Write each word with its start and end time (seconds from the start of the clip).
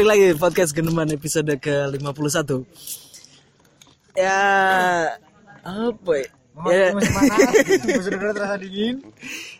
balik 0.00 0.16
lagi 0.16 0.32
di 0.32 0.38
podcast 0.40 0.72
Geneman 0.72 1.12
episode 1.12 1.52
ke 1.60 1.92
51 1.92 2.64
ya 4.16 4.40
apa 5.60 6.12
ya, 6.16 6.28
ya. 6.72 6.88
Sudah 8.08 8.32
terasa 8.32 8.56
dingin. 8.64 9.04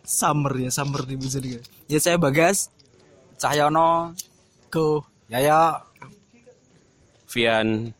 summer 0.00 0.56
ya 0.56 0.72
summer 0.72 1.04
di 1.04 1.20
episode 1.20 1.44
ini. 1.44 1.60
ya 1.92 2.00
saya 2.00 2.16
Bagas. 2.16 2.72
Cahyono, 3.36 4.16
go 4.72 5.04
Yaya. 5.28 5.84
Vian, 7.28 7.92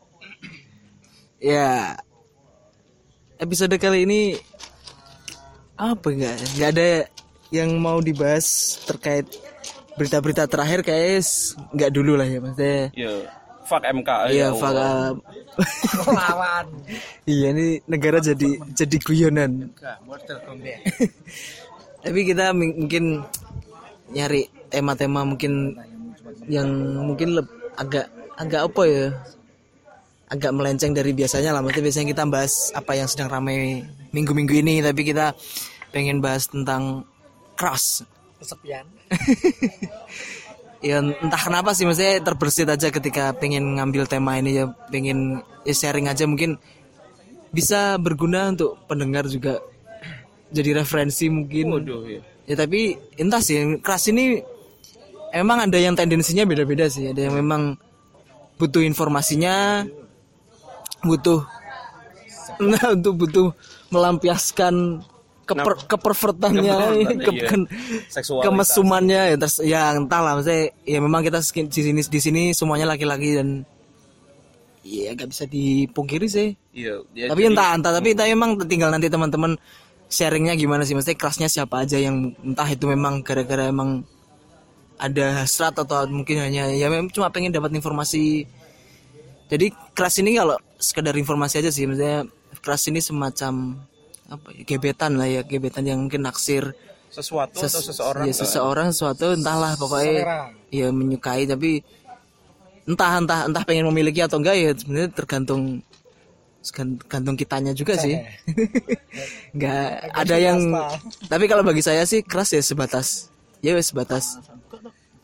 ya. 1.44 1.92
Episode 3.36 3.76
kali 3.76 4.08
ini 4.08 4.40
apa 5.76 6.08
enggak 6.08 6.40
nggak 6.56 6.70
ada 6.72 6.88
yang 7.52 7.76
mau 7.76 8.00
dibahas 8.00 8.80
terkait 8.88 9.28
berita-berita 10.00 10.48
terakhir 10.48 10.80
kayak 10.80 11.20
nggak 11.76 11.92
dulu 11.92 12.16
lah 12.16 12.24
ya 12.24 12.40
maksudnya 12.40 12.88
ya 12.96 13.12
fuck 13.68 13.84
MK 13.86 14.10
Iya, 14.34 14.36
ya 14.40 14.48
fuck 14.50 14.74
up. 14.74 15.16
Lawan. 16.10 16.66
iya, 17.30 17.54
ini 17.54 17.78
negara 17.86 18.18
jadi 18.18 18.58
jadi 18.74 18.96
guyonan. 18.98 19.70
Tapi 22.02 22.20
kita 22.26 22.50
mungkin 22.50 23.22
nyari 24.10 24.50
tema-tema 24.66 25.22
mungkin 25.22 25.78
yang 26.50 26.66
mungkin 26.98 27.38
leb- 27.38 27.54
agak 27.78 28.10
agak 28.34 28.66
apa 28.66 28.82
ya? 28.90 29.06
Agak 30.30 30.50
melenceng 30.50 30.90
dari 30.90 31.14
biasanya 31.14 31.54
lah. 31.54 31.62
Maksudnya 31.62 31.86
biasanya 31.86 32.08
kita 32.10 32.22
bahas 32.26 32.74
apa 32.74 32.98
yang 32.98 33.06
sedang 33.06 33.30
ramai 33.30 33.86
minggu-minggu 34.10 34.66
ini, 34.66 34.82
tapi 34.82 35.06
kita 35.06 35.30
pengen 35.94 36.18
bahas 36.18 36.50
tentang 36.50 37.06
crush. 37.54 38.02
Kesepian. 38.40 38.88
ya 40.80 41.04
entah 41.04 41.42
kenapa 41.44 41.76
sih 41.76 41.84
maksudnya 41.84 42.24
terbersit 42.24 42.64
aja 42.64 42.88
ketika 42.88 43.36
pengen 43.36 43.76
ngambil 43.76 44.08
tema 44.08 44.40
ini 44.40 44.64
ya 44.64 44.72
pengen 44.88 45.44
ya 45.60 45.74
sharing 45.76 46.08
aja 46.08 46.24
mungkin 46.24 46.56
bisa 47.52 48.00
berguna 48.00 48.48
untuk 48.48 48.80
pendengar 48.88 49.28
juga 49.28 49.60
jadi 50.48 50.80
referensi 50.80 51.28
mungkin 51.28 51.76
Waduh, 51.76 52.02
ya. 52.08 52.20
ya 52.48 52.54
tapi 52.56 52.96
entah 53.20 53.44
sih 53.44 53.60
keras 53.84 54.08
ini 54.08 54.40
emang 55.36 55.68
ada 55.68 55.76
yang 55.76 55.92
tendensinya 55.92 56.48
beda-beda 56.48 56.88
sih 56.88 57.12
ada 57.12 57.28
yang 57.28 57.36
memang 57.36 57.76
butuh 58.56 58.80
informasinya 58.80 59.84
butuh 61.04 61.44
nah 62.60 62.84
untuk 62.96 63.20
butuh 63.20 63.48
melampiaskan 63.92 65.04
keper, 65.50 65.74
kepervertannya 65.84 66.70
Kepervertan, 66.70 67.18
ke, 67.18 67.30
iya. 67.32 67.46
ke- 67.46 67.68
Seksualitas. 68.08 68.44
kemesumannya 68.46 69.20
ya 69.26 69.36
terus 69.36 69.56
ya 69.60 69.80
entahlah 69.92 70.38
maksudnya 70.38 70.62
ya 70.84 70.98
memang 70.98 71.20
kita 71.20 71.38
di 71.42 71.82
sini 71.82 72.00
di 72.00 72.20
sini 72.20 72.42
semuanya 72.50 72.86
laki-laki 72.86 73.34
dan 73.34 73.66
ya 74.80 75.12
gak 75.12 75.28
bisa 75.28 75.44
dipungkiri 75.44 76.26
sih 76.26 76.48
Iya, 76.72 77.02
ya, 77.12 77.26
tapi 77.28 77.42
jadi- 77.42 77.50
entah 77.52 77.68
entah 77.74 77.92
tapi 77.92 78.08
entah 78.14 78.26
memang 78.26 78.56
tinggal 78.64 78.88
nanti 78.88 79.06
teman-teman 79.06 79.58
sharingnya 80.06 80.54
gimana 80.54 80.82
sih 80.82 80.94
maksudnya 80.94 81.14
kelasnya 81.14 81.46
siapa 81.46 81.82
aja 81.82 81.94
yang 81.94 82.32
entah 82.40 82.66
itu 82.66 82.82
memang 82.84 83.20
gara-gara 83.20 83.68
emang 83.68 84.02
ada 84.96 85.40
hasrat 85.40 85.74
atau 85.74 86.04
mungkin 86.06 86.38
hanya 86.38 86.68
ya 86.68 86.86
memang 86.86 87.08
cuma 87.08 87.28
pengen 87.28 87.50
dapat 87.50 87.72
informasi 87.72 88.44
jadi 89.46 89.66
kelas 89.92 90.14
ini 90.18 90.34
kalau 90.34 90.56
sekedar 90.76 91.14
informasi 91.14 91.58
aja 91.58 91.70
sih 91.70 91.84
maksudnya 91.84 92.24
kelas 92.58 92.82
ini 92.86 93.00
semacam 93.00 93.78
apa 94.30 94.48
ya 94.54 94.62
gebetan 94.62 95.18
lah 95.18 95.26
ya 95.26 95.42
gebetan 95.42 95.84
yang 95.84 95.98
mungkin 96.00 96.22
naksir. 96.22 96.70
Sesuatu 97.10 97.58
atau 97.58 97.66
ses- 97.66 97.90
seseorang 97.90 98.30
ya, 98.30 98.34
seseorang 98.34 98.88
sesuatu 98.94 99.34
entahlah 99.34 99.74
pokoknya 99.74 100.18
ya 100.70 100.94
menyukai 100.94 101.42
tapi 101.44 101.82
entah 102.86 103.18
entah 103.18 103.40
entah 103.50 103.62
pengen 103.66 103.90
memiliki 103.90 104.22
atau 104.22 104.38
enggak 104.38 104.54
ya 104.54 104.70
sebenarnya 104.70 105.10
tergantung 105.10 105.82
tergantung 106.62 107.34
kitanya 107.34 107.74
juga 107.74 107.98
sih. 107.98 108.14
Nggak 109.56 109.86
ada 110.14 110.36
yang 110.38 110.58
tapi 111.26 111.50
kalau 111.50 111.66
bagi 111.66 111.82
saya 111.82 112.06
sih 112.06 112.22
keras 112.22 112.54
ya 112.54 112.62
sebatas. 112.62 113.32
Ya 113.58 113.74
wes 113.74 113.90
sebatas. 113.90 114.38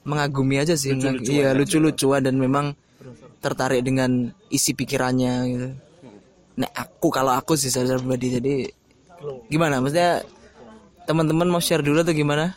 Mengagumi 0.03 0.59
aja 0.59 0.75
sih 0.75 0.91
Mengag- 0.91 1.23
iya 1.23 1.55
lucu-lucuan 1.55 2.23
dan 2.23 2.35
memang 2.35 2.75
tertarik 3.39 3.83
dengan 3.83 4.31
isi 4.49 4.75
pikirannya 4.75 5.35
gitu. 5.47 5.69
Nah 6.57 6.71
aku 6.75 7.13
kalau 7.13 7.31
aku 7.31 7.55
sih 7.55 7.71
secara 7.71 8.01
pribadi 8.01 8.27
jadi 8.33 8.55
gimana? 9.49 9.81
Maksudnya 9.81 10.25
teman-teman 11.07 11.49
mau 11.49 11.63
share 11.63 11.85
dulu 11.85 12.03
atau 12.03 12.13
gimana? 12.13 12.53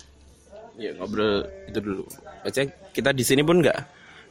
Ya 0.79 0.95
ngobrol 0.95 1.45
itu 1.67 1.79
dulu. 1.79 2.03
Maksudnya 2.43 2.67
kita 2.95 3.11
di 3.11 3.23
sini 3.23 3.41
pun 3.43 3.59
nggak 3.59 3.77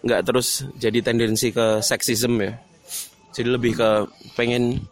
nggak 0.02 0.20
terus 0.24 0.64
jadi 0.78 0.98
tendensi 1.02 1.52
ke 1.52 1.84
seksisme 1.84 2.40
ya. 2.40 2.52
Jadi 3.36 3.48
lebih 3.54 3.78
ke 3.78 3.90
pengen 4.34 4.82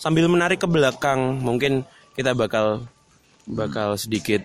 sambil 0.00 0.28
menarik 0.30 0.62
ke 0.62 0.68
belakang 0.68 1.40
mungkin 1.44 1.84
kita 2.16 2.32
bakal 2.32 2.88
bakal 3.44 3.96
sedikit 4.00 4.40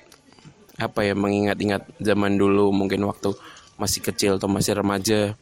apa 0.76 1.08
ya 1.08 1.16
mengingat-ingat 1.16 1.88
zaman 2.04 2.36
dulu 2.36 2.76
mungkin 2.76 3.08
waktu 3.08 3.32
masih 3.80 4.04
kecil 4.04 4.36
atau 4.36 4.52
masih 4.52 4.76
remaja 4.76 5.36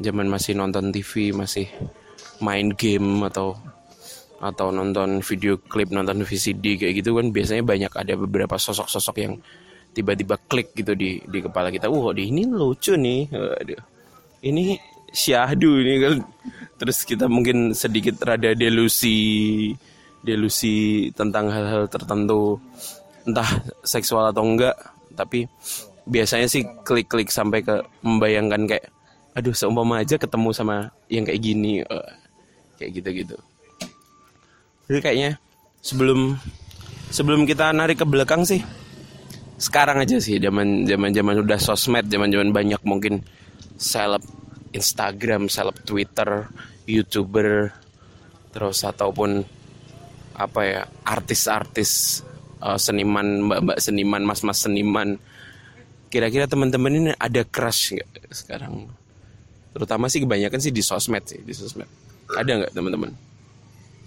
zaman 0.00 0.28
masih 0.28 0.56
nonton 0.56 0.88
TV 0.88 1.36
masih 1.36 1.68
main 2.40 2.72
game 2.72 3.20
atau 3.28 3.56
atau 4.42 4.74
nonton 4.74 5.22
video 5.22 5.56
klip 5.56 5.94
nonton 5.94 6.26
VCD 6.26 6.80
kayak 6.80 7.04
gitu 7.04 7.16
kan 7.16 7.30
biasanya 7.30 7.62
banyak 7.62 7.92
ada 7.94 8.14
beberapa 8.18 8.58
sosok-sosok 8.58 9.16
yang 9.22 9.34
tiba-tiba 9.94 10.34
klik 10.50 10.74
gitu 10.74 10.92
di 10.98 11.22
di 11.22 11.38
kepala 11.38 11.70
kita. 11.70 11.86
Wah 11.86 12.10
di 12.10 12.28
ini 12.28 12.42
lucu 12.50 12.98
nih. 12.98 13.30
Waduh. 13.30 13.82
ini 14.44 14.76
syahdu 15.14 15.80
ini 15.80 15.94
kan. 16.02 16.14
Terus 16.76 17.06
kita 17.06 17.30
mungkin 17.30 17.72
sedikit 17.72 18.18
rada 18.26 18.52
delusi 18.52 19.70
delusi 20.20 21.08
tentang 21.14 21.48
hal-hal 21.48 21.86
tertentu. 21.86 22.58
Entah 23.24 23.48
seksual 23.86 24.34
atau 24.34 24.44
enggak 24.44 24.74
tapi 25.14 25.46
biasanya 26.04 26.50
sih 26.50 26.66
klik-klik 26.84 27.30
sampai 27.30 27.64
ke 27.64 27.80
membayangkan 28.02 28.68
kayak 28.68 28.90
aduh 29.32 29.54
seumpama 29.54 30.02
aja 30.02 30.18
ketemu 30.18 30.50
sama 30.50 30.90
yang 31.08 31.24
kayak 31.24 31.40
gini. 31.40 31.80
Eh, 31.80 32.10
kayak 32.76 32.90
gitu-gitu 33.00 33.38
jadi 34.88 34.98
kayaknya 35.00 35.30
sebelum 35.80 36.36
sebelum 37.08 37.44
kita 37.48 37.72
narik 37.72 38.00
ke 38.00 38.06
belakang 38.08 38.44
sih 38.44 38.60
sekarang 39.56 40.02
aja 40.02 40.18
sih 40.18 40.36
zaman 40.42 40.84
zaman 40.84 41.14
zaman 41.14 41.34
udah 41.40 41.58
sosmed 41.60 42.10
zaman 42.10 42.28
zaman 42.28 42.50
banyak 42.50 42.82
mungkin 42.82 43.22
seleb 43.78 44.20
Instagram 44.74 45.46
seleb 45.46 45.78
Twitter 45.86 46.50
youtuber 46.84 47.70
terus 48.50 48.82
ataupun 48.82 49.46
apa 50.34 50.60
ya 50.66 50.82
artis-artis 51.06 52.22
eh, 52.58 52.78
seniman 52.78 53.46
mbak-mbak 53.46 53.78
seniman 53.78 54.22
mas-mas 54.26 54.62
seniman. 54.62 55.18
Kira-kira 56.10 56.46
teman-teman 56.46 56.94
ini 56.94 57.10
ada 57.18 57.42
crush 57.42 57.98
nggak 57.98 58.30
sekarang? 58.30 58.86
Terutama 59.74 60.06
sih 60.06 60.22
kebanyakan 60.22 60.62
sih 60.62 60.70
di 60.70 60.78
sosmed 60.78 61.26
sih 61.26 61.42
di 61.42 61.50
sosmed. 61.50 61.90
Ada 62.30 62.62
nggak 62.62 62.72
teman-teman 62.74 63.33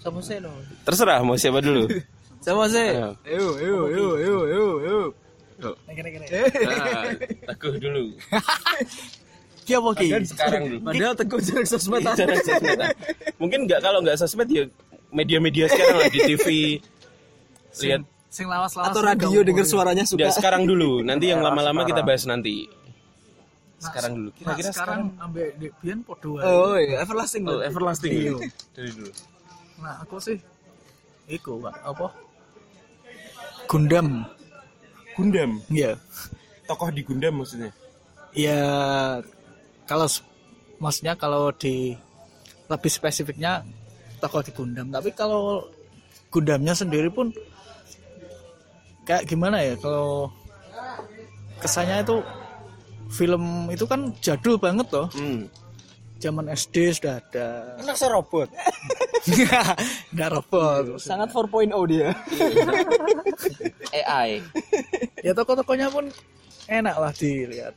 sama 0.08 0.20
saya 0.22 0.40
no 0.42 0.52
terserah 0.82 1.20
mau 1.20 1.36
siapa 1.36 1.60
dulu 1.60 1.84
sama 2.46 2.66
saya 2.68 3.12
Ayo. 3.22 3.46
yo 3.60 3.60
yo 3.60 3.78
yo 3.90 4.06
yo 4.18 4.36
yo 4.48 4.66
yo 4.82 4.98
Yuk. 5.58 5.74
Kira-kira. 5.90 6.22
Nah, 6.70 7.18
teguh 7.50 7.82
dulu 7.82 8.14
Ki 9.66 9.74
apa 9.74 9.90
ki? 9.92 10.08
sekarang 10.24 10.62
dulu 10.70 10.78
Padahal 10.86 11.16
teguh 11.18 11.40
jarak 11.42 11.66
sosmed 11.66 12.06
ah. 12.06 12.14
Jarang 12.14 12.40
sosmed. 12.40 12.80
mungkin 13.36 13.60
nggak 13.66 13.82
kalau 13.82 14.00
nggak 14.00 14.16
sosmed 14.16 14.46
ya 14.48 14.70
media-media 15.10 15.66
sekarang 15.66 15.98
lah 15.98 16.08
di 16.08 16.20
TV 16.22 16.46
lihat 17.82 18.02
Sing 18.28 18.46
lawas-lawas. 18.46 18.94
atau 18.94 19.02
radio 19.02 19.42
denger 19.42 19.66
suaranya 19.66 20.06
udah 20.06 20.30
suka. 20.30 20.38
sekarang 20.38 20.70
dulu 20.70 21.02
nanti 21.02 21.34
yang 21.34 21.42
lama-lama 21.42 21.82
kita 21.84 22.06
bahas 22.06 22.30
nanti 22.30 22.70
sekarang 23.78 24.14
dulu 24.14 24.30
Nah, 24.30 24.38
kira-kira 24.38 24.70
sekarang 24.70 25.02
ambek 25.18 25.58
Dek 25.58 25.74
Bian 25.80 26.00
podo. 26.02 26.38
Oh 26.38 26.74
iya, 26.76 27.02
everlasting. 27.02 27.46
Oh, 27.46 27.58
loh. 27.58 27.62
everlasting 27.62 28.14
dulu. 28.14 28.40
dari 28.74 28.90
dulu 28.92 29.10
Nah, 29.78 30.02
aku 30.02 30.18
sih 30.18 30.38
iku 31.30 31.62
Pak, 31.62 31.76
apa? 31.86 32.08
Gundam. 33.68 34.26
Gundam 35.18 35.58
Iya. 35.74 35.98
tokoh 36.70 36.94
di 36.94 37.02
Gundam 37.02 37.42
maksudnya 37.42 37.74
Ya 38.38 38.62
kalau 39.90 40.06
maksudnya 40.78 41.18
kalau 41.18 41.50
di 41.56 41.98
lebih 42.70 42.92
spesifiknya 42.92 43.66
tokoh 44.22 44.46
di 44.46 44.52
Gundam, 44.54 44.94
tapi 44.94 45.10
kalau 45.16 45.66
Gundamnya 46.30 46.78
sendiri 46.78 47.10
pun 47.10 47.34
kayak 49.08 49.26
gimana 49.26 49.64
ya 49.64 49.74
kalau 49.80 50.30
kesannya 51.64 52.04
itu 52.04 52.22
film 53.10 53.72
itu 53.72 53.88
kan 53.88 54.12
jadul 54.20 54.60
banget 54.60 54.86
loh. 54.92 55.08
hmm. 55.16 55.48
Zaman 56.18 56.50
SD 56.50 56.76
sudah 56.98 57.22
ada. 57.22 57.78
Anak 57.78 57.98
robot. 58.10 58.50
Nggak 60.14 60.30
robot. 60.34 60.98
Sangat 60.98 61.30
4.0 61.30 61.70
dia. 61.86 62.10
AI 63.94 64.44
ya 65.24 65.32
tokoh-tokohnya 65.34 65.88
pun 65.90 66.12
enak 66.68 66.96
lah 66.98 67.12
dilihat 67.16 67.74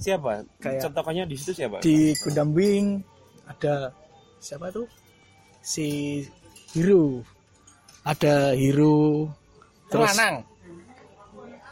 Siapa? 0.00 0.42
Kayak- 0.58 0.88
Contohnya 0.88 1.24
di 1.28 1.36
situ 1.36 1.52
siapa? 1.54 1.78
di 1.84 2.16
Gundam 2.18 2.50
Wing 2.56 3.04
ada 3.46 3.92
siapa 4.40 4.72
tuh 4.72 4.88
si 5.60 6.20
Hiro 6.72 7.20
ada 8.02 8.56
Hiro 8.56 9.28
terus 9.86 10.08
Lanang. 10.16 10.36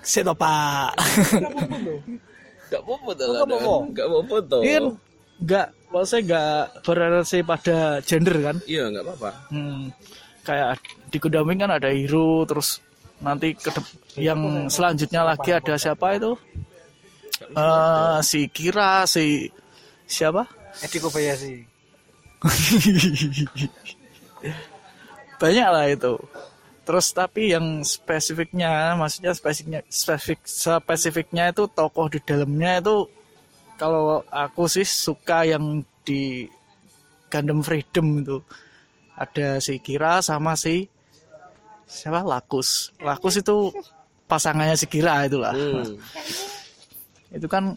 Seto 0.00 0.32
Pak 0.36 0.94
Gak 2.70 2.80
apa-apa 2.86 3.10
tuh. 3.18 3.26
Nggak 3.34 3.46
apa-apa. 3.50 3.74
Gak 3.90 4.06
apa-apa 4.06 4.36
tuh. 4.46 4.62
ini 4.62 4.70
kan 4.70 4.84
nggak 5.40 5.66
maksudnya 5.90 6.22
nggak 6.26 6.62
berrelasi 6.86 7.38
pada 7.42 7.78
gender 8.06 8.36
kan? 8.40 8.56
Iya 8.64 8.88
nggak 8.90 9.04
apa-apa. 9.04 9.30
hmm, 9.50 9.82
kayak 10.46 10.78
di 11.10 11.18
Gundam 11.18 11.46
Wing 11.46 11.60
kan 11.60 11.72
ada 11.74 11.90
Hiro 11.90 12.46
terus 12.46 12.80
nanti 13.20 13.52
ke 13.52 13.68
yang 14.16 14.70
selanjutnya 14.72 15.26
lagi 15.26 15.52
ada 15.52 15.76
siapa 15.76 16.16
itu? 16.16 16.32
Eh, 17.50 18.18
si 18.22 18.46
Kira 18.48 19.04
si 19.08 19.50
siapa? 20.06 20.46
Edi 20.80 20.98
Kobayashi. 21.02 21.66
Banyak 25.40 25.68
lah 25.68 25.86
itu. 25.88 26.16
Terus 26.84 27.06
tapi 27.12 27.52
yang 27.52 27.84
spesifiknya 27.84 28.96
maksudnya 28.96 29.36
spesifiknya 29.36 29.80
spesifik 29.86 30.40
spesifiknya 30.48 31.52
itu 31.52 31.68
tokoh 31.70 32.10
di 32.10 32.18
dalamnya 32.24 32.82
itu 32.82 33.06
kalau 33.80 34.20
aku 34.28 34.68
sih 34.68 34.84
suka 34.84 35.48
yang 35.48 35.80
di 36.04 36.44
Gundam 37.32 37.64
Freedom 37.64 38.20
itu. 38.20 38.38
Ada 39.16 39.56
si 39.60 39.80
Kira 39.80 40.20
sama 40.20 40.52
si 40.52 40.84
siapa? 41.88 42.20
Lakus. 42.20 42.92
Lakus 43.00 43.40
itu 43.40 43.72
pasangannya 44.28 44.76
si 44.76 44.84
Kira 44.84 45.24
itulah. 45.24 45.56
Hmm. 45.56 45.96
itu 47.36 47.46
kan 47.48 47.72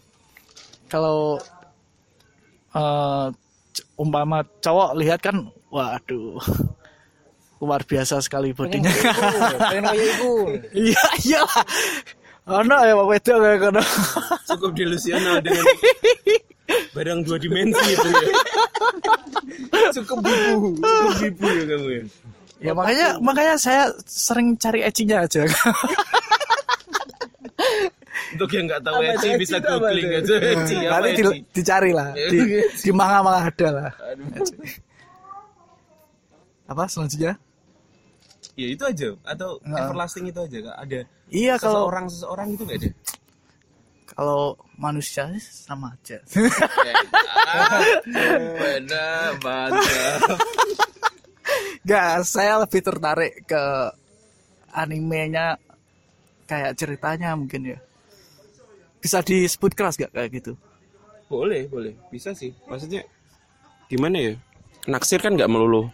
kalau 0.92 1.40
c- 3.72 3.88
umpama 3.96 4.44
cowok 4.60 4.98
lihat 5.00 5.20
kan 5.24 5.48
waduh 5.72 6.42
luar 7.64 7.80
biasa 7.88 8.20
sekali 8.20 8.52
bodinya. 8.52 8.92
Pengen 9.72 9.84
kayak 9.88 10.04
iku 10.20 10.34
iya 10.92 11.04
iya 11.24 11.42
ono 12.44 12.75
ya 12.84 12.94
Pak 12.95 13.07
Wedo 13.07 13.34
kayak 13.40 13.60
kono 13.63 13.81
Cukup 14.51 14.72
delusional 14.75 15.40
dengan 15.40 15.63
barang 16.94 17.19
dua 17.25 17.38
dimensi 17.40 17.80
itu 17.90 18.07
ya. 18.07 18.22
Cukup 20.00 20.19
bibu, 20.24 20.75
cukup 20.80 21.13
bibu 21.19 21.45
ya 21.48 21.63
kamu 21.69 21.88
ya. 21.90 22.04
ya 22.63 22.72
makanya 22.74 23.07
makanya 23.19 23.56
saya 23.60 23.84
sering 24.07 24.56
cari 24.57 24.84
ecinya 24.84 25.24
aja. 25.25 25.44
Untuk 28.34 28.50
yang 28.50 28.66
nggak 28.66 28.81
tahu 28.81 28.98
Eci 29.06 29.30
bisa 29.38 29.57
googling 29.62 30.10
aja 30.10 30.36
Eci 30.42 30.75
apa 30.89 31.06
nanti 31.06 31.22
di- 31.22 31.46
dicari 31.54 31.92
lah. 31.94 32.10
Di, 32.18 32.39
di 32.66 32.92
manga-manga 32.92 33.42
ada 33.50 33.68
lah. 33.69 33.92
Apa 36.66 36.89
selanjutnya 36.89 37.38
Ya 38.54 38.68
itu 38.70 38.84
aja 38.86 39.10
atau 39.26 39.58
everlasting 39.66 40.30
itu 40.30 40.40
aja 40.46 40.58
Kak? 40.62 40.78
Ada 40.86 41.00
iya 41.34 41.54
kalau 41.58 41.90
seseorang 41.90 42.06
seseorang 42.06 42.48
itu 42.54 42.64
nggak 42.70 42.80
ada. 42.80 42.90
kalau 44.14 44.44
manusia 44.78 45.26
sama 45.42 45.98
aja 45.98 46.22
Benar, 48.62 49.42
mantap. 49.42 50.38
Gak, 51.84 52.24
saya 52.24 52.64
lebih 52.64 52.80
tertarik 52.80 53.44
ke 53.44 53.64
animenya 54.72 55.60
kayak 56.48 56.80
ceritanya 56.80 57.36
mungkin 57.36 57.76
ya. 57.76 57.80
Bisa 59.04 59.20
disebut 59.20 59.76
keras 59.76 60.00
gak 60.00 60.16
kayak 60.16 60.32
gitu? 60.32 60.54
Boleh, 61.28 61.68
boleh. 61.68 61.92
Bisa 62.08 62.32
sih. 62.32 62.56
Maksudnya 62.72 63.04
gimana 63.92 64.32
ya? 64.32 64.34
Naksir 64.88 65.20
kan 65.20 65.36
nggak 65.36 65.52
melulu 65.52 65.92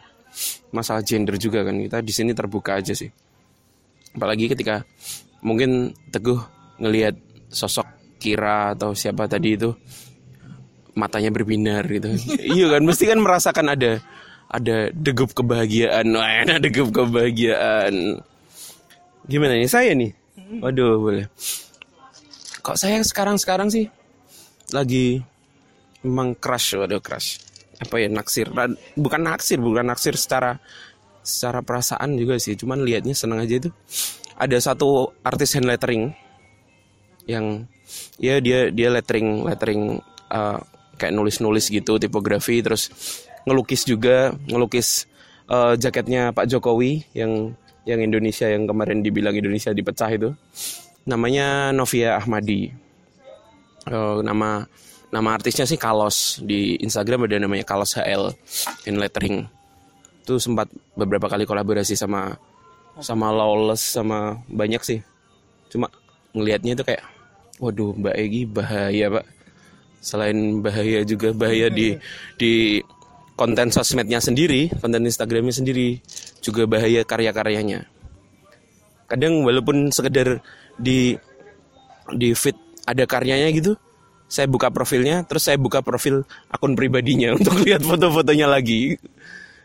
masalah 0.73 1.01
gender 1.05 1.35
juga 1.37 1.65
kan. 1.65 1.75
Kita 1.77 1.99
di 2.01 2.13
sini 2.13 2.31
terbuka 2.33 2.77
aja 2.79 2.93
sih. 2.93 3.09
Apalagi 4.15 4.49
ketika 4.49 4.83
mungkin 5.45 5.93
Teguh 6.09 6.39
ngelihat 6.81 7.15
sosok 7.49 7.85
Kira 8.19 8.75
atau 8.75 8.91
siapa 8.91 9.31
tadi 9.31 9.55
itu 9.55 9.71
matanya 10.97 11.31
berbinar 11.31 11.87
gitu. 11.87 12.11
iya 12.57 12.67
kan, 12.67 12.83
mesti 12.83 13.07
kan 13.07 13.19
merasakan 13.23 13.71
ada 13.71 14.03
ada 14.49 14.91
degup 14.91 15.31
kebahagiaan. 15.31 16.11
Ada 16.17 16.59
degup 16.59 16.91
kebahagiaan. 16.91 18.19
Gimana 19.29 19.55
nih 19.55 19.71
saya 19.71 19.93
nih? 19.95 20.11
Waduh, 20.59 20.99
boleh. 20.99 21.25
Kok 22.59 22.75
saya 22.75 22.99
sekarang-sekarang 23.05 23.71
sih 23.71 23.87
lagi 24.69 25.17
memang 26.05 26.37
crush 26.37 26.77
waduh 26.77 27.01
crush 27.01 27.41
apa 27.79 27.95
ya 27.99 28.07
naksir. 28.11 28.51
Bukan 28.95 29.21
naksir 29.23 29.59
bukan 29.59 29.87
naksir 29.87 30.15
secara 30.19 30.59
secara 31.23 31.63
perasaan 31.63 32.15
juga 32.19 32.35
sih. 32.37 32.55
Cuman 32.59 32.83
liatnya 32.83 33.15
seneng 33.15 33.39
aja 33.43 33.55
itu. 33.59 33.69
Ada 34.39 34.71
satu 34.71 35.11
artis 35.23 35.55
hand 35.55 35.67
lettering 35.67 36.15
yang 37.27 37.67
ya 38.15 38.39
dia 38.39 38.71
dia 38.71 38.87
lettering 38.87 39.43
lettering 39.43 39.99
uh, 40.31 40.59
kayak 40.95 41.15
nulis 41.15 41.39
nulis 41.39 41.67
gitu 41.67 41.99
tipografi. 41.99 42.59
Terus 42.59 42.91
ngelukis 43.47 43.87
juga 43.87 44.35
ngelukis 44.47 45.07
uh, 45.47 45.75
jaketnya 45.75 46.35
Pak 46.35 46.47
Jokowi 46.51 47.03
yang 47.15 47.55
yang 47.87 47.99
Indonesia 48.03 48.45
yang 48.45 48.67
kemarin 48.67 49.01
dibilang 49.01 49.33
Indonesia 49.33 49.73
dipecah 49.73 50.11
itu. 50.11 50.29
Namanya 51.07 51.73
Novia 51.73 52.19
Ahmadi. 52.19 52.89
Eh, 53.89 54.17
nama 54.21 54.61
nama 55.09 55.35
artisnya 55.35 55.65
sih 55.65 55.77
Kalos. 55.77 56.41
Di 56.41 56.77
Instagram 56.81 57.25
ada 57.25 57.37
namanya 57.41 57.65
Kalos 57.65 57.97
HL 57.97 58.33
in 58.85 59.01
lettering. 59.01 59.45
Itu 60.23 60.37
sempat 60.37 60.69
beberapa 60.93 61.25
kali 61.25 61.45
kolaborasi 61.45 61.97
sama 61.97 62.37
sama 63.01 63.33
Lawless 63.33 63.81
sama 63.81 64.37
banyak 64.45 64.81
sih. 64.85 64.99
Cuma 65.69 65.89
ngelihatnya 66.33 66.77
itu 66.77 66.83
kayak 66.85 67.03
waduh 67.57 67.93
Mbak 67.97 68.15
Egi 68.15 68.41
bahaya 68.45 69.05
pak. 69.19 69.25
Selain 69.99 70.63
bahaya 70.63 71.03
juga 71.03 71.35
bahaya 71.35 71.67
di 71.67 71.97
di 72.39 72.79
konten 73.35 73.71
sosmednya 73.71 74.19
sendiri 74.19 74.71
konten 74.79 75.03
Instagramnya 75.03 75.51
sendiri 75.51 75.99
juga 76.39 76.69
bahaya 76.69 77.03
karya-karyanya. 77.03 77.83
Kadang 79.09 79.41
walaupun 79.41 79.89
sekedar 79.89 80.39
di 80.77 81.17
di 82.13 82.31
feed 82.37 82.55
ada 82.85 83.03
karyanya 83.05 83.49
gitu 83.53 83.73
saya 84.29 84.45
buka 84.45 84.69
profilnya 84.69 85.25
terus 85.25 85.49
saya 85.49 85.57
buka 85.57 85.81
profil 85.81 86.21
akun 86.53 86.77
pribadinya 86.77 87.33
untuk 87.37 87.57
lihat 87.65 87.81
foto-fotonya 87.81 88.45
lagi. 88.45 88.95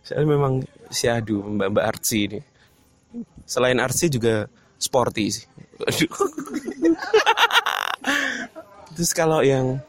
Saya 0.01 0.25
memang 0.25 0.65
si 0.89 1.07
aduh 1.07 1.45
mbak 1.45 1.69
mbak 1.77 1.85
artsy 1.85 2.33
ini. 2.33 2.41
Selain 3.45 3.77
artsy 3.77 4.09
juga 4.09 4.49
sporty 4.81 5.25
sih. 5.29 5.45
Aduh. 5.85 6.11
terus 8.97 9.11
kalau 9.13 9.45
yang 9.45 9.81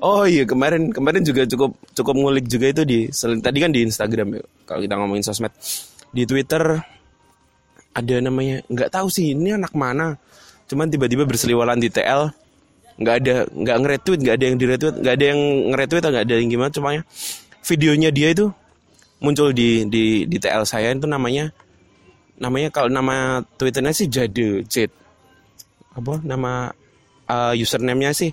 oh 0.00 0.24
iya 0.24 0.42
kemarin 0.48 0.90
kemarin 0.90 1.22
juga 1.22 1.44
cukup 1.44 1.76
cukup 1.92 2.14
ngulik 2.14 2.46
juga 2.48 2.66
itu 2.72 2.82
di 2.82 2.98
selain 3.12 3.42
tadi 3.42 3.58
kan 3.60 3.70
di 3.74 3.84
Instagram 3.84 4.38
ya 4.38 4.42
kalau 4.66 4.80
kita 4.82 4.94
ngomongin 4.98 5.22
sosmed. 5.22 5.54
Di 6.10 6.26
Twitter 6.26 6.82
ada 7.94 8.14
namanya 8.22 8.62
nggak 8.66 8.90
tahu 8.90 9.06
sih 9.06 9.38
ini 9.38 9.54
anak 9.54 9.70
mana. 9.74 10.18
Cuman 10.66 10.90
tiba-tiba 10.90 11.24
berseliweran 11.24 11.78
di 11.78 11.88
TL 11.88 12.47
nggak 12.98 13.14
ada 13.22 13.34
nggak 13.54 13.76
nge-retweet 13.78 14.20
nggak 14.26 14.34
ada 14.34 14.44
yang 14.44 14.56
di-retweet 14.58 14.96
nggak 14.98 15.14
ada 15.14 15.24
yang 15.24 15.40
nge-retweet 15.70 16.02
nggak 16.02 16.24
ada 16.26 16.34
yang 16.34 16.48
gimana 16.50 16.70
cuma 16.74 16.90
videonya 17.62 18.10
dia 18.10 18.28
itu 18.34 18.46
muncul 19.22 19.50
di 19.54 19.86
di 19.86 20.26
di 20.26 20.36
TL 20.38 20.66
saya 20.66 20.94
itu 20.94 21.06
namanya 21.06 21.50
namanya 22.38 22.70
kalau 22.70 22.90
nama 22.90 23.42
twitternya 23.58 23.90
sih 23.90 24.06
Jade 24.06 24.62
Jade. 24.66 24.94
Apa? 25.98 26.22
Nama 26.22 26.70
uh, 27.26 27.52
username-nya 27.54 28.14
sih 28.14 28.30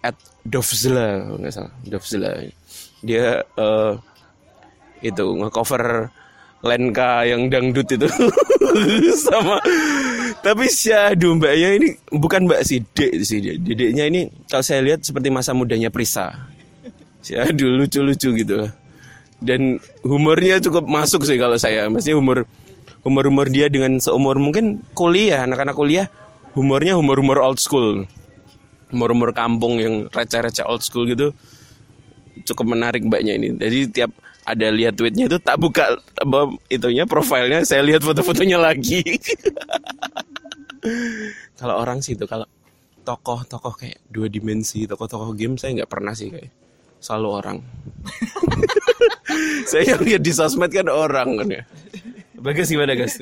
at 0.00 0.16
Dovzela 0.44 1.24
kalau 1.28 1.38
nggak 1.40 1.52
salah 1.52 1.72
Dovzela 1.84 2.30
dia 3.04 3.44
uh, 3.56 3.96
itu 5.00 5.24
ngecover 5.36 6.08
Lenka 6.60 7.24
yang 7.24 7.48
dangdut 7.48 7.88
itu 7.88 8.04
sama. 9.26 9.58
Tapi 10.40 10.64
si 10.70 10.90
aduh 10.94 11.36
mbaknya 11.36 11.76
ini 11.76 11.88
bukan 12.10 12.48
mbak 12.48 12.62
si 12.64 12.82
dek 12.82 13.12
sih. 13.22 13.38
Dedeknya 13.40 14.08
ini 14.08 14.30
kalau 14.48 14.64
saya 14.64 14.80
lihat 14.84 15.04
seperti 15.04 15.28
masa 15.28 15.52
mudanya 15.52 15.92
Prisa. 15.92 16.32
Si 17.20 17.36
aduh 17.36 17.80
lucu-lucu 17.80 18.32
gitu. 18.34 18.68
Dan 19.40 19.80
humornya 20.04 20.60
cukup 20.60 20.84
masuk 20.86 21.24
sih 21.24 21.36
kalau 21.40 21.56
saya. 21.56 21.88
Maksudnya 21.88 22.16
humor 22.16 22.38
humor 23.04 23.24
humor 23.28 23.46
dia 23.48 23.72
dengan 23.72 23.96
seumur 23.96 24.36
mungkin 24.36 24.84
kuliah 24.92 25.48
anak-anak 25.48 25.72
kuliah 25.72 26.06
humornya 26.52 26.96
humor 26.96 27.20
humor 27.20 27.38
old 27.40 27.60
school. 27.60 28.04
Humor 28.90 29.14
humor 29.14 29.30
kampung 29.30 29.78
yang 29.78 29.94
receh-receh 30.10 30.66
old 30.66 30.82
school 30.82 31.06
gitu. 31.06 31.30
Cukup 32.46 32.72
menarik 32.74 33.04
mbaknya 33.04 33.36
ini. 33.36 33.54
Jadi 33.54 33.78
tiap 33.92 34.10
ada 34.54 34.66
lihat 34.70 34.98
tweetnya 34.98 35.30
itu 35.30 35.38
tak 35.38 35.56
buka 35.60 35.94
apa 36.18 36.40
itunya 36.68 37.06
profilnya 37.06 37.62
saya 37.62 37.82
lihat 37.86 38.02
foto-fotonya 38.02 38.58
lagi. 38.58 39.02
Kalau 41.60 41.76
orang 41.76 42.00
sih 42.00 42.16
itu 42.16 42.24
kalau 42.24 42.48
tokoh-tokoh 43.04 43.76
kayak 43.76 44.00
dua 44.08 44.32
dimensi 44.32 44.88
tokoh-tokoh 44.88 45.36
game 45.36 45.60
saya 45.60 45.76
nggak 45.76 45.92
pernah 45.92 46.16
sih 46.16 46.32
kayak 46.32 46.48
selalu 47.00 47.28
orang. 47.28 47.58
Saya 49.70 49.96
yang 49.96 50.02
lihat 50.04 50.22
di 50.24 50.32
sosmed 50.32 50.72
kan 50.72 50.88
orang 50.88 51.40
kan 51.40 51.48
ya. 51.48 51.62
Bagas 52.40 52.72
gimana 52.72 52.96
guys 52.96 53.20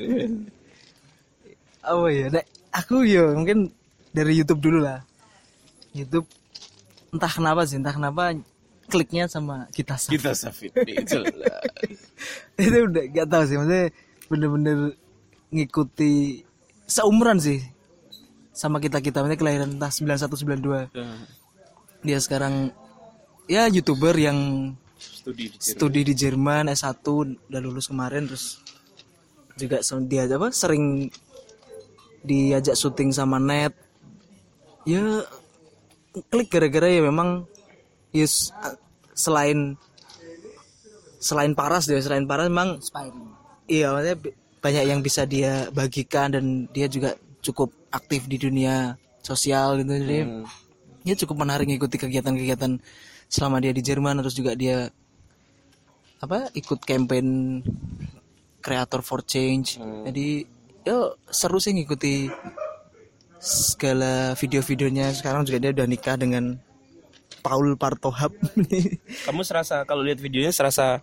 Oh 1.87 2.07
ya, 2.11 2.31
Nek, 2.31 2.45
aku 2.75 3.07
ya 3.07 3.35
mungkin 3.35 3.71
dari 4.11 4.35
YouTube 4.35 4.63
dulu 4.63 4.79
lah. 4.83 5.03
YouTube 5.95 6.27
entah 7.11 7.31
kenapa 7.31 7.65
sih, 7.65 7.79
entah 7.79 7.95
kenapa 7.95 8.35
kliknya 8.89 9.29
sama 9.29 9.69
kita 9.71 9.95
kita 9.95 10.33
Safit 10.33 10.73
itu 10.73 11.21
lah. 11.21 11.61
itu 12.65 12.77
udah 12.89 13.03
gak 13.13 13.27
tahu 13.29 13.43
sih 13.45 13.55
maksudnya 13.55 13.85
bener-bener 14.27 14.77
ngikuti 15.53 16.43
seumuran 16.89 17.37
sih 17.37 17.61
sama 18.51 18.81
kita 18.81 18.99
kita 18.99 19.21
maksudnya 19.23 19.39
kelahiran 19.39 19.69
entah 19.77 19.93
91 19.93 20.89
92 20.91 22.03
dia 22.03 22.19
sekarang 22.19 22.73
ya 23.47 23.69
youtuber 23.69 24.13
yang 24.17 24.71
studi 24.99 25.47
di 25.47 25.57
Jerman. 25.57 25.63
studi 25.63 26.01
di 26.03 26.13
Jerman 26.13 26.65
S1 26.73 27.05
udah 27.47 27.61
lulus 27.63 27.87
kemarin 27.87 28.27
terus 28.27 28.59
juga 29.59 29.79
dia 30.07 30.27
apa 30.27 30.51
sering 30.51 31.07
diajak 32.23 32.75
syuting 32.75 33.15
sama 33.15 33.39
net 33.39 33.71
ya 34.83 35.23
klik 36.31 36.51
gara-gara 36.51 36.87
ya 36.87 37.01
memang 37.03 37.47
yes 38.15 38.51
selain 39.13 39.77
selain 41.19 41.51
paras 41.51 41.85
dia 41.85 41.99
selain 41.99 42.23
paras 42.23 42.47
memang 42.47 42.79
iya 43.67 43.91
maksudnya 43.91 44.17
banyak 44.59 44.83
yang 44.87 44.99
bisa 44.99 45.23
dia 45.23 45.67
bagikan 45.71 46.31
dan 46.35 46.67
dia 46.71 46.87
juga 46.91 47.15
cukup 47.39 47.71
aktif 47.89 48.27
di 48.27 48.35
dunia 48.35 48.99
sosial 49.23 49.79
gitu. 49.79 49.93
Jadi 49.95 50.19
Hmm. 50.23 50.43
ya 51.07 51.15
cukup 51.15 51.47
menarik 51.47 51.67
ngikuti 51.67 51.95
kegiatan-kegiatan 51.95 52.75
selama 53.31 53.63
dia 53.63 53.71
di 53.71 53.79
Jerman 53.79 54.19
terus 54.19 54.35
juga 54.35 54.51
dia 54.57 54.91
apa 56.19 56.51
ikut 56.51 56.83
campaign 56.83 57.59
Creator 58.59 58.99
for 58.99 59.23
Change. 59.23 59.79
Jadi 59.79 60.43
ya 60.83 61.15
seru 61.31 61.63
sih 61.63 61.71
ngikuti 61.71 62.27
segala 63.39 64.35
video-videonya. 64.35 65.15
Sekarang 65.15 65.47
juga 65.47 65.63
dia 65.63 65.71
udah 65.71 65.87
nikah 65.87 66.19
dengan 66.19 66.59
Paul 67.39 67.75
Partohap 67.79 68.31
kamu 69.27 69.41
serasa 69.47 69.83
kalau 69.87 70.03
lihat 70.03 70.19
videonya 70.19 70.53
serasa 70.53 70.99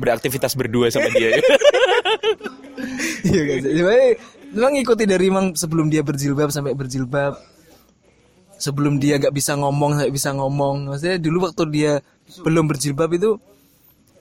beraktivitas 0.00 0.56
berdua 0.56 0.88
sama 0.88 1.12
dia 1.12 1.36
ya? 1.36 1.42
iya 3.28 3.42
Sebenarnya 3.60 4.08
memang 4.56 4.72
ngikuti 4.80 5.04
dari 5.04 5.28
emang 5.28 5.52
sebelum 5.52 5.92
dia 5.92 6.00
berjilbab 6.00 6.48
sampai 6.48 6.72
berjilbab 6.72 7.36
sebelum 8.60 8.96
dia 9.00 9.16
nggak 9.20 9.32
bisa 9.32 9.56
ngomong 9.56 10.00
sampai 10.00 10.12
bisa 10.12 10.30
ngomong. 10.36 10.88
Maksudnya 10.92 11.16
dulu 11.20 11.48
waktu 11.48 11.62
dia 11.72 11.92
belum 12.40 12.68
berjilbab 12.68 13.10
itu 13.16 13.36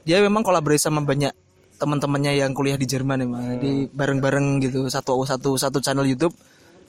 dia 0.04 0.24
memang 0.24 0.44
kolaborasi 0.44 0.90
sama 0.90 1.04
banyak 1.04 1.32
teman-temannya 1.80 2.44
yang 2.44 2.52
kuliah 2.52 2.76
di 2.76 2.88
Jerman 2.88 3.24
emang. 3.24 3.44
Jadi 3.60 3.88
bareng-bareng 3.92 4.64
gitu 4.64 4.88
satu 4.92 5.24
satu 5.24 5.56
satu 5.56 5.80
channel 5.80 6.08
YouTube 6.08 6.36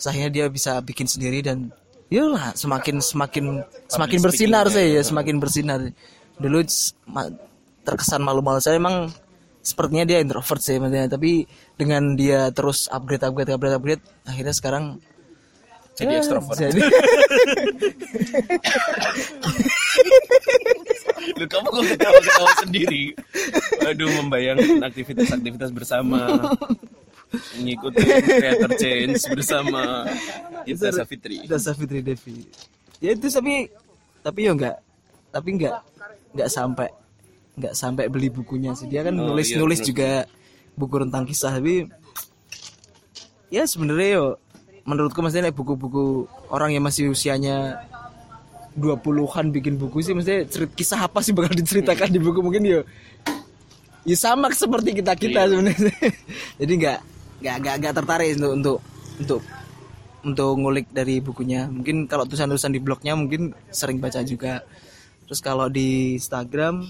akhirnya 0.00 0.30
dia 0.32 0.46
bisa 0.48 0.80
bikin 0.80 1.04
sendiri 1.04 1.44
dan 1.44 1.68
yalah 2.10 2.52
semakin 2.58 2.98
semakin 2.98 3.62
semakin 3.86 4.18
bersinar 4.18 4.66
sih 4.68 4.98
ya. 4.98 5.02
semakin 5.06 5.38
bersinar. 5.38 5.78
Dulu 6.36 6.58
terkesan 7.86 8.20
malu-malu. 8.20 8.58
Saya 8.58 8.76
emang 8.82 9.14
sepertinya 9.62 10.04
dia 10.04 10.18
introvert 10.18 10.60
sih 10.60 10.76
maksudnya. 10.82 11.06
Tapi 11.06 11.46
dengan 11.78 12.18
dia 12.18 12.50
terus 12.50 12.90
upgrade 12.90 13.22
upgrade 13.22 13.54
upgrade 13.54 13.76
upgrade 13.78 14.02
akhirnya 14.26 14.52
sekarang 14.52 14.98
jadi 16.00 16.16
ya, 16.16 16.20
ekstrovert 16.24 16.56
jadi 16.56 16.80
Lu 21.36 21.44
kamu 21.44 21.68
kok 21.68 21.84
ketawa-ketawa 21.92 22.52
sendiri? 22.64 23.12
Aduh 23.84 24.08
membayangkan 24.16 24.80
aktivitas-aktivitas 24.88 25.70
bersama 25.76 26.40
Mengikuti 27.30 28.02
creator 28.02 28.70
change 28.74 29.22
bersama 29.30 30.02
Inta 30.64 30.90
Safitri. 30.90 31.46
Dasa 31.46 31.70
Fitri 31.72 32.02
Devi. 32.02 32.42
Ya 32.98 33.14
itu 33.14 33.26
tapi 33.26 33.70
tapi 34.20 34.40
ya 34.44 34.52
enggak 34.52 34.76
tapi 35.30 35.48
enggak 35.54 35.80
enggak 36.34 36.48
sampai 36.48 36.88
enggak 37.54 37.74
sampai 37.74 38.04
beli 38.10 38.28
bukunya 38.28 38.74
sih. 38.74 38.86
Dia 38.86 39.06
kan 39.06 39.14
Oh, 39.14 39.30
nulis 39.30 39.50
iya, 39.50 39.58
nulis 39.58 39.78
bener. 39.78 39.88
juga 39.88 40.10
buku 40.74 40.96
tentang 41.00 41.24
kisah 41.24 41.52
tapi 41.54 41.86
ya 43.48 43.62
sebenarnya 43.62 44.08
yo 44.10 44.26
menurutku 44.82 45.20
maksudnya 45.20 45.50
buku-buku 45.50 46.24
orang 46.48 46.72
yang 46.72 46.82
masih 46.82 47.10
usianya 47.10 47.78
20-an 48.74 49.50
bikin 49.50 49.74
buku 49.76 49.98
sih 50.00 50.14
maksudnya 50.14 50.46
cerit 50.46 50.70
kisah 50.72 51.04
apa 51.04 51.20
sih 51.20 51.34
bakal 51.34 51.52
diceritakan 51.52 52.10
di 52.10 52.18
buku? 52.18 52.38
Mungkin 52.38 52.62
yo 52.64 52.80
ya 54.02 54.16
sama 54.16 54.48
seperti 54.50 54.96
kita 54.96 55.12
kita 55.12 55.44
Iya. 55.44 55.50
sebenarnya. 55.52 55.94
Jadi 56.62 56.72
nggak 56.78 56.98
nggak 57.40 57.56
nggak 57.60 57.74
nggak 57.80 57.94
tertarik 57.96 58.36
untuk 58.36 58.52
untuk 58.52 58.78
untuk 59.20 59.40
untuk 60.20 60.52
ngulik 60.60 60.86
dari 60.92 61.20
bukunya. 61.24 61.66
Mungkin 61.68 62.04
kalau 62.04 62.28
tulisan-tulisan 62.28 62.76
di 62.76 62.80
blognya 62.80 63.16
mungkin 63.16 63.56
sering 63.72 63.98
baca 64.00 64.20
juga. 64.20 64.64
Terus 65.24 65.40
kalau 65.40 65.72
di 65.72 66.20
Instagram 66.20 66.84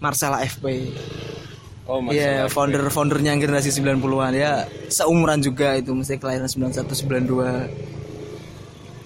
Marcella 0.00 0.42
FP 0.42 0.64
Oh 1.82 1.98
Iya, 1.98 2.46
founder 2.46 2.86
foundernya 2.94 3.34
generasi 3.34 3.74
90-an 3.74 4.32
ya 4.38 4.70
seumuran 4.86 5.42
juga 5.42 5.74
itu 5.74 5.90
mesti 5.90 6.14
kelahiran 6.14 6.46
91 6.46 6.86
92. 6.86 7.66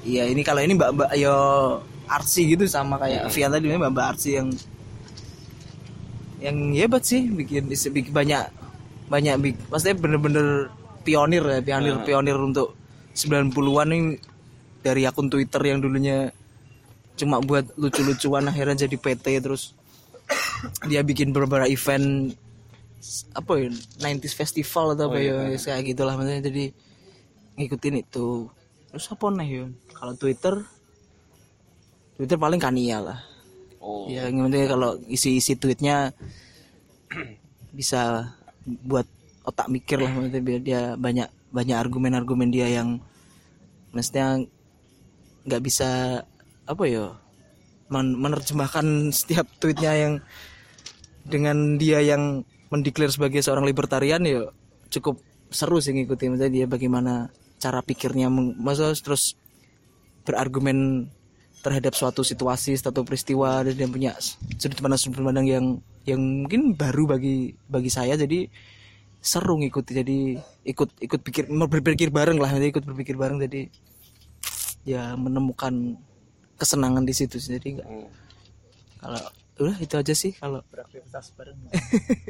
Iya, 0.04 0.28
ini 0.28 0.44
kalau 0.44 0.60
ini 0.60 0.76
Mbak-mbak 0.76 1.08
yo 1.16 1.34
artsy 2.04 2.52
gitu 2.52 2.68
sama 2.68 3.00
kayak 3.00 3.32
Vian 3.32 3.48
tadi 3.48 3.72
Mbak-mbak 3.72 4.06
artsy 4.12 4.36
yang 4.36 4.52
yang 6.36 6.56
hebat 6.76 7.00
sih 7.00 7.32
bikin, 7.32 7.72
bikin 7.72 8.12
banyak 8.12 8.44
banyak 9.06 9.34
bik- 9.38 9.64
maksudnya 9.70 9.96
bener-bener 9.96 10.70
pionir 11.06 11.44
ya, 11.46 11.60
pionir 11.62 12.02
pionir 12.02 12.38
untuk 12.38 12.74
90-an 13.14 13.88
ini 13.94 14.18
dari 14.82 15.02
akun 15.06 15.30
Twitter 15.30 15.62
yang 15.62 15.78
dulunya 15.82 16.30
cuma 17.16 17.40
buat 17.40 17.72
lucu-lucuan 17.80 18.46
akhirnya 18.50 18.86
jadi 18.86 18.96
PT 18.98 19.40
terus 19.40 19.72
dia 20.88 21.00
bikin 21.06 21.30
beberapa 21.30 21.64
event 21.68 22.34
apa 23.36 23.52
ya 23.60 23.68
90s 23.70 24.34
festival 24.34 24.98
atau 24.98 25.12
apa 25.12 25.18
ya 25.22 25.54
kayak 25.54 25.94
gitulah. 25.94 26.18
Maksudnya 26.18 26.42
jadi 26.42 26.64
ngikutin 27.56 28.02
itu. 28.02 28.50
Terus 28.90 29.06
apa 29.12 29.26
nih 29.30 29.48
ya 29.48 29.64
kalau 29.94 30.14
Twitter 30.16 30.54
Twitter 32.16 32.38
paling 32.40 32.58
Kania 32.60 32.98
lah. 32.98 33.20
Oh. 33.78 34.10
Ya 34.10 34.26
gimana 34.26 34.66
kalau 34.66 34.98
isi-isi 35.06 35.54
tweetnya 35.54 36.10
bisa 37.78 38.32
buat 38.66 39.06
otak 39.46 39.70
mikir 39.70 40.02
lah 40.02 40.10
maksudnya 40.10 40.42
biar 40.42 40.60
dia 40.60 40.80
banyak 40.98 41.30
banyak 41.54 41.76
argumen-argumen 41.78 42.50
dia 42.50 42.66
yang 42.66 42.98
mestinya 43.94 44.42
nggak 45.46 45.62
bisa 45.62 46.20
apa 46.66 46.84
ya 46.90 47.14
men- 47.88 48.18
menerjemahkan 48.18 49.14
setiap 49.14 49.46
tweetnya 49.62 49.94
yang 49.94 50.14
dengan 51.22 51.78
dia 51.78 52.02
yang 52.02 52.42
mendeklar 52.70 53.10
sebagai 53.10 53.40
seorang 53.42 53.62
libertarian 53.62 54.22
ya 54.26 54.50
cukup 54.90 55.22
seru 55.54 55.78
sih 55.78 55.94
ngikutin 55.94 56.34
maksudnya 56.34 56.50
dia 56.50 56.66
bagaimana 56.66 57.30
cara 57.62 57.80
pikirnya 57.82 58.26
maksudnya 58.30 58.98
terus 58.98 59.38
berargumen 60.26 61.06
terhadap 61.62 61.94
suatu 61.94 62.26
situasi 62.26 62.74
suatu 62.74 63.06
peristiwa 63.06 63.62
dan 63.62 63.74
dia 63.74 63.86
punya 63.86 64.12
sudut 64.58 64.78
pandang 64.82 64.98
sudut 64.98 65.22
pandang 65.22 65.46
yang 65.46 65.66
yang 66.06 66.46
mungkin 66.46 66.72
baru 66.72 67.10
bagi 67.10 67.50
bagi 67.66 67.90
saya 67.90 68.14
jadi 68.14 68.46
seru 69.18 69.58
ngikuti 69.58 69.90
jadi 69.90 70.18
ikut 70.62 71.02
ikut 71.02 71.20
pikir 71.20 71.44
berpikir 71.50 72.14
bareng 72.14 72.38
lah 72.38 72.54
nanti 72.54 72.70
ikut 72.70 72.86
berpikir 72.86 73.18
bareng 73.18 73.42
jadi 73.42 73.66
ya 74.86 75.18
menemukan 75.18 75.98
kesenangan 76.56 77.02
di 77.02 77.10
situ 77.10 77.36
jadi 77.36 77.82
nggak 77.82 77.88
Hmm. 77.90 78.06
kalau 79.02 79.22
udah 79.56 79.76
itu 79.78 79.94
aja 79.94 80.14
sih 80.14 80.32
kalau 80.34 80.62
beraktivitas 80.70 81.34
bareng 81.34 81.58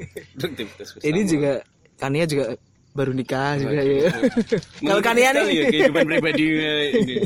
bersama. 0.77 1.01
ini 1.05 1.21
juga 1.25 1.61
Kania 1.97 2.25
juga 2.25 2.57
baru 2.93 3.13
nikah 3.13 3.61
juga 3.61 3.81
ya 3.85 4.09
kalau 4.89 5.01
Kania 5.05 5.31
sekali 5.31 5.53
ya 5.53 5.63
nih 5.63 5.67
kehidupan 5.69 6.05
pribadinya 6.09 6.73
ini. 6.97 7.17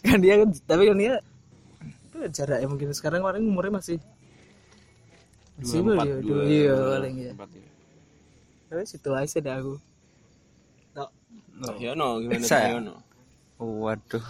kan 0.00 0.18
dia 0.18 0.34
kan 0.40 0.48
tapi 0.64 0.82
kan 0.88 0.96
dia 0.96 1.14
itu 2.08 2.18
jaraknya 2.32 2.66
mungkin 2.68 2.88
sekarang 2.96 3.20
paling 3.20 3.44
umurnya 3.44 3.72
masih 3.76 3.96
empat, 5.60 6.06
ya, 6.08 6.16
dua, 6.24 6.42
iya 6.48 6.76
paling 6.76 7.16
ya 7.20 7.32
empat, 7.36 7.50
ya. 7.52 7.68
tapi 8.70 8.82
situ 8.88 9.10
aja 9.12 9.38
dah 9.40 9.56
aku 9.60 9.74
Nah, 11.60 11.76
Yono 11.76 12.24
gimana 12.24 12.40
Saya? 12.40 12.80
Yono? 12.80 12.96
Waduh. 13.60 14.24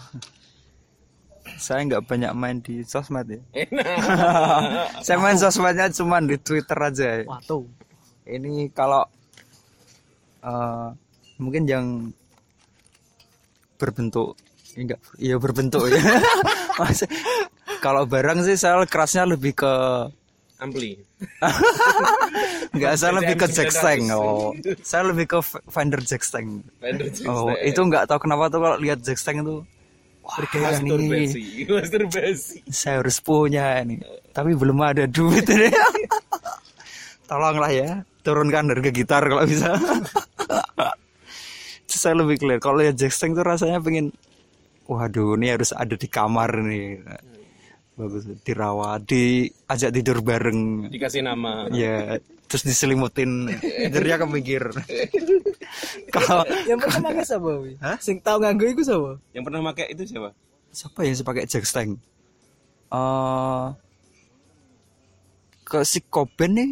Saya 1.63 1.87
nggak 1.87 2.03
banyak 2.11 2.33
main 2.35 2.59
di 2.59 2.83
sosmed 2.83 3.31
ya. 3.31 3.41
Saya 5.07 5.23
main 5.23 5.39
sosmednya 5.39 5.95
cuma 5.95 6.19
di 6.19 6.35
Twitter 6.43 6.75
aja. 6.75 7.23
ya. 7.23 7.25
Waduh 7.31 7.63
Ini 8.27 8.75
kalau 8.75 9.07
eh, 10.43 10.89
mungkin 11.39 11.63
yang 11.71 11.87
berbentuk 13.79 14.37
enggak 14.77 15.01
ya 15.17 15.41
berbentuk 15.41 15.89
ya 15.89 15.99
Mas, 16.79 17.01
kalau 17.81 18.05
barang 18.05 18.45
sih 18.45 18.55
saya 18.61 18.85
kerasnya 18.85 19.25
lebih 19.25 19.57
ke 19.57 19.73
Ampli. 20.61 21.01
enggak 22.77 22.95
saya 23.01 23.17
lebih 23.17 23.35
ke 23.41 23.47
jack 23.49 23.73
stang 23.73 24.13
oh. 24.13 24.53
Saya 24.85 25.09
lebih 25.09 25.25
ke 25.25 25.39
Fender 25.73 26.01
jack 26.05 26.21
stang. 26.21 26.61
Oh 27.25 27.51
itu 27.65 27.81
enggak 27.81 28.05
tahu 28.07 28.29
kenapa 28.29 28.53
tuh 28.53 28.61
kalau 28.61 28.77
lihat 28.77 29.01
jack 29.01 29.17
stang 29.17 29.41
itu 29.41 29.65
wah 30.21 30.37
ini 30.53 31.65
Masturbasi. 31.65 32.61
Saya 32.69 33.01
harus 33.01 33.19
punya 33.25 33.81
ini. 33.81 34.05
Tapi 34.37 34.53
belum 34.53 34.79
ada 34.85 35.09
duit 35.09 35.49
ini. 35.49 35.73
Tolonglah 37.29 37.73
ya 37.73 37.91
turunkan 38.21 38.69
harga 38.77 38.91
gitar 38.93 39.25
kalau 39.25 39.49
bisa. 39.49 39.75
Saya 41.91 42.17
lebih 42.17 42.41
clear. 42.41 42.61
Kalau 42.63 42.81
lihat 42.81 42.97
jack 42.97 43.13
stang 43.13 43.33
tuh 43.33 43.45
rasanya 43.45 43.81
pengen 43.83 44.13
waduh 44.91 45.39
ini 45.39 45.55
harus 45.55 45.71
ada 45.71 45.95
di 45.95 46.09
kamar 46.11 46.51
nih 46.67 46.99
bagus. 47.97 48.27
Dirawat 48.47 49.07
diajak 49.07 49.91
tidur 49.95 50.23
bareng. 50.23 50.91
Dikasih 50.91 51.23
nama. 51.25 51.67
ya 51.71 52.19
terus 52.51 52.67
diselimutin. 52.67 53.47
Tidurnya 53.55 54.19
kemikir 54.19 54.75
kalau 56.15 56.43
Yang 56.67 56.79
pernah 56.83 57.01
pakai 57.07 57.23
siapa, 57.23 57.51
Wi? 57.63 57.73
Hah? 57.79 57.97
Sing 58.03 58.19
tau 58.19 58.43
nganggo 58.43 58.67
iku 58.67 58.83
siapa? 58.83 59.23
Yang 59.31 59.43
pernah 59.47 59.61
pakai 59.71 59.87
itu 59.95 60.03
siapa? 60.07 60.35
siapa 60.71 61.03
yang 61.03 61.19
pakai 61.27 61.51
jack 61.51 61.67
stang 61.67 61.99
Eh 62.95 63.67
ke 65.71 65.87
si 65.87 66.03
Koben 66.03 66.51
nih. 66.59 66.71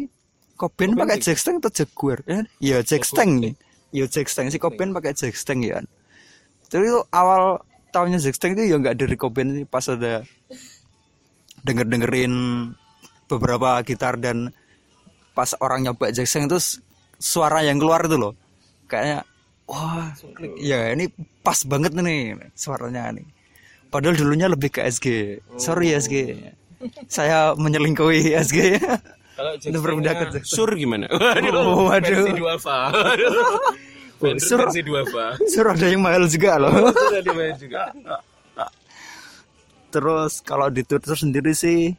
Koben 0.59 0.91
Cobain 0.91 1.07
pakai 1.07 1.17
jack 1.23 1.39
stang 1.39 1.63
atau 1.63 1.71
jaguar? 1.71 2.19
Ya 2.27 2.43
ya 2.59 2.77
jack 2.83 3.07
stang 3.07 3.39
nih. 3.39 3.55
Ya 3.95 4.11
jack 4.11 4.27
stang 4.27 4.51
si 4.51 4.59
Koben 4.59 4.91
pakai 4.91 5.15
jack 5.15 5.39
stang 5.39 5.63
ya. 5.63 5.79
Jadi 6.67 6.83
itu 6.83 6.99
awal 7.15 7.63
tahunnya 7.95 8.19
jack 8.19 8.35
stang 8.35 8.59
itu 8.59 8.67
ya 8.67 8.75
nggak 8.75 8.99
dari 8.99 9.15
Koben 9.15 9.55
sih 9.55 9.63
pas 9.63 9.87
ada 9.87 10.27
denger 11.63 11.85
dengerin 11.87 12.33
beberapa 13.27 13.81
gitar 13.83 14.17
dan 14.17 14.51
pas 15.33 15.53
orang 15.61 15.85
nyoba 15.85 16.09
jack 16.11 16.25
stang 16.25 16.49
itu 16.49 16.81
suara 17.15 17.61
yang 17.61 17.77
keluar 17.77 18.03
itu 18.03 18.17
loh 18.17 18.33
kayaknya 18.89 19.23
wah 19.69 20.09
ya 20.57 20.91
ini 20.91 21.07
pas 21.39 21.61
banget 21.63 21.93
nih 21.93 22.35
suaranya 22.57 23.13
nih 23.13 23.25
padahal 23.87 24.17
dulunya 24.17 24.49
lebih 24.49 24.73
ke 24.73 24.81
SG 24.83 25.39
sorry 25.61 25.93
SG 25.93 26.35
saya 27.05 27.53
menyelingkuhi 27.55 28.33
SG 28.39 28.59
Kalau 29.39 29.55
Itu 29.55 29.79
berbeda 29.79 30.11
ke 30.19 30.25
Jack 30.35 30.43
Sur 30.43 30.67
gimana? 30.75 31.07
Oh, 31.55 31.87
waduh. 31.87 32.27
Duafa. 32.35 32.91
Sur- 34.35 34.67
versi 34.67 34.83
duafa. 34.83 35.39
sur 35.47 35.63
ada 35.63 35.87
yang 35.87 36.03
mahal 36.03 36.27
juga 36.27 36.59
loh 36.59 36.91
Sudah 36.91 37.23
dimain 37.23 37.55
juga. 37.55 37.87
Terus 39.89 40.41
kalau 40.41 40.69
di 40.69 40.81
Twitter 40.81 41.13
sendiri 41.13 41.51
sih 41.51 41.93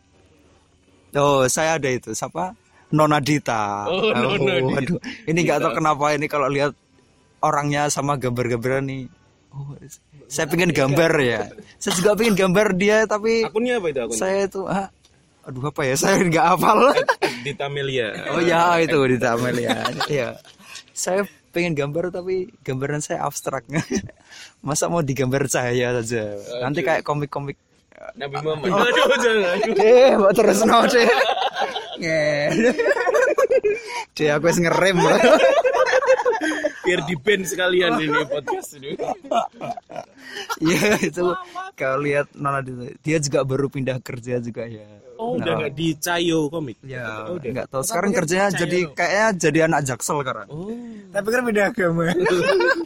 oh 1.12 1.46
saya 1.46 1.76
ada 1.76 1.90
itu 1.90 2.10
siapa? 2.10 2.54
Nona 2.90 3.18
Dita 3.18 3.86
Oh, 3.86 4.10
Nona 4.10 4.34
Dita. 4.58 4.66
waduh 4.66 4.98
ini 5.24 5.38
nggak 5.40 5.58
tahu 5.60 5.72
kenapa 5.74 6.04
ini 6.10 6.26
kalau 6.26 6.46
lihat 6.46 6.74
orangnya 7.40 7.86
sama 7.86 8.14
gambar-gambaran 8.14 8.84
nih. 8.84 9.02
Oh, 9.50 9.74
saya 10.26 10.46
pengen 10.46 10.70
gambar 10.70 11.10
ya. 11.18 11.40
Saya 11.78 11.92
juga 11.96 12.14
pengen 12.14 12.34
gambar 12.36 12.74
dia 12.74 13.02
tapi 13.04 13.42
Akunnya 13.42 13.78
apa 13.78 13.90
itu 13.90 14.00
akunnya? 14.00 14.18
saya 14.18 14.38
itu 14.44 14.60
ah, 14.66 14.86
aduh 15.42 15.64
apa 15.66 15.80
ya? 15.82 15.94
Saya 15.94 16.16
nggak 16.20 16.46
hafal. 16.46 16.78
Di 17.46 17.52
Tamelia. 17.54 18.08
oh 18.30 18.38
ya 18.38 18.76
itu 18.78 18.98
di 19.06 19.16
Tamel 19.16 19.56
ya 19.56 19.80
ya 20.06 20.28
saya 20.92 21.24
pengen 21.50 21.72
gambar 21.72 22.12
tapi 22.12 22.52
gambaran 22.60 23.00
saya 23.00 23.24
abstrak. 23.24 23.64
Masa 24.66 24.86
mau 24.86 25.00
digambar 25.00 25.48
cahaya 25.48 25.96
saja? 25.98 26.36
Nanti 26.60 26.84
kayak 26.84 27.00
komik-komik 27.00 27.56
Nabi 28.14 28.36
Muhammad. 28.40 28.68
Aduh, 28.70 29.06
jangan. 29.18 29.58
eh 29.84 30.12
mau 30.14 30.30
terus 30.30 30.60
no 30.62 30.78
deh 30.84 31.08
Nge. 31.96 32.22
deh 34.12 34.28
aku 34.30 34.44
harus 34.44 34.58
ngerem 34.58 34.96
loh 34.96 35.18
Biar 36.80 37.00
di 37.02 37.14
band 37.14 37.44
sekalian 37.44 37.92
ini 37.98 38.20
podcast 38.24 38.70
ini. 38.74 38.96
Iya 40.58 40.96
itu 40.98 41.24
kalau 41.74 41.98
lihat 42.00 42.32
Nona 42.34 42.64
dia 42.98 43.18
juga 43.18 43.42
baru 43.42 43.68
pindah 43.68 44.00
kerja 44.00 44.38
juga 44.38 44.64
ya 44.64 44.86
Oh, 45.14 45.36
udah 45.36 45.52
nggak 45.54 45.76
di 45.76 45.92
Cayo 45.94 46.48
komik. 46.48 46.80
ya 46.80 47.28
nggak 47.28 47.68
tahu 47.68 47.84
sekarang 47.84 48.10
kerjanya 48.10 48.48
jadi 48.50 48.88
kayaknya 48.90 49.26
jadi 49.38 49.58
anak 49.68 49.80
jaksel 49.84 50.16
sekarang 50.18 50.48
Oh. 50.48 50.72
Tapi 51.10 51.28
kan 51.28 51.42
beda 51.44 51.62
agama. 51.68 52.08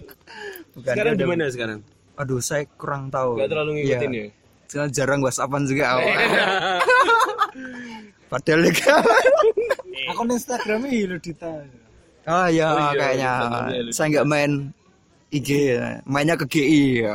bukan 0.74 0.90
Sekarang 0.90 1.14
di 1.14 1.24
mana 1.24 1.44
sekarang? 1.46 1.78
aduh 2.14 2.38
saya 2.38 2.66
kurang 2.72 3.06
tahu 3.08 3.38
Nggak 3.38 3.48
terlalu 3.48 3.70
ngikutin 3.76 4.10
Iya. 4.10 4.18
ya. 4.20 4.26
Soalnya 4.74 4.90
jarang 4.90 5.22
whatsappan 5.22 5.70
juga 5.70 5.94
padahal 8.26 8.66
juga 8.66 8.98
Akun 10.10 10.34
Instagramnya 10.34 10.90
Hilo 10.90 11.14
Dita. 11.22 11.62
oh 12.26 12.46
ya 12.50 12.66
Oh 12.74 12.90
iya, 12.90 12.98
kayaknya 12.98 13.30
Instagramnya 13.38 13.78
lucu. 13.86 13.94
saya 13.94 14.06
nggak 14.10 14.26
main 14.26 14.52
IG 15.30 15.48
ya. 15.78 16.02
mainnya 16.10 16.34
ke 16.34 16.46
GI 16.50 17.06
ya. 17.06 17.14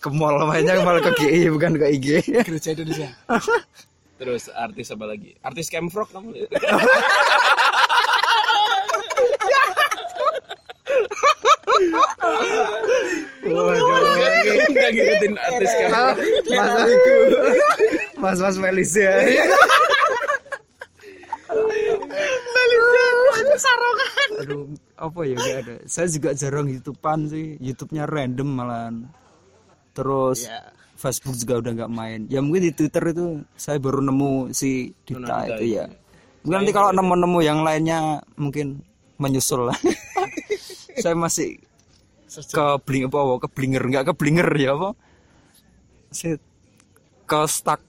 ke 0.00 0.08
mall 0.08 0.40
mainnya 0.48 0.80
malah 0.80 1.04
ke 1.04 1.12
GI 1.20 1.40
bukan 1.60 1.76
ke 1.76 1.86
IG 2.00 2.06
Gereja 2.48 2.72
Indonesia. 2.72 3.12
Terus 4.16 4.48
artis 4.48 4.88
apa 4.88 5.04
lagi? 5.04 5.36
Artis 5.44 5.68
Camfrog 5.68 6.08
kamu 6.08 6.32
Nggak 14.86 15.02
ngikutin 15.02 15.34
artis 15.34 15.70
Camfrog. 15.74 16.16
mas 18.22 18.38
mas 18.38 18.56
Melisa 18.56 19.10
aduh 24.36 24.68
apa 25.00 25.20
ya 25.24 25.34
nggak 25.34 25.58
ada. 25.64 25.76
Saya 25.88 26.06
juga 26.12 26.30
jarang 26.36 26.68
youtubean 26.68 27.24
sih. 27.26 27.56
Youtube-nya 27.56 28.04
random 28.04 28.48
malahan. 28.52 28.94
Terus 29.96 30.44
Facebook 31.00 31.36
juga 31.40 31.64
udah 31.64 31.72
nggak 31.82 31.92
main. 31.92 32.20
Ya 32.28 32.44
mungkin 32.44 32.68
di 32.68 32.72
Twitter 32.76 33.00
itu 33.16 33.40
saya 33.56 33.80
baru 33.80 34.04
nemu 34.04 34.52
si 34.52 34.92
Dita 35.08 35.24
Nona 35.24 35.56
itu 35.56 35.76
iya. 35.76 35.84
ya 35.88 36.06
mungkin 36.46 36.62
nanti 36.62 36.72
kalau 36.78 36.94
nemu-nemu 36.94 37.38
yang 37.42 37.60
lainnya 37.66 38.22
mungkin 38.38 38.78
menyusul 39.18 39.66
lah. 39.66 39.78
Saya 41.02 41.18
masih 41.18 41.58
ke 42.26 42.66
bling 42.82 43.06
apa 43.06 43.18
ke 43.46 43.48
blinger 43.54 43.82
nggak 43.86 44.04
ke 44.10 44.12
blinger 44.18 44.48
ya 44.58 44.74
apa 44.74 44.90
saya 46.10 46.36
ke 47.26 47.40
stuck 47.46 47.80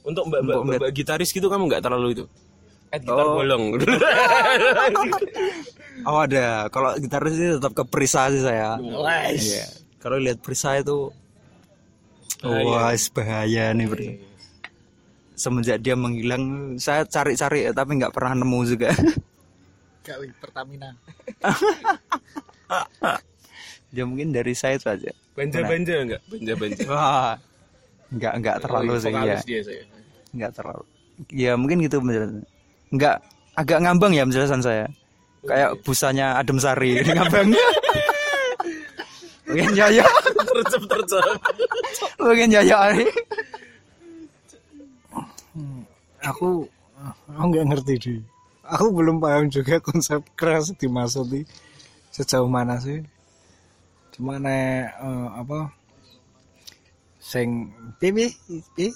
Untuk 0.00 0.32
mbak 0.32 0.40
mbak, 0.44 0.56
mbak, 0.64 0.76
mbak 0.80 0.92
gitaris 0.96 1.28
gitu 1.28 1.52
kamu 1.52 1.68
nggak 1.68 1.84
terlalu 1.84 2.16
itu? 2.16 2.24
Eh 2.88 2.98
gitar 2.98 3.20
Oh. 3.20 3.36
bolong. 3.36 3.76
Oh 6.08 6.24
ada, 6.24 6.64
kalau 6.72 6.96
gitaris 6.96 7.36
sih 7.36 7.60
tetap 7.60 7.76
ke 7.76 7.84
Prisa 7.84 8.32
sih 8.32 8.40
saya. 8.40 8.80
Iya. 8.80 9.68
Kalau 10.00 10.16
lihat 10.16 10.40
Prisa 10.40 10.80
itu, 10.80 11.12
wah 12.40 12.96
bahaya 13.12 13.76
nih 13.76 13.84
Prisa. 13.84 14.16
Semenjak 15.36 15.84
dia 15.84 15.92
menghilang, 16.00 16.76
saya 16.80 17.04
cari-cari 17.04 17.68
tapi 17.76 18.00
nggak 18.00 18.16
pernah 18.16 18.32
nemu 18.40 18.58
juga. 18.64 18.96
Gawi 20.08 20.32
Pertamina. 20.40 20.96
dia 23.90 24.04
mungkin 24.06 24.30
dari 24.30 24.54
saya 24.54 24.78
itu 24.78 24.86
aja. 24.86 25.10
Banja 25.34 25.60
banja 25.66 25.94
enggak? 25.98 26.20
Banja 26.30 26.52
banja. 26.58 26.82
Wah, 26.94 27.34
nggak 28.10 28.34
nggak 28.42 28.56
terlalu 28.62 28.92
sih 28.98 29.10
ya, 29.10 29.18
Vokalis 29.18 29.42
dia 29.46 29.60
saya. 29.66 29.82
nggak 30.30 30.52
terlalu. 30.54 30.84
Ya 31.30 31.52
mungkin 31.58 31.76
gitu 31.84 31.96
penjelasan. 32.00 32.42
Nggak 32.90 33.16
agak 33.58 33.78
ngambang 33.82 34.12
ya 34.14 34.22
penjelasan 34.24 34.62
saya. 34.62 34.86
Kayak 35.40 35.70
busanya 35.82 36.36
Adem 36.38 36.58
Sari 36.60 36.96
ini 37.00 37.10
ngambang. 37.12 37.48
Mungkin 39.50 39.72
ya 39.74 39.86
ya. 39.90 40.06
Tercep 40.46 40.82
tercep. 40.86 41.24
Mungkin 42.22 42.48
ya 42.54 42.62
ya. 42.62 42.78
Aku 46.30 46.68
aku 47.32 47.44
nggak 47.50 47.66
ngerti 47.74 47.94
di. 47.98 48.14
Aku 48.70 48.94
belum 48.94 49.18
paham 49.18 49.50
juga 49.50 49.82
konsep 49.82 50.22
keras 50.38 50.70
dimaksudi 50.78 51.42
sejauh 52.14 52.46
mana 52.46 52.78
sih. 52.78 53.02
Cuma 54.10 54.36
nek 54.36 54.90
eh, 54.92 55.28
apa 55.34 55.58
sing 57.20 57.70
pipi 57.96 58.26
pipi 58.48 58.88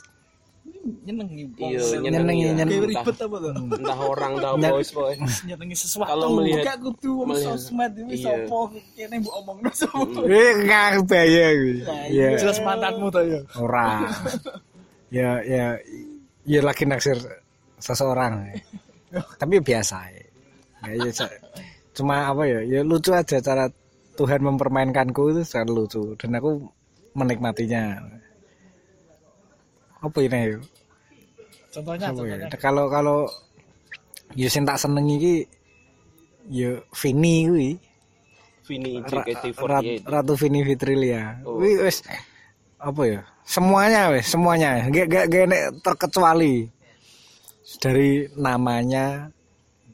nyenengi 0.84 1.44
Iya, 1.56 1.80
nyenengi 2.00 2.08
nyenengi. 2.12 2.44
nyenengi 2.56 2.88
Ribet 2.92 3.16
apa 3.16 3.36
tuh 3.36 3.52
Entah 3.80 4.00
orang, 4.00 4.32
Nyet- 4.36 4.68
voice 4.68 4.92
boy. 4.92 5.12
nyenengi 5.44 5.76
sesuatu 5.76 6.08
Kalau 6.08 6.28
melihat- 6.36 6.64
gak 6.66 6.78
kudu 6.82 7.10
wong 7.20 7.28
melihat- 7.32 7.56
sosmed 7.56 7.92
iki 7.96 8.16
iya. 8.20 8.24
sapa 8.44 8.58
kene 8.92 9.14
mbok 9.20 9.34
omongno 9.40 9.70
sapa 9.72 10.20
Eh 10.24 10.50
nggak 10.60 11.04
bahaya 11.04 11.46
kuwi. 11.52 11.72
ya 11.80 11.96
Ya. 12.12 12.28
jelas 12.36 12.58
mantanmu 12.60 13.06
to 13.08 13.20
ya 13.22 13.40
Ora. 13.56 13.88
ya 15.16 15.30
ya 15.40 15.64
ya 16.44 16.60
lagi 16.60 16.84
naksir 16.84 17.16
seseorang. 17.78 18.44
Tapi 19.40 19.60
biasa 19.60 19.96
ya. 20.10 20.24
Ya, 20.84 21.08
ya, 21.08 21.26
cuma 21.96 22.28
apa 22.28 22.44
ya? 22.44 22.60
Ya 22.60 22.80
lucu 22.84 23.08
aja 23.08 23.40
cara 23.40 23.72
Tuhan 24.14 24.40
mempermainkanku 24.46 25.34
itu 25.34 25.42
sangat 25.42 25.74
lucu. 25.74 26.14
Dan 26.14 26.38
aku 26.38 26.70
menikmatinya. 27.18 27.98
Apa 30.02 30.18
ini? 30.22 30.58
Contohnya 31.74 32.06
apa 32.14 32.22
ya? 32.22 32.36
contohnya. 32.38 32.58
Kalau 32.62 32.84
kalau 32.86 33.18
ya 34.38 34.46
sing 34.46 34.62
tak 34.62 34.78
seneng 34.78 35.10
iki 35.10 35.42
ya 36.46 36.78
Vini 36.94 37.36
kuwi. 37.50 37.70
Vini 38.64 38.96
Ra- 39.02 39.26
JKT48 39.26 39.60
Rat- 39.60 40.04
Ratu 40.08 40.34
Vini 40.38 40.60
Fitrilia. 40.62 41.42
Oh. 41.44 41.60
Wih, 41.60 41.82
wis 41.84 42.00
apa 42.78 43.02
ya? 43.04 43.20
Semuanya 43.44 44.08
wis, 44.14 44.30
semuanya. 44.30 44.88
Gak 44.88 45.06
gak 45.10 45.26
gak 45.28 45.44
nek 45.50 45.62
terkecuali. 45.82 46.70
Dari 47.82 48.30
namanya 48.38 49.28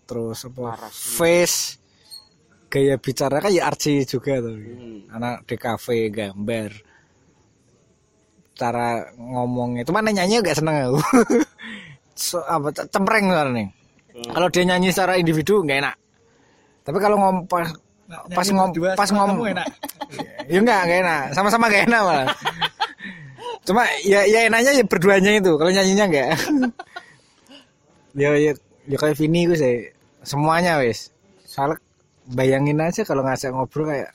terus 0.05 0.45
apa? 0.45 0.91
Face 0.93 1.80
gaya 2.71 2.95
bicara 2.97 3.43
kan 3.43 3.51
ya 3.51 3.67
Archie 3.67 4.07
juga 4.07 4.39
tuh. 4.39 4.55
Hmm. 4.55 5.11
Anak 5.11 5.45
di 5.45 5.57
kafe 5.59 6.09
gambar 6.09 6.71
cara 8.55 9.09
ngomong 9.17 9.81
itu 9.81 9.91
mana 9.91 10.15
nyanyi 10.15 10.39
gak 10.41 10.63
seneng 10.63 10.77
aku. 10.89 11.01
so, 12.15 12.39
apa 12.47 12.71
cempreng 12.89 13.29
nih. 13.53 13.69
Kalau 14.31 14.49
dia 14.49 14.63
nyanyi 14.63 14.95
secara 14.95 15.19
individu 15.19 15.67
nggak 15.67 15.81
enak. 15.83 15.97
Tapi 16.87 16.99
kalau 17.01 17.17
ngom 17.19 17.37
pas, 17.51 17.73
pas 18.31 18.47
nyanyi 18.47 18.57
ngom 18.57 18.71
berdua 18.71 18.91
pas 18.95 19.11
ngom 19.11 19.43
enak. 19.45 19.69
ya 20.51 20.59
enggak 20.59 20.81
enggak 20.87 21.01
enak 21.07 21.23
sama-sama 21.35 21.71
enggak 21.71 21.85
enak 21.87 22.01
malah 22.03 22.29
cuma 23.63 23.83
ya 24.03 24.25
ya 24.27 24.49
enaknya 24.49 24.73
ya 24.83 24.85
berduanya 24.87 25.31
itu 25.37 25.53
kalau 25.55 25.71
nyanyinya 25.71 26.05
enggak 26.09 26.29
ya 28.21 28.29
ya 28.35 28.53
ya 28.89 28.97
kayak 28.97 29.17
Vini 29.21 29.47
gue 29.47 29.59
sih 29.59 29.77
semuanya 30.27 30.81
wis 30.83 31.15
soalnya 31.47 31.79
bayangin 32.33 32.81
aja 32.81 33.03
kalau 33.03 33.27
ngajak 33.27 33.51
ngobrol 33.51 33.91
kayak 33.91 34.11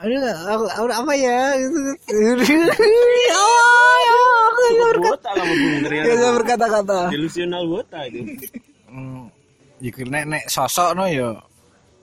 aduh 0.00 0.16
aku, 0.48 0.64
aku 0.64 0.86
apa 0.96 1.12
ya? 1.12 1.40
Gitu. 1.60 1.76
Oh, 3.30 3.96
ya, 4.00 4.16
aku 4.48 4.60
ya 4.64 6.04
ya, 6.08 6.14
saya 6.16 6.32
berkata-kata. 6.40 6.98
Delusional 7.12 7.68
wota 7.68 8.00
itu. 8.08 8.24
Ya 9.80 9.90
nek 10.08 10.24
nek 10.28 10.44
sosok 10.48 10.92
no 10.92 11.08
ya 11.08 11.40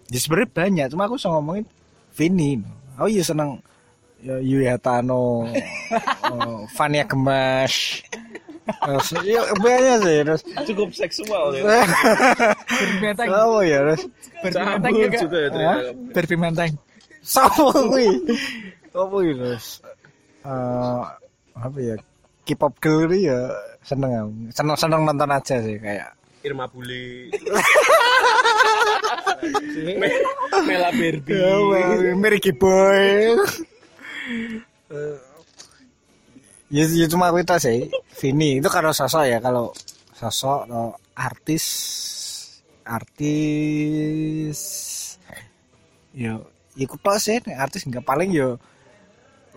ya 0.10 0.18
sebenarnya 0.18 0.50
banyak 0.50 0.86
cuma 0.94 1.06
aku 1.06 1.18
bisa 1.18 1.30
ngomongin 1.30 1.66
Vini. 2.18 2.58
Oh 2.98 3.06
iya 3.06 3.22
seneng 3.22 3.62
ya 4.22 4.42
Yui 4.42 4.66
Hatano 4.66 5.46
oh, 5.46 6.60
Fania 6.76 7.06
Gemas 7.06 8.02
ya 9.24 9.42
banyak 9.56 9.98
sih 10.02 10.18
terus 10.24 10.42
cukup 10.68 10.90
seksual 10.92 11.56
ya. 11.56 11.64
Menteng. 13.00 13.28
oh 13.32 13.62
ya 13.62 13.80
terus 13.84 14.04
Berpimenteng 14.38 14.94
Cabut 14.94 15.02
juga. 15.08 15.18
juga 15.24 15.38
ya 15.38 15.50
ternyata 15.50 15.82
Berpimenteng. 16.14 16.72
sama 17.22 17.70
kuwi. 17.74 18.08
Apa 18.92 19.18
ya 19.20 19.34
terus 19.36 19.68
Eh, 20.48 21.04
apa 21.54 21.78
ya? 21.78 21.96
K-pop 22.44 22.74
girl 22.80 23.12
ini 23.12 23.28
ya 23.28 23.52
seneng 23.84 24.12
aku. 24.14 24.32
seneng 24.52 24.76
seneng 24.76 25.02
nonton 25.04 25.28
aja 25.28 25.60
sih 25.60 25.76
kayak. 25.78 26.16
Irma 26.42 26.64
Bule. 26.72 27.28
Me- 30.00 30.24
Mela 30.64 30.90
Barbie. 30.90 31.36
Ya, 31.36 32.16
Mary 32.16 32.40
Boy. 32.54 33.36
Ya, 36.72 36.84
ya 36.88 37.06
cuma 37.08 37.30
aku 37.32 37.44
itu 37.44 37.56
sih. 37.60 37.80
Vini 38.18 38.60
itu 38.60 38.70
kalau 38.72 38.92
sosok 38.92 39.24
ya 39.30 39.38
kalau 39.40 39.72
sosok 40.16 40.68
atau 40.68 40.96
artis 41.14 41.66
artis. 42.88 44.60
Yo 46.16 46.48
ikut 46.78 47.00
tok 47.02 47.18
sih 47.18 47.38
artis 47.58 47.86
nggak 47.86 48.06
paling 48.06 48.30
yo 48.34 48.58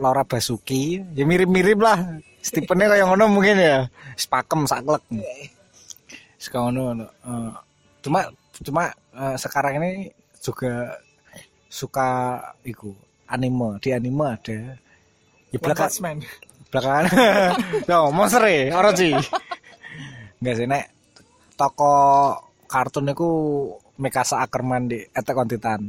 Laura 0.01 0.25
Basuki. 0.25 1.01
Ya 1.17 1.25
mirip-mirip 1.29 1.79
lah 1.81 2.21
Stephennya 2.41 2.89
kayak 2.89 3.07
ngono 3.09 3.25
mungkin 3.29 3.61
ya. 3.61 3.89
Sepakem 4.17 4.65
saklek. 4.65 5.05
Sekarang 6.41 6.73
ngono 6.77 7.07
Eh, 7.25 7.53
cuma 8.01 8.21
cuma 8.65 8.83
eh, 9.13 9.37
sekarang 9.37 9.77
ini 9.81 10.09
juga 10.41 10.97
suka 11.69 12.41
iku 12.65 12.97
anime. 13.29 13.77
Di 13.85 13.93
anime 13.93 14.25
ada. 14.25 14.59
Ya 15.53 15.59
belakang. 15.61 15.93
Belakangan 16.71 17.07
monster 18.17 18.43
ya 18.47 18.75
orang 18.79 18.95
sih. 18.95 19.13
Nggak 20.41 20.55
sih 20.57 20.67
nek 20.71 20.85
toko 21.59 21.95
kartun 22.71 23.11
itu 23.11 23.29
Mikasa 24.01 24.41
Ackerman 24.41 24.89
di 24.89 24.99
Attack 25.13 25.37
on 25.37 25.51
Titan. 25.51 25.83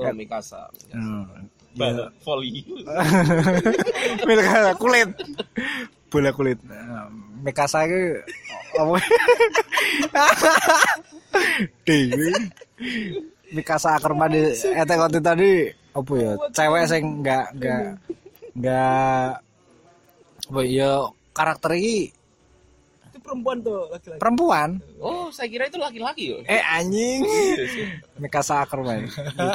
Oh 0.00 0.08
Mikasa 0.16 0.72
Hmm. 0.94 1.28
Bala 1.76 2.08
volley. 2.24 2.64
Mikasa 4.28 4.72
kulit. 4.80 5.08
Bola 6.08 6.30
kulit. 6.32 6.60
Mikasa 7.44 7.84
itu 7.84 8.20
apa? 8.76 8.96
Dewi. 11.84 12.32
Mikasa 13.52 14.00
Ackerman 14.00 14.32
di 14.32 14.42
Attack 14.72 15.00
on 15.00 15.12
Titan 15.12 15.36
di 15.36 15.52
apa 15.92 16.12
ya? 16.16 16.32
Cewek 16.56 16.84
sing 16.88 17.20
nggak 17.20 17.46
nggak 17.60 17.82
nggak 18.56 19.28
apa 20.44 20.60
ya 20.62 20.90
karakter 21.30 21.72
ini 21.74 22.10
Itu 23.06 23.18
perempuan 23.20 23.60
tuh 23.60 23.86
laki-laki. 23.88 24.18
perempuan? 24.18 24.68
Oh 24.98 25.28
saya 25.28 25.46
kira 25.46 25.64
itu 25.66 25.76
laki-laki 25.76 26.24
loh 26.30 26.42
eh 26.44 26.62
anjing. 26.62 27.20
Mikasa 28.16 28.62
Ackerman 28.62 29.04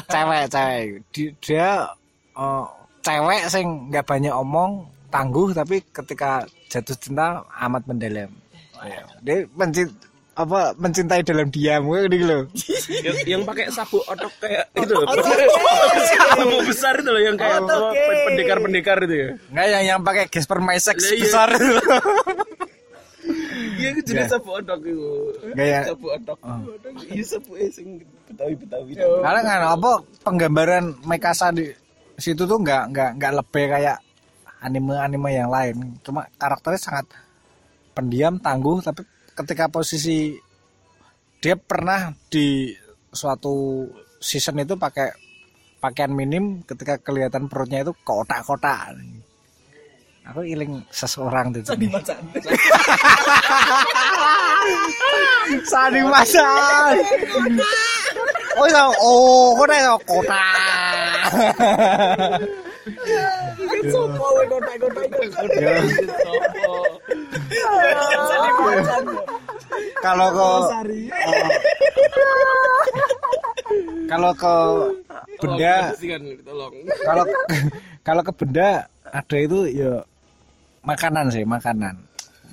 cewek 0.08 0.44
cewek. 0.48 0.86
Di- 1.10 1.34
dia 1.40 1.90
eh, 2.34 2.66
cewek 3.02 3.42
sing 3.48 3.66
nggak 3.90 4.06
banyak 4.06 4.32
omong 4.32 4.86
tangguh 5.08 5.52
tapi 5.52 5.82
ketika 5.88 6.44
jatuh 6.68 6.96
cinta 6.96 7.28
amat 7.60 7.84
mendalam. 7.86 8.30
Ya, 8.78 9.02
dia 9.20 9.38
mencint 9.52 9.90
apa 10.38 10.78
mencintai 10.78 11.26
dalam 11.26 11.50
diam 11.50 11.90
gitu 11.90 12.26
loh. 12.30 12.42
Yang, 13.02 13.18
yang 13.26 13.42
pakai 13.42 13.74
sabuk 13.74 14.06
otok 14.06 14.30
kayak 14.38 14.70
itu 14.78 14.94
loh. 14.94 15.10
sabuk 16.38 16.62
besar 16.70 16.94
itu 17.02 17.10
loh 17.10 17.22
yang 17.26 17.34
kayak 17.34 17.66
apa, 17.66 17.90
pendekar-pendekar 18.30 18.98
itu 19.10 19.16
ya. 19.18 19.30
Nggak 19.50 19.68
yang 19.74 19.84
yang 19.90 20.00
pakai 20.06 20.30
Gasper 20.30 20.62
My 20.62 20.78
Sex 20.78 21.02
Lah, 21.02 21.10
iya. 21.10 21.22
besar. 21.26 21.50
Iya 23.78 23.94
itu 23.94 24.02
jenis 24.10 24.34
sabuk 24.34 24.58
otok 24.58 24.80
itu. 24.90 25.10
Nggak 25.54 25.68
ya? 25.70 25.82
sabuk 25.94 26.12
otok. 26.18 26.38
Iya 27.14 27.24
sabuk 27.26 27.56
sing 27.70 27.88
betawi-betawi. 28.30 28.92
Karena 28.98 29.42
kan 29.46 29.62
apa 29.74 29.92
penggambaran 30.26 30.86
Mikasa 31.06 31.54
di 31.54 31.70
situ 32.18 32.50
tuh 32.50 32.58
nggak 32.58 32.94
nggak 32.94 33.10
nggak 33.22 33.34
lebih 33.38 33.66
kayak 33.70 33.98
anime-anime 34.66 35.30
yang 35.30 35.50
lain. 35.54 35.76
Cuma 36.02 36.26
karakternya 36.42 36.82
sangat 36.82 37.06
pendiam 37.94 38.42
tangguh 38.42 38.82
tapi 38.82 39.06
ketika 39.38 39.70
posisi 39.70 40.34
dia 41.38 41.54
pernah 41.54 42.10
di 42.28 42.74
suatu 43.14 43.86
season 44.18 44.66
itu 44.66 44.74
pakai 44.74 45.14
pakaian 45.78 46.10
minim 46.10 46.66
ketika 46.66 46.98
kelihatan 46.98 47.46
perutnya 47.46 47.86
itu 47.86 47.94
kotak-kotak. 48.02 48.98
Aku 50.28 50.44
iling 50.44 50.84
seseorang 50.92 51.56
tuh 51.56 51.62
Sandi 51.70 51.88
macan. 51.88 52.20
Sandi 55.64 56.02
macan 56.04 56.96
oh 58.58 58.68
ya 58.68 58.84
oh 59.02 59.54
kok 59.54 59.70
ada 59.70 59.96
kotak 60.02 61.30
Sopo 63.92 64.26
we 64.40 64.44
kotak-kotak 64.48 65.04
itu. 65.08 65.24
Sopo. 66.24 66.74
kalau 70.00 70.28
ke 70.32 70.50
Sari. 70.72 71.02
kalau 74.08 74.32
ke 74.32 74.56
benda 75.44 75.76
kan 75.92 76.24
tolong 76.48 76.74
kalau 77.04 77.24
kalau 78.08 78.22
ke 78.24 78.32
benda 78.40 78.70
ada 79.12 79.38
itu 79.38 79.60
ya 79.72 79.94
makanan 80.88 81.26
sih 81.32 81.44
makanan. 81.44 81.96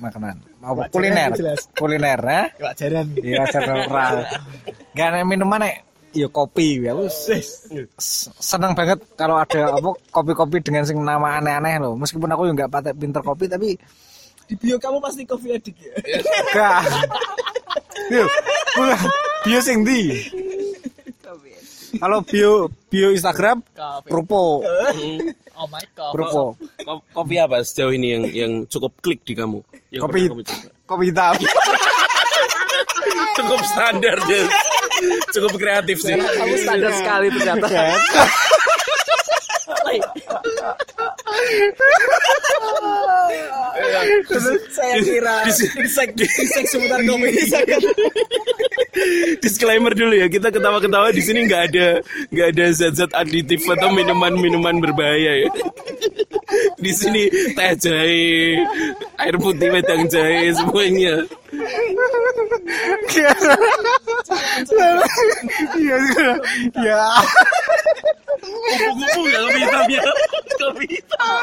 Makanan. 0.03 0.35
Mau 0.59 0.75
kuliner? 0.91 1.31
kuliner 1.79 2.19
ya 2.19 2.43
Kewajaran. 2.59 3.07
iya 3.23 3.43
general 3.47 4.15
gak 4.99 5.07
ada 5.15 5.23
minuman 5.23 5.63
nek 5.63 5.94
ya 6.15 6.29
kopi 6.29 6.81
ya 6.81 6.95
aku 6.95 7.11
seneng 8.39 8.73
banget 8.73 9.03
kalau 9.15 9.35
ada 9.35 9.75
apa 9.75 9.91
kopi-kopi 10.09 10.63
dengan 10.63 10.83
sing 10.83 10.97
nama 10.97 11.39
aneh-aneh 11.39 11.77
loh 11.79 11.95
meskipun 11.95 12.31
aku 12.31 12.47
juga 12.47 12.55
nggak 12.57 12.71
patek 12.71 12.95
pinter 12.95 13.21
kopi 13.21 13.45
tapi 13.45 13.75
Di 14.45 14.55
bio 14.55 14.77
kamu 14.77 15.01
pasti 15.01 15.25
coffee 15.25 15.53
addict 15.53 15.79
ya. 15.79 15.93
gak 16.53 16.81
Yo, 18.07 18.29
bukan. 18.75 18.99
bio 19.43 19.59
sing 19.59 19.81
di 19.83 20.13
kalau 21.95 22.19
bio 22.21 22.53
bio 22.85 23.09
Instagram 23.09 23.63
Kopi. 23.71 24.11
Rupo 24.11 24.67
Oh 25.55 25.71
my 25.71 25.79
god. 25.95 26.11
Rupo 26.13 26.59
Ko- 26.59 27.07
kopi 27.09 27.39
apa 27.39 27.63
sejauh 27.63 27.95
ini 27.95 28.09
yang 28.11 28.25
yang 28.29 28.53
cukup 28.67 28.91
klik 28.99 29.23
di 29.23 29.33
kamu 29.33 29.63
yang 29.89 30.03
kopi 30.03 30.27
pernah 30.27 30.29
kamu 30.29 30.43
coba? 30.45 30.69
kopi 30.85 31.05
hitam 31.09 31.35
cukup 33.37 33.61
standar 33.65 34.17
Jess. 34.27 34.51
cukup 35.35 35.53
kreatif 35.59 35.97
sih. 36.01 36.15
Kamu 36.17 36.55
standar 36.61 36.93
sekali 36.95 37.27
ternyata. 37.33 37.69
Saya 44.75 44.97
kira 45.03 45.35
insek 45.49 46.11
insek 46.19 46.65
seputar 46.69 47.01
sangat 47.49 47.83
Disclaimer 49.43 49.93
dulu 49.93 50.15
ya, 50.15 50.27
kita 50.31 50.55
ketawa-ketawa 50.55 51.11
di 51.11 51.23
sini 51.23 51.45
nggak 51.51 51.63
ada 51.73 51.89
nggak 52.31 52.49
ada 52.55 52.67
zat-zat 52.71 53.11
aditif 53.13 53.67
atau 53.67 53.91
minuman-minuman 53.91 54.79
berbahaya 54.79 55.47
ya. 55.47 55.51
Di 56.79 56.93
sini 56.95 57.27
teh 57.57 57.73
jahe, 57.81 58.63
air 59.19 59.37
putih 59.41 59.69
wedang 59.75 60.07
jahe 60.07 60.55
semuanya. 60.55 61.27
Iya, 65.75 65.97
ya. 66.79 67.03
Kupu-kupu 68.45 69.21
nggak 69.27 69.43
kopi 69.43 69.59
hitam 69.61 69.87
ya? 69.91 70.05
Kopi 70.61 70.85
hitam. 70.87 71.43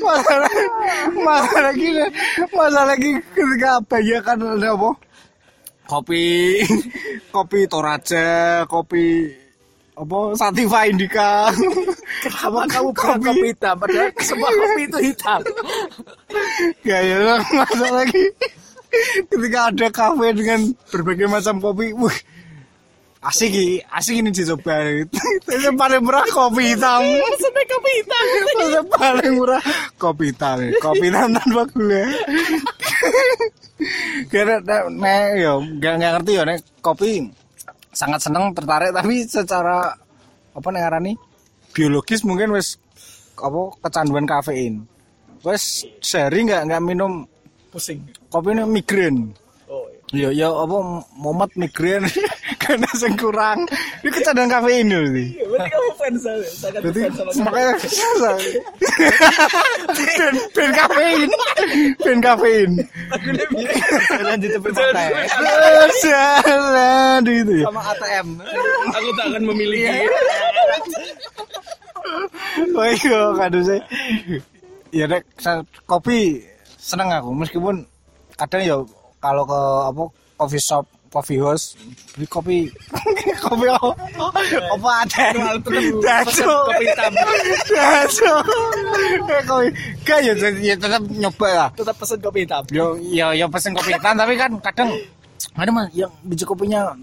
masalah 0.00 0.50
masalah 1.14 1.72
gini 1.74 2.04
masalah 2.52 2.94
gini 2.96 3.18
ketika 3.32 3.68
apa 3.80 3.96
ya 4.00 4.18
kan 4.24 4.38
ada 4.40 4.68
apa? 4.72 4.90
Kopi 5.84 6.24
kopi 7.34 7.60
toraja 7.68 8.62
kopi 8.68 9.28
apa 9.94 10.18
sativa 10.34 10.88
indica. 10.90 11.52
Kenapa 12.24 12.66
kamu 12.66 12.90
bilang 12.96 13.20
kopi 13.22 13.46
hitam? 13.54 13.74
Padahal 13.78 14.10
semua 14.22 14.50
kopi 14.50 14.82
itu 14.90 14.98
hitam. 15.12 15.40
Ya 16.82 16.98
ya 17.04 17.38
masalah 17.52 18.02
lagi 18.02 18.24
ketika 19.30 19.58
ada 19.70 19.88
kafe 19.90 20.26
dengan 20.34 20.60
berbagai 20.90 21.26
macam 21.30 21.60
kopi 21.62 21.94
wih 21.94 22.16
asik 23.24 23.80
asik 23.88 24.20
ini 24.20 24.30
dicoba. 24.30 24.84
Itu 25.48 25.70
paling 25.74 26.02
murah 26.04 26.26
kopi 26.28 26.76
hitam. 26.76 27.00
Sampai 27.40 27.64
kopi 27.64 27.90
hitam. 28.00 28.24
Paling 28.92 29.32
murah 29.40 29.62
kopi 29.96 30.30
hitam 30.30 30.58
kopi 30.78 31.08
hitam 31.08 31.32
tanpa 31.32 31.62
gula. 31.72 32.04
Karena 34.30 34.56
nek 34.92 35.24
yo 35.40 35.52
nggak 35.60 35.94
nggak 35.98 36.12
ngerti 36.20 36.32
yo 36.36 36.42
nek 36.46 36.58
kopi 36.84 37.24
sangat 37.94 38.20
seneng 38.22 38.52
tertarik 38.54 38.92
tapi 38.94 39.24
secara 39.26 39.94
apa 40.54 40.66
nek 40.70 40.82
ngarani 40.86 41.12
biologis 41.74 42.22
mungkin 42.22 42.54
wes 42.54 42.76
apa 43.40 43.60
kecanduan 43.82 44.28
kafein. 44.28 44.84
Wes 45.42 45.84
sehari 46.00 46.44
nggak 46.44 46.70
nggak 46.70 46.82
minum 46.84 47.24
pusing 47.72 48.04
kopi 48.34 48.50
ini 48.50 48.66
migrain 48.66 49.30
oh 49.70 49.86
iya. 50.10 50.34
Ya 50.34 50.46
ya 50.46 50.48
apa 50.50 50.76
momet 51.14 51.50
migrain 51.54 52.02
karena 52.64 52.88
sing 52.96 53.12
kurang. 53.20 53.68
Ini 54.00 54.08
kecanduan 54.08 54.48
kafein 54.48 54.88
lho 54.88 55.04
iki. 55.12 55.36
berarti 55.52 55.68
kamu 55.68 55.90
fans 56.00 56.20
saya 56.24 56.48
sangat 56.48 56.80
Berarti 56.80 57.00
fans 57.04 57.16
sama 57.20 57.44
makanya 57.44 57.72
ben 59.92 60.34
ben 60.56 60.70
kafein. 60.72 61.28
Ben 62.00 62.18
kafein. 62.24 62.70
lanjut 64.24 64.48
ke 64.48 64.58
partai 64.64 65.08
Jalan 65.28 67.20
itu 67.28 67.52
ya. 67.60 67.64
sama 67.68 67.80
ATM 67.92 68.28
Aku 68.96 69.08
tak 69.12 69.26
akan 69.28 69.42
memiliki. 69.44 70.08
Oh 72.74 72.86
iya 72.88 73.20
kado 73.36 73.58
saya. 73.60 73.82
Ya 74.88 75.04
nek 75.04 75.26
kopi 75.84 76.40
seneng 76.80 77.12
aku 77.12 77.30
meskipun 77.36 77.84
kadang 78.34 78.62
ya 78.62 78.76
kalau 79.22 79.42
ke 79.46 79.60
apa 79.88 80.02
coffee 80.36 80.62
shop 80.62 80.84
coffee 81.14 81.38
house 81.38 81.78
beli 82.18 82.26
kopi. 82.26 82.58
Kopi 83.44 83.68
apa? 83.70 83.92
Apa 84.74 84.90
ada? 85.06 85.26
Dacu. 85.62 86.48
Kopi 86.48 86.84
hitam. 86.90 87.12
Dacu. 87.70 88.32
Eh, 89.30 89.42
kopi. 89.46 89.68
Gak 90.02 90.18
ya 90.26 90.32
ya 90.58 90.74
tetap 90.74 91.02
nyoba 91.06 91.48
lah. 91.54 91.68
Tetap 91.76 91.94
pesen 91.94 92.18
kopi 92.18 92.42
hitam. 92.42 92.66
Yo 92.74 92.98
yo 92.98 93.30
yo 93.30 93.46
pesen 93.46 93.78
kopi 93.78 93.94
hitam 93.94 94.18
tapi 94.18 94.34
kan 94.34 94.50
kadang 94.58 94.90
ada 95.54 95.70
mah 95.70 95.86
yang 95.94 96.10
biji 96.26 96.42
kopinya 96.42 96.98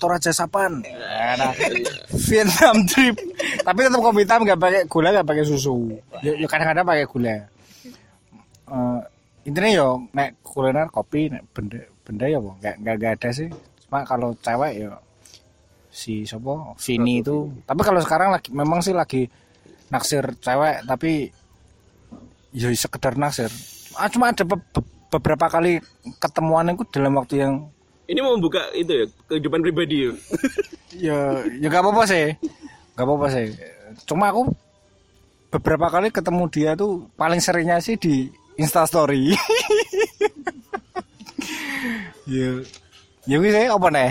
Toraja 0.00 0.32
Sapan. 0.32 0.80
Nah, 0.80 1.52
Vietnam 2.16 2.88
Drip 2.88 3.20
tapi 3.60 3.78
tetap 3.84 4.00
kopi 4.00 4.24
hitam 4.24 4.40
nggak 4.48 4.56
pakai 4.62 4.82
gula 4.88 5.08
nggak 5.12 5.28
pakai 5.28 5.44
susu. 5.44 6.00
Yo, 6.24 6.46
kadang-kadang 6.48 6.86
pakai 6.88 7.04
gula. 7.04 7.36
Eh, 8.70 9.00
intinya 9.48 9.70
yo 9.72 9.88
nek 10.12 10.40
kuliner 10.44 10.88
kopi 10.92 11.32
nek 11.32 11.42
benda 11.54 11.80
benda 12.04 12.24
ya 12.28 12.38
boh 12.42 12.54
nggak 12.60 12.74
nggak 12.82 13.12
ada 13.20 13.30
sih. 13.32 13.48
Cuma 13.86 14.04
kalau 14.04 14.36
cewek 14.38 14.72
ya 14.86 14.90
si 15.90 16.22
sopo 16.28 16.76
Vini 16.78 17.24
itu. 17.24 17.50
Tapi 17.66 17.80
kalau 17.82 18.00
sekarang 18.04 18.30
lagi 18.30 18.50
memang 18.54 18.78
sih 18.84 18.94
lagi 18.94 19.26
naksir 19.90 20.22
cewek 20.38 20.86
tapi 20.86 21.32
ya 22.54 22.68
sekedar 22.74 23.14
naksir. 23.18 23.50
Ah, 23.98 24.06
cuma 24.06 24.30
ada 24.30 24.46
be- 24.46 24.62
be- 24.70 24.86
beberapa 25.10 25.50
kali 25.50 25.82
ketemuan 26.22 26.70
itu 26.70 26.86
dalam 26.94 27.18
waktu 27.18 27.42
yang 27.42 27.54
Ini 28.10 28.26
mau 28.26 28.34
buka 28.42 28.74
itu 28.74 28.90
ya 28.90 29.06
kehidupan 29.30 29.62
pribadi 29.62 30.10
ya. 30.10 30.10
ya 31.10 31.18
ya 31.62 31.66
gak 31.70 31.82
apa-apa 31.82 32.02
sih. 32.10 32.34
Gak 32.98 33.06
apa-apa 33.06 33.26
sih. 33.30 33.54
Cuma 34.02 34.34
aku 34.34 34.50
beberapa 35.50 35.86
kali 35.90 36.10
ketemu 36.10 36.44
dia 36.50 36.70
tuh 36.74 37.06
paling 37.14 37.38
seringnya 37.38 37.78
sih 37.78 37.94
di 37.94 38.30
instastory. 38.56 39.34
Ya 42.30 42.48
ya 43.28 43.36
wis 43.42 43.52
eh, 43.52 43.68
apa 43.68 43.88
nih 43.90 44.10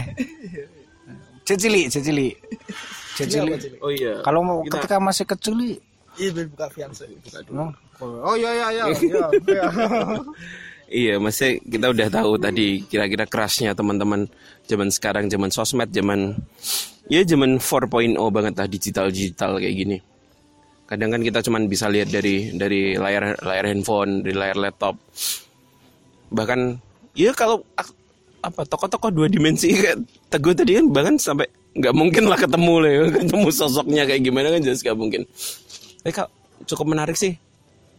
cecili 1.47 1.89
cecili 1.89 2.29
cecili 3.17 3.51
Oh 3.81 3.89
iya. 3.89 4.21
kalau 4.21 4.43
mau 4.45 4.57
Kita- 4.61 4.85
ketika 4.85 4.97
masih 5.01 5.25
kecil 5.25 5.55
iya 6.19 6.29
ben 6.35 6.45
buka 6.51 6.67
fianse 6.69 7.07
buka 7.25 7.39
dulu. 7.47 7.71
Oh 8.27 8.35
iya 8.35 8.51
iya 8.53 8.67
iya 8.71 8.83
iya, 9.07 9.25
iya. 9.47 9.65
Iya, 10.89 11.15
kita 11.61 11.93
udah 11.93 12.07
tahu 12.09 12.41
tadi 12.41 12.81
kira-kira 12.89 13.29
kerasnya 13.29 13.77
teman-teman 13.77 14.25
zaman 14.65 14.89
sekarang, 14.89 15.29
zaman 15.29 15.53
sosmed, 15.53 15.93
zaman 15.93 16.33
ya 17.05 17.21
zaman 17.21 17.61
4.0 17.61 18.17
banget 18.33 18.53
lah 18.57 18.65
digital-digital 18.65 19.61
kayak 19.61 19.75
gini. 19.77 19.97
Kadang 20.89 21.13
kan 21.13 21.21
kita 21.21 21.45
cuman 21.45 21.69
bisa 21.69 21.85
lihat 21.85 22.09
dari 22.09 22.49
dari 22.57 22.97
layar 22.97 23.37
layar 23.45 23.65
handphone, 23.69 24.25
dari 24.25 24.33
layar 24.33 24.57
laptop. 24.57 24.97
Bahkan 26.33 26.59
ya 27.13 27.29
kalau 27.37 27.61
apa 28.41 28.65
tokoh-tokoh 28.65 29.13
dua 29.13 29.27
dimensi 29.29 29.69
kayak 29.81 30.01
teguh 30.33 30.57
tadi 30.57 30.81
kan 30.81 30.85
bahkan 30.89 31.15
sampai 31.21 31.45
nggak 31.77 31.93
mungkin 31.93 32.25
lah 32.25 32.41
ketemu 32.41 32.73
lah 32.81 32.89
ya, 32.89 33.03
ketemu 33.21 33.47
sosoknya 33.53 34.03
kayak 34.09 34.21
gimana 34.25 34.49
kan 34.49 34.61
jelas 34.65 34.81
nggak 34.81 34.97
mungkin. 34.97 35.21
Tapi 36.01 36.11
kak 36.11 36.29
cukup 36.65 36.97
menarik 36.97 37.13
sih 37.13 37.37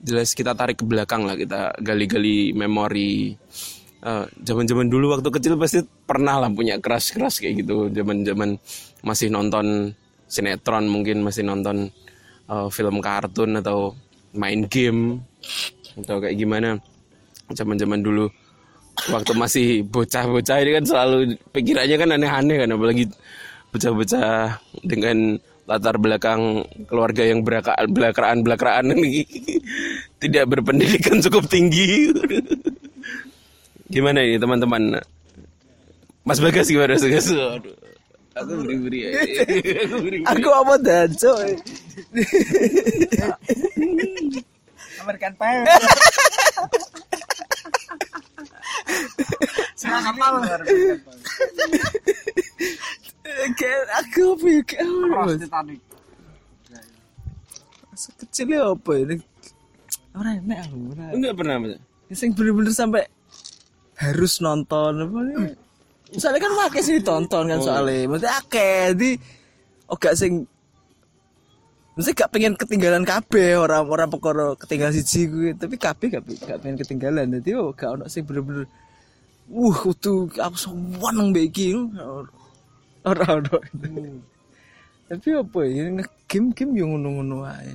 jelas 0.00 0.33
kita 0.33 0.57
tarik 0.57 0.81
ke 0.81 0.85
belakang 0.88 1.29
lah 1.29 1.37
kita 1.37 1.76
gali-gali 1.79 2.57
memori 2.57 3.37
Eh, 4.00 4.24
zaman-zaman 4.48 4.88
dulu 4.88 5.12
waktu 5.12 5.29
kecil 5.29 5.61
pasti 5.61 5.85
pernah 5.85 6.40
lah 6.40 6.48
punya 6.48 6.81
keras-keras 6.81 7.37
kayak 7.37 7.61
gitu 7.61 7.92
zaman-zaman 7.92 8.57
masih 9.05 9.29
nonton 9.29 9.92
sinetron 10.24 10.88
mungkin 10.88 11.20
masih 11.20 11.44
nonton 11.44 11.92
eh, 12.50 12.68
film 12.74 12.98
kartun 12.98 13.62
atau 13.62 13.94
main 14.34 14.66
game 14.66 15.22
atau 16.02 16.18
kayak 16.18 16.36
gimana. 16.36 16.76
Zaman-zaman 17.50 18.02
dulu 18.02 18.30
waktu 19.10 19.32
masih 19.32 19.66
bocah-bocah 19.88 20.56
ini 20.60 20.70
kan 20.76 20.84
selalu 20.84 21.16
pikirannya 21.54 21.96
kan 21.96 22.10
aneh-aneh 22.14 22.56
kan 22.62 22.70
apalagi 22.74 23.04
bocah-bocah 23.72 24.60
dengan 24.84 25.40
latar 25.70 25.96
belakang 26.02 26.66
keluarga 26.90 27.22
yang 27.22 27.46
belakaan 27.46 27.94
belakaraan 27.94 28.38
belakaraan 28.42 28.90
ini 28.90 29.22
tidak 30.22 30.50
berpendidikan 30.50 31.22
cukup 31.24 31.46
tinggi. 31.46 32.10
Gimana 33.90 34.22
ini 34.22 34.38
teman-teman? 34.38 34.98
Mas 36.26 36.38
Bagas 36.38 36.68
gimana 36.70 36.94
Mas 36.94 37.30
aku 38.37 38.53
beri-beri 38.62 38.99
aja. 39.11 39.19
aku 39.87 39.97
beri-beri. 40.07 40.27
aku 40.29 40.49
apa 40.53 40.75
dan 40.83 41.11
coy 41.14 41.51
American 45.01 45.33
Pie 45.38 45.64
Semangat 49.81 50.14
banget 50.19 50.61
Kayak 53.57 53.87
aku 53.95 54.35
apa 54.35 54.47
ya 54.51 54.61
kayak 54.66 54.85
apa 54.90 55.31
ya? 58.51 58.66
Apa 58.75 58.93
ini 58.99 59.16
orang 60.11 60.43
enak 60.45 60.59
aku 60.66 60.77
enggak 61.14 61.35
pernah 61.38 61.57
Mas 61.62 61.79
sing 62.19 62.35
bener-bener 62.35 62.75
sampai 62.75 63.07
harus 63.97 64.43
nonton 64.43 65.07
apa 65.07 65.19
ya? 65.31 65.55
Soalnya 66.18 66.42
kan 66.42 66.53
wakil 66.59 66.83
sih 66.83 66.99
ditonton 66.99 67.44
kan 67.46 67.61
soalnya, 67.62 68.11
maksudnya 68.11 68.35
akeh 68.42 68.99
di 68.99 69.11
oh 69.87 69.94
gak 69.94 70.18
sing 70.18 70.42
Mesti 71.90 72.16
gak 72.16 72.33
pengen 72.33 72.55
ketinggalan 72.57 73.05
kabeh 73.05 73.61
orang 73.61 73.85
orang 73.85 74.09
pokoro 74.09 74.57
ketinggalan 74.57 74.94
siji 74.94 75.29
gue, 75.29 75.53
tapi 75.53 75.77
kabeh 75.77 76.07
gak, 76.09 76.23
gak 76.49 76.59
pengen 76.64 76.81
ketinggalan. 76.81 77.29
Jadi 77.29 77.51
oh 77.59 77.75
gak 77.77 77.99
ono 77.99 78.09
sing 78.09 78.25
bener-bener 78.25 78.64
uh 79.51 79.77
kudu 79.77 80.31
aku 80.38 80.57
seneng 80.57 81.35
mbek 81.35 81.51
iki. 81.51 81.77
Ora 83.05 83.27
ono. 83.37 83.57
Tapi 85.11 85.29
apa 85.35 85.61
ya 85.66 85.85
game-game 86.31 86.73
yo 86.79 86.85
ngono-ngono 86.94 87.42
ae. 87.42 87.75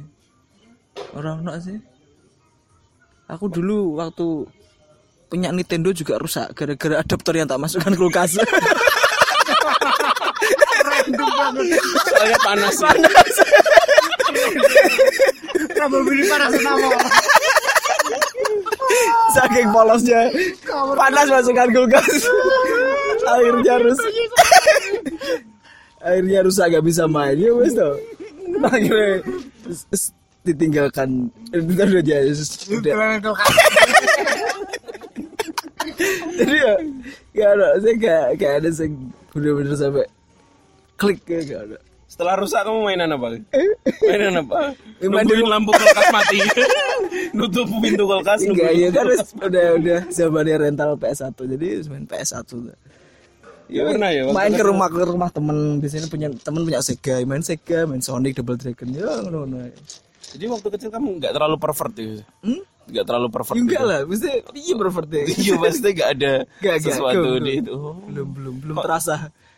orang 1.15 1.43
ono 1.43 1.52
sih 1.60 1.76
aku 3.28 3.45
dulu 3.52 4.00
waktu 4.00 4.48
punya 5.36 5.52
Nintendo 5.52 5.91
juga 5.91 6.15
rusak 6.15 6.56
gara-gara 6.56 7.04
adaptor 7.04 7.36
yang 7.36 7.43
tak 7.43 7.60
masukkan 7.60 7.91
kulkas. 7.91 8.39
Soalnya 12.08 12.38
panas. 12.39 12.76
ya. 12.80 12.91
Kabel 15.76 16.02
beli 16.08 16.24
paracetamol. 16.26 16.95
saking 19.36 19.67
polosnya. 19.76 20.21
Panas 20.95 21.28
masukkan 21.28 21.67
kulkas. 21.76 22.15
Airnya 23.28 23.76
rusak 23.84 24.08
airnya 26.00 26.39
rusak 26.48 26.65
gak 26.71 26.86
bisa 26.86 27.12
main. 27.12 27.36
Ya 27.36 27.52
wes 27.52 27.76
tau 27.76 28.00
akhirnya 28.63 29.19
s- 29.67 29.88
s- 29.91 30.13
ditinggalkan. 30.45 31.28
Eh, 31.52 31.60
udah. 31.60 31.89
dia 31.91 32.78
udah 32.80 32.93
jadi 36.39 36.55
ya 36.55 36.73
gak 37.36 37.49
ada 37.58 37.67
saya 37.81 37.93
gak 37.97 38.23
gak 38.39 38.53
ada 38.63 38.69
sih 38.71 38.89
bener-bener 39.36 39.75
sampai 39.75 40.05
klik 40.95 41.21
ya 41.27 41.41
gak 41.43 41.62
ada 41.71 41.77
Setelah 42.05 42.39
rusak 42.39 42.63
kamu 42.63 42.79
mainan 42.86 43.12
apa? 43.12 43.43
Mainan 44.08 44.39
apa? 44.39 44.71
Ya, 45.03 45.12
main 45.12 45.27
Nungguin 45.27 45.51
lampu 45.51 45.75
kulkas 45.75 46.08
mati. 46.15 46.39
Nutup 47.38 47.67
pintu 47.84 48.08
kulkas. 48.08 48.47
enggak 48.47 48.71
ya 48.71 48.88
kan 48.88 49.03
udah 49.43 49.65
udah 49.75 49.99
zamannya 50.08 50.55
rental 50.55 50.95
PS1 50.95 51.36
jadi 51.36 51.84
main 51.91 52.08
PS1 52.08 52.47
tuh. 52.47 52.71
Ya 53.67 53.84
pernah 53.84 54.15
ya. 54.15 54.31
main 54.31 54.53
ke 54.53 54.63
rumah 54.63 54.88
ke 54.88 55.03
rumah 55.03 55.27
temen 55.34 55.81
biasanya 55.84 56.08
punya 56.08 56.31
temen 56.31 56.62
punya 56.63 56.79
Sega 56.79 57.19
main 57.27 57.43
Sega 57.43 57.84
main 57.84 57.99
Sonic 57.99 58.38
Double 58.39 58.55
Dragon 58.55 58.89
ya 58.93 59.10
ngono 59.25 59.67
Jadi 60.31 60.45
waktu 60.47 60.67
kecil 60.71 60.89
kamu 60.93 61.19
nggak 61.19 61.34
terlalu 61.36 61.58
pervert 61.60 61.93
ya? 61.99 62.23
hmm? 62.45 62.62
Nggak 62.86 63.06
terlalu 63.10 63.28
pervert. 63.34 63.56
enggak 63.58 63.82
gitu? 63.82 63.89
lah 63.89 64.00
mesti 64.06 64.30
iya 64.54 64.74
pervert 64.78 65.08
deh 65.10 65.24
Iya 65.26 65.54
pasti 65.58 65.89
nggak 65.89 66.10
ada 66.13 66.34
Nggak, 66.62 66.76
nggak, 66.78 66.86
sesuatu 66.86 67.17
belum, 67.34 67.41
di 67.41 67.52
itu. 67.58 67.74
belum 68.13 68.28
belum 68.38 68.54
belum 68.62 68.76
terasa 68.86 69.15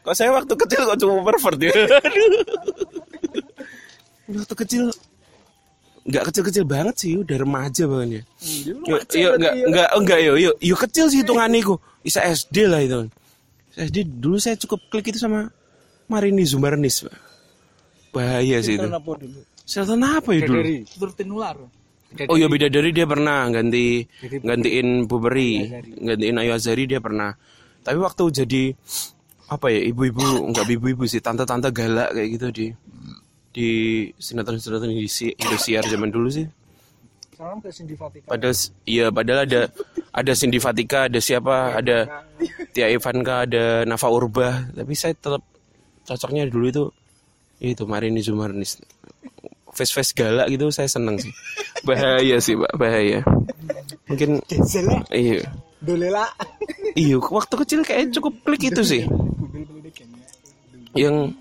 Kok 0.07 0.15
saya 0.15 0.31
waktu 0.31 0.53
kecil 0.55 0.81
kok 0.87 0.97
cuma 1.03 1.13
pervert 1.19 1.59
ya? 1.59 1.71
Aduh. 2.07 2.43
waktu 4.31 4.53
kecil 4.55 4.83
nggak 6.07 6.23
kecil-kecil 6.31 6.63
banget 6.63 6.95
sih, 6.95 7.19
udah 7.19 7.35
remaja 7.35 7.83
banget 7.83 8.07
ya. 8.07 8.21
Yuk, 8.71 9.03
yuk, 9.11 9.31
enggak, 9.35 9.53
enggak, 9.67 9.89
enggak, 9.91 10.19
yuk, 10.23 10.35
yuk, 10.39 10.55
yuk 10.63 10.79
kecil 10.87 11.11
sih 11.11 11.19
hitungannya 11.19 11.59
ku. 11.67 11.75
Isa 11.99 12.23
SD 12.23 12.63
lah 12.63 12.79
itu. 12.79 13.11
SD 13.75 14.07
dulu 14.07 14.39
saya 14.39 14.55
cukup 14.55 14.79
klik 14.87 15.11
itu 15.11 15.19
sama 15.19 15.51
Marini 16.07 16.47
Zumarnis, 16.47 17.03
Pak. 17.03 17.15
Bahaya 18.15 18.63
sih 18.63 18.79
itu. 18.79 18.87
apa 18.87 19.11
dulu 19.19 19.43
Setan 19.67 19.99
apa 19.99 20.31
ya 20.31 20.47
dulu? 20.47 20.63
turutin 20.95 21.27
ular 21.27 21.59
Oh 22.25 22.37
iya 22.41 22.49
beda 22.49 22.73
dari 22.73 22.89
dia 22.89 23.05
pernah 23.05 23.45
ganti 23.53 24.01
gantiin 24.41 25.05
Buberi, 25.05 25.69
gantiin 26.01 26.41
Ayu 26.41 26.51
Azari 26.57 26.89
dia 26.89 26.97
pernah. 26.97 27.37
Tapi 27.85 27.97
waktu 28.01 28.23
jadi 28.33 28.63
apa 29.47 29.69
ya 29.71 29.79
ibu-ibu 29.93 30.51
nggak 30.51 30.65
ibu-ibu 30.67 31.07
sih 31.07 31.23
tante-tante 31.23 31.71
galak 31.71 32.11
kayak 32.11 32.29
gitu 32.35 32.47
di 32.51 32.65
di 33.53 33.69
sinetron-sinetron 34.17 34.91
di 34.91 35.07
Indosiar 35.37 35.85
zaman 35.87 36.09
dulu 36.11 36.27
sih. 36.33 36.45
Salam 37.37 37.61
ke 37.61 37.69
Cindy 37.69 37.93
Fatika. 37.93 38.33
Padahal 38.33 38.55
iya 38.89 39.13
padahal 39.13 39.45
ada 39.45 39.61
ada 40.09 40.31
Cindy 40.33 40.57
Fatika, 40.57 41.05
ada 41.05 41.21
siapa, 41.21 41.77
ada 41.77 42.25
Tia 42.73 42.89
Ivanka, 42.89 43.45
ada 43.45 43.85
Nafa 43.85 44.09
Urbah. 44.09 44.73
Tapi 44.73 44.93
saya 44.97 45.13
tetap 45.13 45.45
cocoknya 46.01 46.49
dulu 46.49 46.65
itu 46.65 46.83
itu 47.61 47.85
Marini 47.85 48.25
Zumarnis. 48.25 48.81
Face-face 49.77 50.17
galak 50.17 50.49
gitu 50.49 50.73
saya 50.73 50.89
seneng 50.89 51.21
sih. 51.21 51.29
Bahaya 51.85 52.41
sih, 52.41 52.57
Pak, 52.57 52.73
bahaya. 52.81 53.21
Mungkin 54.09 54.41
iya. 55.13 55.45
Dolela. 55.77 56.25
Iya, 56.97 57.21
waktu 57.21 57.53
kecil 57.61 57.85
kayak 57.85 58.09
cukup 58.17 58.33
klik 58.41 58.73
itu 58.73 58.81
sih. 58.81 59.05
Yang 60.97 61.37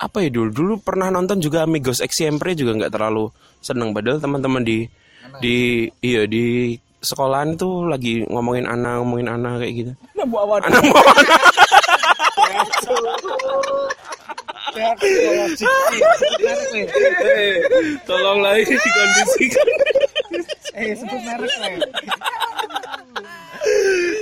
apa 0.00 0.24
ya 0.24 0.32
dulu 0.32 0.50
dulu 0.50 0.74
pernah 0.80 1.12
nonton 1.12 1.38
juga 1.38 1.68
Amigos 1.68 2.02
X 2.02 2.18
Siempre 2.18 2.58
juga 2.58 2.74
nggak 2.74 2.92
terlalu 2.92 3.30
seneng 3.62 3.94
padahal 3.94 4.18
teman-teman 4.18 4.66
di 4.66 4.90
di 5.38 5.86
iya 6.02 6.26
di 6.26 6.74
sekolahan 6.98 7.54
itu 7.54 7.86
lagi 7.86 8.26
ngomongin 8.26 8.66
anak 8.66 9.04
ngomongin 9.04 9.28
anak 9.28 9.62
kayak 9.62 9.74
gitu. 9.76 9.92
Anak 10.16 10.64
anak. 10.64 10.82
Tolonglah 18.04 18.54
ini 18.58 18.74
dikondisikan. 18.74 19.68
Eh, 20.74 20.90
sebut 20.98 21.20
merek 21.22 21.54
lah. 21.62 21.74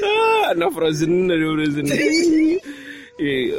Ah, 0.03 0.43
anak 0.53 0.71
Frozen 0.71 1.27
dari 1.27 1.45
Frozen. 1.45 1.87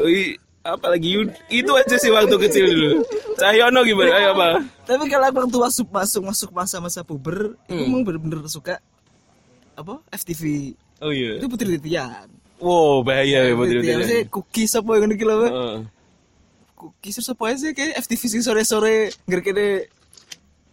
Oi, 0.04 0.38
apalagi 0.62 1.10
itu 1.50 1.72
aja 1.74 1.96
sih 1.98 2.12
waktu 2.14 2.36
kecil 2.38 2.66
dulu. 2.70 2.92
Cahyono 3.36 3.82
gimana? 3.84 4.12
Ayo 4.14 4.30
apa? 4.38 4.50
tapi 4.84 5.08
kalau 5.08 5.32
aku 5.32 5.38
waktu 5.48 5.58
masuk 5.64 5.88
masuk 5.90 6.22
masuk 6.28 6.50
masa-masa 6.52 7.08
puber 7.08 7.56
aku 7.72 7.80
emang 7.88 8.04
bener-bener 8.04 8.44
suka 8.52 8.84
apa 9.80 9.96
FTV 10.12 10.76
Oh 11.00 11.08
iya. 11.08 11.40
itu 11.40 11.48
Putri 11.48 11.80
Titian 11.80 12.28
Wow, 12.60 13.00
bahaya 13.00 13.48
ya 13.48 13.56
Putri 13.56 13.80
Titian 13.80 14.04
sih 14.04 14.28
cookies 14.28 14.76
apa 14.76 15.00
yang 15.00 15.08
ngono 15.08 15.16
ki 15.16 15.24
terus 17.00 17.28
apa 17.28 17.54
sih 17.54 17.72
kayak 17.72 18.00
FTV 18.00 18.22
sore-sore 18.40 18.96
ngerkene 19.24 19.88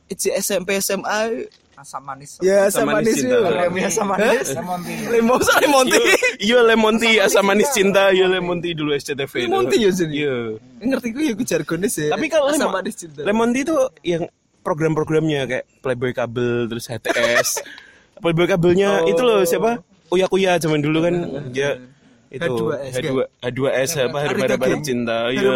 Ici 0.07 0.27
SMP 0.33 0.75
SMA 0.77 1.47
Asam 1.73 2.03
manis. 2.03 2.37
ya 2.39 2.67
Asam 2.67 2.85
sama 2.85 2.99
manis 2.99 3.17
yuk 3.19 3.41
Lemi 3.41 3.81
asam 3.81 4.05
manis. 4.05 4.53
Lemonti. 4.53 4.95
lemon 5.09 5.41
sama 5.41 5.59
lemonti 5.63 6.01
Iya 6.39 6.59
Lemonti 6.63 7.11
asam 7.17 7.41
manis 7.43 7.69
cinta, 7.71 8.11
iya 8.11 8.27
Lemonti 8.27 8.75
dulu 8.75 8.93
SCTV. 8.93 9.33
itu. 9.33 9.47
Lemonti 9.47 9.77
ya 9.79 9.91
sini 9.91 10.15
Iya. 10.19 10.37
ngerti 10.83 11.09
gue 11.09 11.23
ya 11.23 11.33
gue 11.33 11.47
jargonnya 11.47 11.89
sih 11.89 12.09
Tapi 12.09 12.27
kalau 12.27 12.51
asam 12.51 12.69
Lemon- 12.69 12.75
manis 12.77 12.95
cinta 12.95 13.21
Lemonti 13.23 13.59
itu 13.63 13.77
yang 14.03 14.23
program-programnya 14.61 15.41
kayak 15.47 15.65
Playboy 15.81 16.13
kabel 16.13 16.69
terus 16.69 16.85
HTS. 16.85 17.65
Playboy 18.21 18.45
kabelnya 18.45 19.07
itu 19.07 19.19
loh 19.19 19.41
siapa? 19.43 19.81
Uya 20.11 20.27
Kuya 20.27 20.59
zaman 20.59 20.79
dulu 20.79 21.01
kan 21.01 21.15
ya 21.51 21.81
itu 22.31 22.47
H2S, 22.47 22.95
H2 22.95 23.11
H2S 23.43 23.91
apa 24.01 24.19
hari 24.23 24.39
Daging. 24.71 24.83
cinta 24.87 25.17
Hari 25.27 25.35
iya 25.35 25.51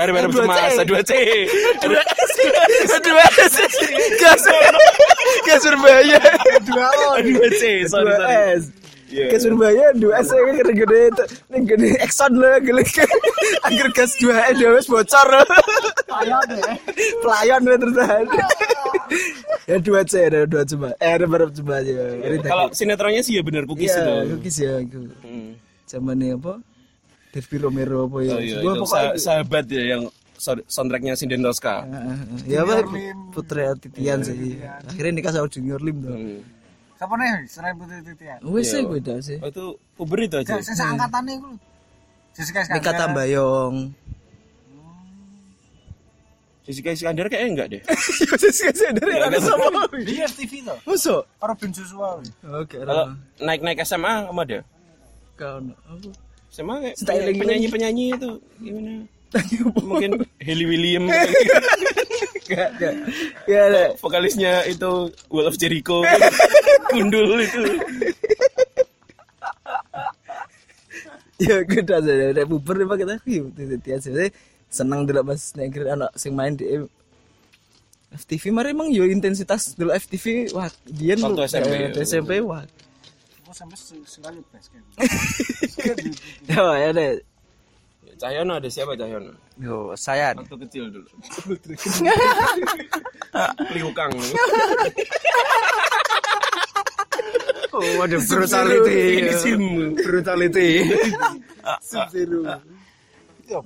hari 0.00 0.10
pada 0.10 0.24
H2C. 0.24 0.40
semas 0.40 0.72
H2C 0.80 1.12
dua 3.04 3.24
S 3.36 3.54
gas 4.16 4.42
gas 5.44 5.60
Surabaya 5.60 6.20
Dua 6.64 6.86
O. 6.88 7.20
H2C 7.20 7.62
sorry 7.86 8.08
dua 8.08 8.16
sorry 8.16 8.56
S 8.56 8.64
Iya. 9.04 9.30
Surabaya 9.38 9.86
dua 9.94 10.14
S 10.18 10.32
yang 10.32 10.58
gede 10.58 10.72
gede 10.74 11.00
ini 11.52 11.58
gede 11.68 11.88
Exxon 12.00 12.32
lah 12.34 12.56
gede 12.58 12.82
agar 13.62 13.86
gas 13.92 14.16
dua 14.16 14.34
S 14.48 14.56
dua 14.56 14.70
S 14.74 14.86
bocor 14.88 15.28
ya. 15.28 15.44
pelayan 17.20 17.60
lah 17.62 17.76
terus 17.76 17.94
ya 19.64 19.76
dua 19.78 20.00
C 20.02 20.12
ada 20.24 20.48
dua 20.48 20.64
coba 20.64 20.88
eh 20.98 21.12
ada 21.14 21.26
berapa 21.26 21.52
coba 21.52 21.72
aja 21.78 21.92
kalau 22.42 22.66
sinetronnya 22.72 23.20
sih 23.20 23.36
ya 23.36 23.42
benar 23.44 23.68
cookies 23.68 23.92
Iya, 23.92 24.24
itu 24.24 24.34
cookies 24.34 24.56
ya 24.58 24.72
Hmm. 25.22 25.52
Zamannya 25.94 26.34
apa 26.34 26.54
Devi 27.30 27.56
Romero 27.56 28.06
apa 28.06 28.18
ya 28.20 28.32
Oh 28.32 28.40
iya, 28.40 28.58
Gua 28.58 28.72
itu 28.72 28.82
pokoknya 28.82 29.10
sa- 29.12 29.18
sahabat 29.38 29.64
ya 29.66 29.82
yang 29.88 30.02
so- 30.36 30.66
soundtracknya 30.66 31.14
Sinden 31.14 31.40
Tosca. 31.40 31.86
ya 32.44 32.62
apa 32.62 32.82
Putri 33.30 33.62
Titian 33.80 34.18
sih 34.20 34.58
akhirnya 34.60 35.12
nikah 35.12 35.32
sama 35.32 35.46
Junior 35.46 35.78
Lim 35.78 35.96
tuh 36.00 36.12
Hmm. 36.12 36.40
Siapa 36.94 37.14
nih 37.14 37.30
selain 37.44 37.74
Putri 37.74 37.98
Titian? 38.02 38.38
wes 38.44 38.66
sih 38.66 38.82
beda 38.82 39.14
sih 39.18 39.38
Oh, 39.38 39.48
itu 39.48 39.64
puber 39.94 40.18
itu 40.20 40.36
aja. 40.36 40.58
Sing 40.58 40.74
seangkatan 40.74 41.22
nih 41.22 41.36
gue. 41.36 41.54
Jessica 42.32 42.58
Iskandar. 42.60 42.78
Mika 42.80 42.92
Tambayong 42.96 43.76
Jessica 46.64 46.90
Iskandar 46.90 47.26
kayaknya 47.28 47.48
enggak 47.50 47.66
deh. 47.68 47.82
Jessica 48.40 48.70
Iskandar 48.70 49.04
yang 49.06 49.24
ada 49.26 49.38
sama 49.38 49.84
Di 49.92 50.14
FTV 50.18 50.52
tuh. 50.64 50.78
Masuk 50.86 51.22
Robin 51.36 51.70
Joshua. 51.70 52.10
Oke 52.56 52.80
Kalau 52.80 53.12
naik-naik 53.38 53.84
SMA 53.84 54.24
kamu 54.24 54.40
ada? 54.40 54.58
Kau 55.34 55.58
SMA 56.54 56.74
kayak 56.86 56.96
Styling 56.98 57.36
penyanyi-penyanyi 57.42 58.04
itu 58.14 58.30
gimana? 58.62 58.92
Mungkin 59.82 60.10
Hayley 60.38 60.66
William 60.70 61.10
Gak, 62.44 62.76
gak. 62.76 62.94
Ya, 63.48 63.72
ada. 63.72 63.84
vokalisnya 63.96 64.68
itu 64.68 65.08
Wall 65.32 65.48
of 65.48 65.56
Jericho 65.56 66.04
gundul 66.92 67.40
itu. 67.40 67.62
Ya, 71.40 71.64
gue 71.64 71.80
udah 71.80 71.98
ada 72.04 72.12
ada 72.36 72.42
buber 72.44 72.84
nih 72.84 72.86
pak 72.86 72.96
kita. 73.00 73.14
Titian 73.56 73.98
sih. 74.04 74.12
Seneng 74.68 75.08
dulu 75.08 75.24
mas 75.24 75.56
negeri 75.56 75.88
anak 75.88 76.12
sing 76.20 76.36
main 76.36 76.52
di 76.52 76.68
FTV 78.14 78.54
mari 78.54 78.70
emang 78.70 78.92
yo 78.94 79.02
intensitas 79.08 79.74
dulu 79.74 79.90
FTV 79.90 80.54
wah 80.54 80.70
dia 80.86 81.18
Waktu 81.18 81.50
SMP, 81.50 81.72
eh, 81.74 81.80
ya. 81.90 82.02
SMP 82.06 82.32
wah 82.46 82.62
sampai 83.54 83.78
se- 83.78 84.02
sekali 84.02 84.42
basket. 84.50 84.82
ya 86.50 86.74
ya 86.74 86.90
deh 86.90 87.22
Cahyono 88.14 88.58
ada 88.58 88.68
siapa 88.70 88.94
Cahyono? 88.94 89.34
Yo, 89.58 89.90
saya. 89.98 90.34
Waktu 90.38 90.54
kecil 90.66 90.86
dulu. 90.90 91.06
Liukang. 93.74 94.12
Oh, 97.74 98.06
ada 98.06 98.14
brutality. 98.22 99.34
Sim. 99.34 99.98
brutality. 99.98 100.86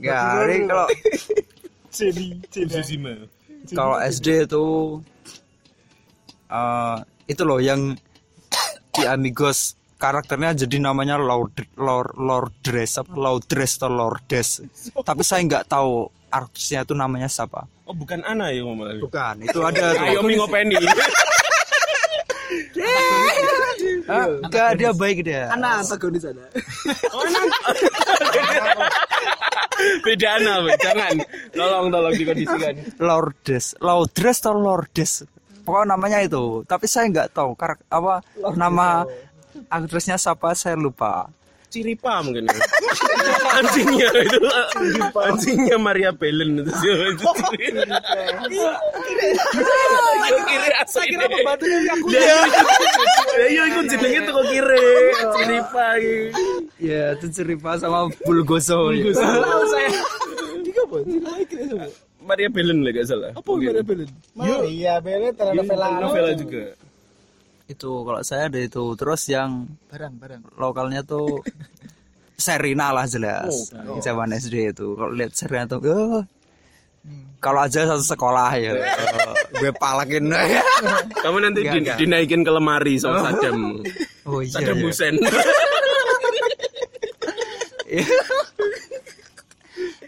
Ya, 0.01 0.49
ini 0.49 0.65
kalau 0.65 0.89
Susima. 1.93 3.13
kalau 3.77 4.01
SD 4.01 4.49
itu 4.49 4.65
eh 6.49 6.97
itu 7.29 7.43
loh 7.45 7.61
yang 7.61 8.01
di 8.97 9.05
Amigos 9.05 9.77
karakternya 9.99 10.65
jadi 10.65 10.79
namanya 10.79 11.19
Lord 11.19 11.59
Lord 11.75 12.15
Lordress 12.17 13.03
apa 13.03 13.13
Lordress 13.13 13.83
atau 13.83 13.91
Lordes. 13.91 14.49
Tapi 14.95 15.23
saya 15.27 15.43
nggak 15.45 15.67
tahu 15.69 16.07
artisnya 16.31 16.87
itu 16.87 16.95
namanya 16.95 17.27
siapa. 17.27 17.67
Oh 17.89 17.97
bukan 17.97 18.21
Ana 18.23 18.53
ya 18.53 18.63
ngomong. 18.63 19.01
Bukan, 19.01 19.35
itu 19.43 19.59
ada 19.65 19.97
tuh. 19.97 20.05
Ayo 20.09 20.21
Mingopeni. 20.23 20.79
Ah, 24.09 24.25
Enggak, 24.25 24.81
dia 24.81 24.91
baik 24.97 25.21
dia. 25.21 25.53
Anak 25.53 25.85
antagonis 25.85 26.25
ada. 26.33 26.49
Oh 27.13 27.21
Ana. 27.21 27.41
Beda 30.01 30.29
Ana, 30.41 30.55
jangan. 30.81 31.15
Tolong 31.53 31.87
tolong 31.93 32.15
dikondisikan. 32.17 32.75
Lordes, 33.05 33.77
Lordres 33.85 34.41
atau 34.41 34.57
Lordes. 34.57 35.29
Pokoknya 35.61 35.93
namanya 35.93 36.25
itu. 36.25 36.65
Tapi 36.65 36.89
saya 36.89 37.13
nggak 37.13 37.37
tahu 37.37 37.53
karak 37.53 37.85
apa 37.93 38.25
nama 38.57 39.05
aktrisnya 39.69 40.17
siapa 40.17 40.57
saya 40.57 40.77
lupa. 40.77 41.29
Ciripa 41.69 42.25
mungkin. 42.25 42.49
ya. 42.49 42.57
Anjingnya 43.61 44.09
itu. 44.25 44.41
Anjingnya 45.13 45.77
Maria 45.77 46.11
Belen 46.17 46.65
itu. 46.65 46.73
Itu 46.73 47.29
kiri 50.49 50.69
asal 50.81 51.05
kira 51.05 51.29
pembantunya 51.29 51.93
aku. 51.93 52.09
Ya 52.09 52.41
iya 53.53 53.63
ikut 53.69 53.85
jenenge 53.93 54.19
tuh 54.25 54.33
kok 54.33 54.47
kiri. 54.49 54.89
Ciripa. 55.37 55.87
Ya, 56.81 57.13
itu 57.13 57.27
Ceripa 57.37 57.77
sama 57.77 58.09
Bulgoso. 58.25 58.89
ya. 58.97 59.13
saya. 59.13 59.93
Maria 62.25 62.49
Belen 62.49 62.81
lah 62.81 62.97
gak 62.97 63.13
salah. 63.13 63.31
Apa 63.37 63.51
Maria 63.57 63.85
Belen? 63.85 64.09
Iya, 64.65 65.05
Bele 65.05 65.37
telenovela. 65.37 66.01
Novela 66.01 66.33
juga. 66.33 66.73
Itu 67.69 68.03
kalau 68.03 68.21
saya 68.21 68.49
ada 68.49 68.59
itu. 68.59 68.97
Terus 68.97 69.23
yang 69.29 69.69
Barang, 69.87 70.17
barang. 70.17 70.41
lokalnya 70.57 71.05
tuh 71.05 71.45
Serina 72.39 72.91
lah 72.91 73.05
jelas. 73.05 73.71
Zaman 74.01 74.33
SD 74.33 74.73
itu. 74.73 74.95
Kalau 74.95 75.13
lihat 75.13 75.35
Serina 75.35 75.67
tuh, 75.67 75.83
oh, 75.85 76.23
kalau 77.39 77.61
aja 77.63 77.83
satu 77.85 78.05
sekolah 78.05 78.51
ya, 78.57 78.73
oh, 78.73 79.35
gue 79.61 79.73
palakin. 79.75 80.31
Kamu 81.25 81.37
nanti 81.39 81.61
Enggak, 81.63 81.75
di- 81.75 81.81
enggak. 81.83 81.97
dinaikin 81.99 82.43
ke 82.43 82.51
lemari 82.51 82.95
sama 82.97 83.27
Saddam. 83.27 83.83
oh 84.25 84.39
iya. 84.41 84.53
Saddam 84.55 84.79
iya. 84.81 84.93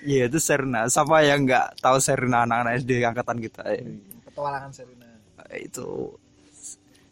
Iya 0.01 0.25
itu 0.27 0.39
Serina. 0.41 0.89
Siapa 0.89 1.21
yang 1.23 1.45
nggak 1.45 1.77
tahu 1.79 2.01
Serina 2.01 2.49
anak-anak 2.49 2.81
SD 2.81 3.05
angkatan 3.05 3.37
kita? 3.39 3.63
ya? 3.69 3.85
Petualangan 4.27 4.71
Serina. 4.73 5.07
Itu. 5.53 6.17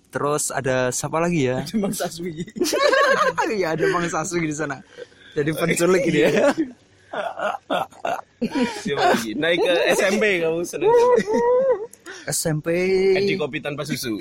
Terus 0.08 0.48
ada 0.48 0.88
siapa 0.88 1.20
lagi 1.20 1.52
ya? 1.52 1.60
Bang 1.76 1.92
Saswi. 1.92 2.40
Iya 3.48 3.72
ada 3.76 3.84
Bang 3.92 4.08
Sasugi 4.08 4.48
di 4.48 4.56
sana. 4.56 4.80
Jadi 5.36 5.52
penculik 5.56 6.04
ini 6.08 6.20
ya. 6.24 6.52
Siapa 8.84 9.04
lagi? 9.16 9.32
Naik 9.36 9.60
ke 9.60 9.74
SMP 9.96 10.40
kamu 10.44 10.60
seneng. 10.64 10.92
SMP. 12.28 12.68
Edi 13.16 13.36
kopi 13.36 13.60
tanpa 13.60 13.84
susu. 13.84 14.16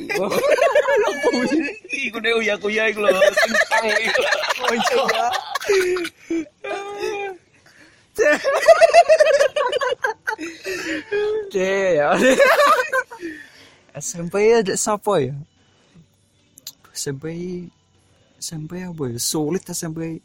Iku 2.07 2.17
deh 2.23 2.33
uya 2.39 2.55
kuya 2.59 2.87
iku 2.91 3.03
lho. 3.03 3.11
Sintang 3.11 3.85
iku. 3.91 4.21
C 11.51 11.55
ya. 11.95 12.09
SMP 13.97 14.53
ada 14.53 14.75
siapa 14.77 15.19
ya? 15.19 15.33
SMP 16.97 17.25
SMP 18.41 18.81
apa 18.85 19.03
ya? 19.09 19.17
Sulit 19.21 19.63
SMP. 19.69 20.21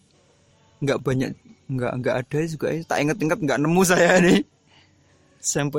Nggak 0.80 0.98
banyak 1.04 1.30
nggak 1.68 1.92
nggak 2.00 2.16
ada 2.24 2.38
juga 2.48 2.66
ya. 2.72 2.80
Tak 2.84 2.98
inget-inget 3.00 3.38
nggak 3.40 3.60
nemu 3.60 3.82
saya 3.84 4.18
nih. 4.20 4.40
SMP 5.42 5.76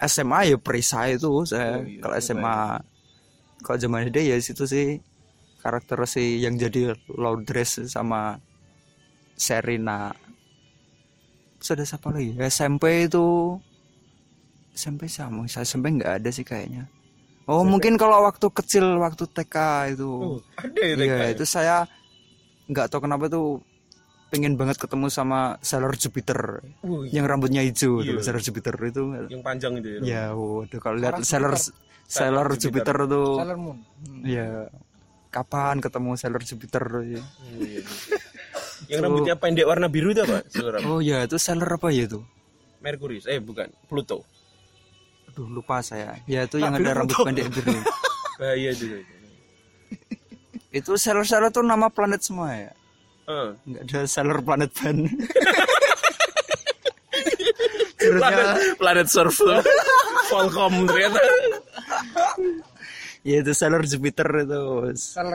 SMA 0.00 0.40
ya 0.52 0.56
perisai 0.60 1.16
itu 1.16 1.44
saya. 1.48 1.84
Kalau 2.00 2.14
SMA 2.20 2.56
kalau 3.64 3.76
zaman 3.80 4.06
SD 4.08 4.18
ya 4.30 4.36
situ 4.38 4.64
sih 4.68 5.00
karakter 5.64 5.98
si 6.06 6.38
yang 6.44 6.54
jadi 6.54 6.94
Laudress 7.10 7.82
sama 7.90 8.38
Serena. 9.34 10.14
Terus 11.58 11.70
ada 11.72 11.84
siapa 11.88 12.12
lagi? 12.12 12.36
SMP 12.36 13.08
itu 13.08 13.56
SMP 14.76 15.08
sama 15.08 15.48
saya 15.48 15.64
SMP 15.64 15.96
nggak 15.96 16.22
ada 16.22 16.30
sih 16.30 16.44
kayaknya. 16.44 16.86
Oh 17.46 17.62
mungkin 17.62 17.94
kalau 17.94 18.22
waktu 18.22 18.46
kecil 18.50 18.98
waktu 18.98 19.24
TK 19.24 19.56
itu. 19.94 20.42
Ada 20.58 20.80
ya 20.82 20.94
Iya 20.98 21.16
itu 21.30 21.44
saya 21.46 21.86
nggak 22.66 22.90
tahu 22.90 23.06
kenapa 23.06 23.30
tuh 23.30 23.62
pengen 24.26 24.58
banget 24.58 24.74
ketemu 24.76 25.06
sama 25.06 25.54
Sailor 25.62 25.94
Jupiter 25.94 26.58
yang 27.08 27.22
rambutnya 27.24 27.62
hijau 27.62 28.02
Iya. 28.02 28.18
tuh 28.18 28.22
Sailor 28.26 28.42
Jupiter 28.42 28.74
itu. 28.82 29.02
yang 29.30 29.42
panjang 29.46 29.78
itu 29.78 29.88
ya. 29.88 30.00
Ya, 30.02 30.24
waduh 30.34 30.80
kalau 30.82 30.98
lihat 30.98 31.22
Sailor 31.22 31.54
Sailor 32.04 32.58
Jupiter 32.58 32.96
tuh, 33.06 33.38
Sailor 33.38 33.58
Moon. 33.58 33.78
ya 34.22 34.66
kapan 35.30 35.78
ketemu 35.78 36.10
Sailor 36.18 36.42
Jupiter 36.42 36.82
ya. 37.06 37.22
Iya. 37.54 37.80
Yang 38.86 38.98
rambutnya 39.02 39.34
pendek 39.38 39.66
warna 39.66 39.86
biru 39.86 40.10
itu 40.10 40.22
apa? 40.22 40.42
Oh 40.84 40.98
ya 40.98 41.22
itu 41.22 41.38
Sailor 41.38 41.78
apa 41.78 41.90
ya 41.90 42.04
itu? 42.04 42.18
Merkurius. 42.82 43.26
Eh 43.26 43.38
bukan, 43.38 43.70
Pluto. 43.86 44.26
Aduh 45.36 45.52
lupa 45.52 45.84
saya. 45.84 46.16
Ya 46.24 46.48
itu 46.48 46.56
yang 46.56 46.72
ada 46.72 46.96
rambut 46.96 47.12
pendek 47.20 47.52
biru. 47.52 47.76
Bahaya 48.40 48.72
juga 48.72 49.04
itu. 49.04 49.12
itu 50.72 50.90
Sailor 50.96 51.52
tuh 51.52 51.60
nama 51.60 51.92
planet 51.92 52.24
semua 52.24 52.56
ya. 52.56 52.72
Eh, 53.28 53.48
Nggak 53.68 53.82
ada 53.84 54.00
Sailor 54.08 54.40
Planet 54.40 54.72
Band. 54.72 55.00
planet, 58.00 58.48
planet 58.80 59.06
surf 59.12 59.36
tuh. 59.36 59.60
Volcom 60.32 60.88
ternyata. 60.88 61.20
ya 63.20 63.44
itu 63.44 63.52
Sailor 63.52 63.84
Jupiter 63.84 64.28
itu 64.40 64.60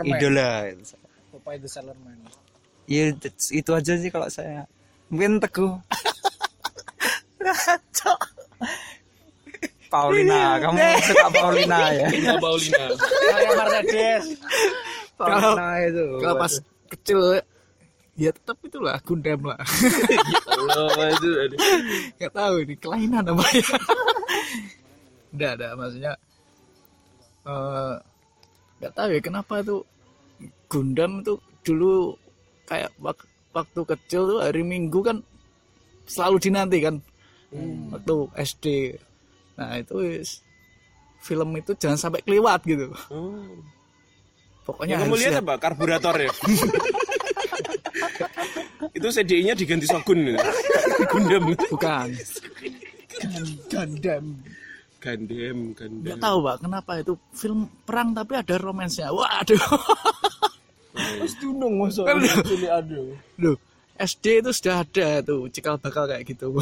idola. 0.01 0.65
itu. 0.65 0.97
Popeye 1.29 1.61
the 1.61 1.69
Sailor 1.69 1.93
Man. 2.01 2.17
Ya 2.89 3.13
itu 3.53 3.69
aja 3.69 3.93
sih 4.01 4.09
kalau 4.09 4.33
saya. 4.33 4.65
Mungkin 5.13 5.37
teguh. 5.37 5.77
Paulina, 9.91 10.55
kamu 10.57 10.75
suka 11.03 11.27
Paulina 11.29 11.79
ya? 11.99 12.07
Ina 12.09 12.33
Paulina. 12.39 12.83
Maria 13.27 13.51
Mercedes. 13.59 14.23
Paulina 15.19 15.67
itu. 15.83 16.05
Kalau 16.17 16.35
pas 16.39 16.53
kecil 16.89 17.19
ya 18.15 18.31
tetap 18.31 18.55
itulah 18.63 18.95
Gundam 19.03 19.43
lah. 19.43 19.59
Allah 20.55 21.07
itu. 21.11 21.29
aduh. 21.43 21.59
Gak 22.15 22.31
tahu 22.31 22.53
ini 22.63 22.75
kelainan 22.79 23.23
apa 23.27 23.43
ya. 23.51 23.67
Udah 25.31 25.49
ada 25.55 25.67
maksudnya 25.75 26.13
eh 27.41 27.95
nggak 28.77 28.93
tahu 28.93 29.09
ya 29.11 29.19
kenapa 29.19 29.53
itu 29.59 29.77
Gundam 30.67 31.19
itu 31.19 31.33
dulu 31.61 32.15
kayak 32.63 32.95
wak- 32.97 33.27
waktu 33.51 33.81
kecil 33.85 34.21
tuh 34.27 34.39
hari 34.39 34.63
Minggu 34.63 35.03
kan 35.03 35.19
selalu 36.07 36.37
dinanti 36.39 36.79
kan 36.79 36.95
waktu 37.91 38.15
SD. 38.39 38.65
Nah 39.55 39.77
itu 39.77 39.93
wis, 39.99 40.39
film 41.19 41.49
itu 41.55 41.71
jangan 41.75 41.99
sampai 41.99 42.21
kelewat 42.21 42.61
gitu. 42.63 42.89
Oh. 43.09 43.35
Pokoknya 44.61 44.95
Yang 44.95 45.01
kamu 45.01 45.13
harus 45.13 45.23
lihat 45.25 45.41
apa? 45.41 45.53
Karburator 45.57 46.15
ya? 46.17 46.31
itu 48.91 49.07
CDI-nya 49.07 49.53
diganti 49.57 49.85
Shogun. 49.89 50.37
Gundam. 51.09 51.43
bukan. 51.69 52.07
Gundam. 53.67 54.25
Gundam, 55.01 55.57
Gundam. 55.73 56.01
Nggak 56.05 56.19
tahu 56.21 56.37
pak 56.45 56.55
kenapa 56.61 56.91
itu 57.01 57.13
film 57.33 57.65
perang 57.83 58.13
tapi 58.13 58.37
ada 58.37 58.55
romansnya. 58.57 59.09
Waduh. 59.09 59.57
Terus 60.91 61.33
dunung 61.41 61.81
masa. 61.81 62.05
Kan- 62.05 62.21
Ini 62.21 62.67
aduh. 62.69 63.09
Loh, 63.41 63.57
SD 63.97 64.45
itu 64.45 64.51
sudah 64.53 64.85
ada 64.85 65.25
tuh 65.25 65.49
cikal 65.49 65.81
bakal 65.81 66.05
kayak 66.05 66.21
gitu. 66.29 66.53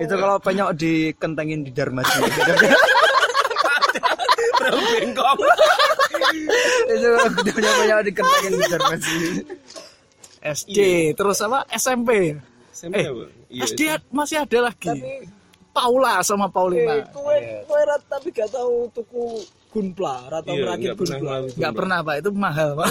Itu 0.00 0.14
kalau 0.16 0.36
penyok 0.40 0.70
dikentengin 0.80 1.60
di 1.68 1.70
Dharma 1.76 2.00
Bro 4.60 4.76
bengkok. 4.76 5.36
itu 6.92 7.06
punya 7.52 7.72
penyok 7.80 8.00
dikentengin 8.08 8.52
di 8.56 8.64
Dharma 8.68 8.96
SD 10.40 10.78
terus 11.12 11.38
apa? 11.44 11.68
SMP 11.76 12.32
SMP 12.72 12.96
eh? 12.96 13.12
Iya, 13.52 13.64
SD 13.68 13.80
masih 14.08 14.40
ada 14.40 14.72
lagi. 14.72 14.88
Paula 15.70 16.24
sama 16.24 16.48
Paulina. 16.48 17.04
Kue 17.12 17.62
kue 17.68 17.80
rat 17.86 18.02
tapi 18.08 18.32
gak 18.32 18.50
tahu 18.50 18.88
tuku 18.90 19.44
gunpla 19.70 20.26
atau 20.32 20.50
Iya, 20.50 20.64
merakit 20.66 20.82
nggak 20.82 20.98
pernah 20.98 21.18
gunpla. 21.20 21.58
nggak 21.60 21.74
pernah 21.76 21.98
pak. 22.02 22.14
Itu 22.18 22.30
mahal 22.34 22.70
pak. 22.74 22.88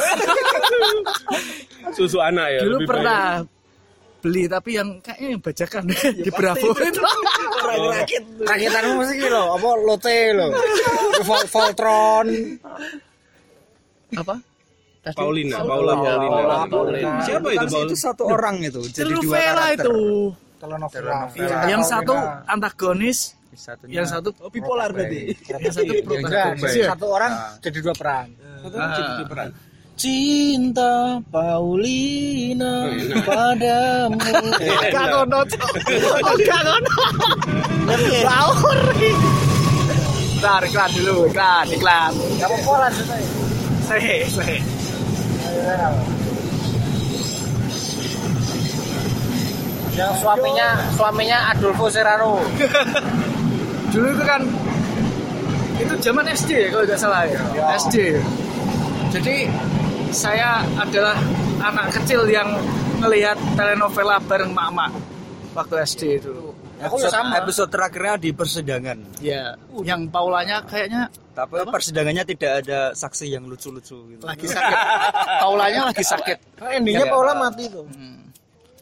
Susu 1.98 2.22
anak 2.22 2.48
ya. 2.54 2.62
dulu 2.70 2.78
pernah 2.86 3.44
beli 4.20 4.44
tapi 4.46 4.76
yang 4.76 5.00
kayaknya 5.00 5.28
yang 5.32 5.42
bajakan 5.42 5.84
di 6.26 6.32
Bravo 6.32 6.68
itu 6.90 7.02
rakit. 7.90 8.24
Rakitanmu 8.44 8.92
mesti 9.00 9.14
ki 9.16 9.28
lho, 9.28 9.44
apa 9.56 9.68
lote 9.80 10.18
lho. 10.36 10.48
Vol 11.24 11.44
Voltron. 11.48 12.28
apa 14.10 14.36
baik. 15.00 15.16
Paulina, 15.16 15.58
Paula, 15.64 15.70
Paula, 15.70 15.94
Paulina. 15.96 16.30
Paula, 16.30 16.58
Paulina. 16.68 17.12
Siapa 17.24 17.48
itu 17.50 17.66
Paulina? 17.66 17.88
itu 17.88 17.96
satu 17.96 18.24
orang 18.28 18.56
itu 18.62 18.82
jadi 18.86 19.10
dua 19.10 19.22
Telenovela 19.24 19.54
karakter 19.56 19.74
itu 19.80 19.96
Telenovela. 20.60 21.18
Iya, 21.34 21.58
yang 21.72 21.82
satu 21.82 22.14
antagonis 22.46 23.20
Satunya 23.50 24.00
yang 24.00 24.08
satu 24.08 24.30
Oh, 24.40 24.48
bipolar 24.48 24.88
berarti. 24.94 25.36
yang 25.50 25.74
satu 25.74 25.92
Enggak, 25.92 26.06
protagonis 26.06 26.62
jadi 26.64 26.82
satu 26.88 27.06
orang 27.10 27.32
jadi 27.60 27.78
dua 27.82 27.96
peran. 27.96 28.28
Cinta 30.00 31.20
Paulina 31.28 32.88
padamu. 33.28 34.16
Gak 34.96 35.06
ngono. 35.12 35.44
Baur. 38.24 38.80
Bentar, 40.40 40.64
iklan 40.64 40.90
dulu, 40.96 41.28
iklan, 41.28 41.68
iklan. 41.76 42.12
Gak 42.40 42.48
apa-apa 42.48 42.74
lah 42.80 42.92
sehe. 43.92 44.24
Yang 50.00 50.12
suaminya 50.24 50.68
suaminya 50.96 51.38
Adolfo 51.52 51.92
Serrano. 51.92 52.40
Dulu 53.92 54.08
itu 54.16 54.24
kan 54.24 54.48
itu 55.76 55.94
zaman 56.00 56.24
SD 56.32 56.52
ya 56.56 56.68
kalau 56.72 56.88
nggak 56.88 57.00
salah 57.04 57.28
ya. 57.28 57.36
SD. 57.76 58.16
Jadi 59.12 59.36
saya 60.12 60.64
adalah 60.78 61.16
anak 61.62 61.94
kecil 62.02 62.26
yang 62.26 62.50
melihat 63.00 63.38
telenovela 63.56 64.20
bareng 64.24 64.52
mama 64.52 64.90
waktu 65.54 65.76
SD 65.86 66.02
itu. 66.24 66.34
Aku 66.80 66.96
ya 66.96 67.12
sama. 67.12 67.36
episode 67.44 67.68
terakhirnya 67.68 68.16
di 68.16 68.32
persidangan 68.32 69.20
Ya, 69.20 69.52
yang 69.84 70.08
Paulanya 70.08 70.64
kayaknya 70.64 71.12
tapi 71.36 71.60
persidangannya 71.68 72.24
tidak 72.24 72.52
ada 72.64 72.96
saksi 72.96 73.32
yang 73.32 73.48
lucu-lucu 73.48 74.16
gitu 74.16 74.24
lagi 74.24 74.48
sakit. 74.48 74.78
Paulanya 75.44 75.92
lagi 75.92 76.04
sakit. 76.04 76.38
Nah, 76.60 76.72
endingnya 76.76 77.04
Iya. 77.08 77.12
Paula 77.12 77.32
mati 77.36 77.64
tuh. 77.68 77.84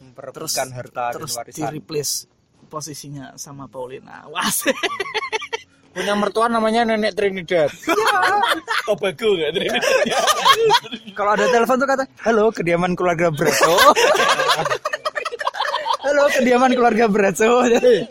memperebutkan 0.02 0.68
harta 0.74 1.14
terus 1.14 1.34
dan 1.34 1.46
di 1.46 1.50
warisan 1.62 1.70
replace 1.74 2.12
posisinya 2.66 3.34
sama 3.38 3.66
Paulina. 3.66 4.26
Wah, 4.30 4.46
Punya 5.88 6.14
mertua 6.14 6.46
namanya 6.46 6.84
Nenek 6.84 7.12
Trinidad. 7.12 7.70
Tobago 8.84 9.28
nggak? 9.34 9.52
kalau 11.12 11.34
ada 11.34 11.46
telepon 11.46 11.76
tuh 11.76 11.86
kata 11.86 12.04
halo 12.22 12.48
kediaman 12.48 12.94
keluarga 12.94 13.28
Braco 13.28 13.74
halo 16.00 16.24
kediaman 16.30 16.72
keluarga 16.72 17.04
Braco 17.04 17.66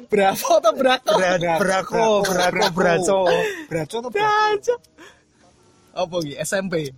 Bravo 0.05 0.49
atau 0.59 0.73
Braco? 0.75 1.13
Braco 1.57 2.05
Braco 2.21 2.67
Braco 2.69 3.19
Braco 3.65 3.95
tuh 4.03 4.11
Aja. 4.13 4.75
Apa 5.97 6.15
gitu? 6.21 6.37
SMP. 6.37 6.93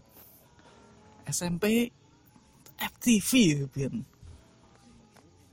SMP 1.23 1.87
FTV 2.75 3.29
itu 3.53 3.65
biar. 3.69 3.93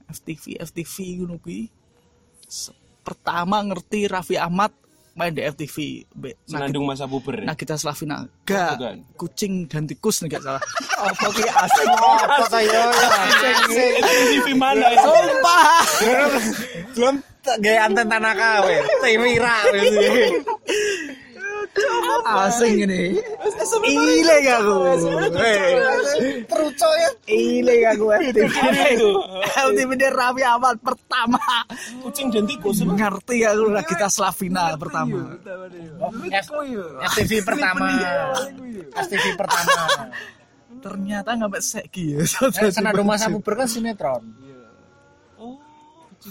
FTV 0.08 0.44
FTV 0.64 0.94
ngono 1.20 1.38
kuwi. 1.38 1.70
Se- 2.42 2.74
Pertama 3.06 3.62
ngerti 3.62 4.10
Raffi 4.10 4.34
Ahmad 4.34 4.74
main 5.16 5.32
di 5.32 5.40
FTV. 5.40 6.04
Senandung 6.44 6.84
masa 6.84 7.08
puber. 7.08 7.40
ya? 7.40 7.48
Nagita 7.48 7.80
Slavina. 7.80 8.28
Gak. 8.44 8.76
Bukan. 8.76 8.96
Kucing 9.16 9.64
dan 9.64 9.88
tikus 9.88 10.20
nih 10.20 10.36
gak 10.36 10.44
salah. 10.44 10.62
apa 11.08 11.26
ki 11.32 11.44
asing 11.48 11.88
apa 11.96 12.44
kayak 12.52 12.88
TV 14.04 14.46
mana 14.52 14.92
itu? 14.92 15.08
Sumpah. 15.08 15.80
belum 16.96 17.14
gaya 17.64 17.80
anten 17.88 18.06
tanah 18.06 18.34
kawe. 18.36 18.76
TV 19.00 19.22
ra. 19.40 19.56
Asing 22.24 22.88
ini. 22.88 23.18
Ile 23.84 24.34
gak 24.46 24.58
aku. 24.62 24.76
Teruco 26.46 26.88
ya. 26.96 27.10
Ile 27.28 27.74
gak. 27.84 27.94
FTV 29.56 29.90
di 29.98 30.08
Raffi 30.08 30.42
Ahmad 30.46 30.76
pertama. 30.80 31.40
Kucing 32.00 32.32
dan 32.32 32.44
tikus. 32.48 32.80
Ngerti 32.80 33.44
aku 33.44 33.64
Nagita 33.68 34.08
Slavina 34.08 34.72
pertama. 34.78 35.36
FTV 37.12 37.30
pertama. 37.44 37.86
FTV 38.96 39.24
pertama. 39.36 39.82
Ternyata 40.76 41.34
nggak 41.34 41.50
sampai 41.50 41.62
seki 41.62 42.04
ya. 42.14 42.18
Eh, 42.62 42.70
Senandung 42.70 43.08
masa 43.08 43.26
puber 43.32 43.58
kan 43.58 43.66
sinetron. 43.66 44.22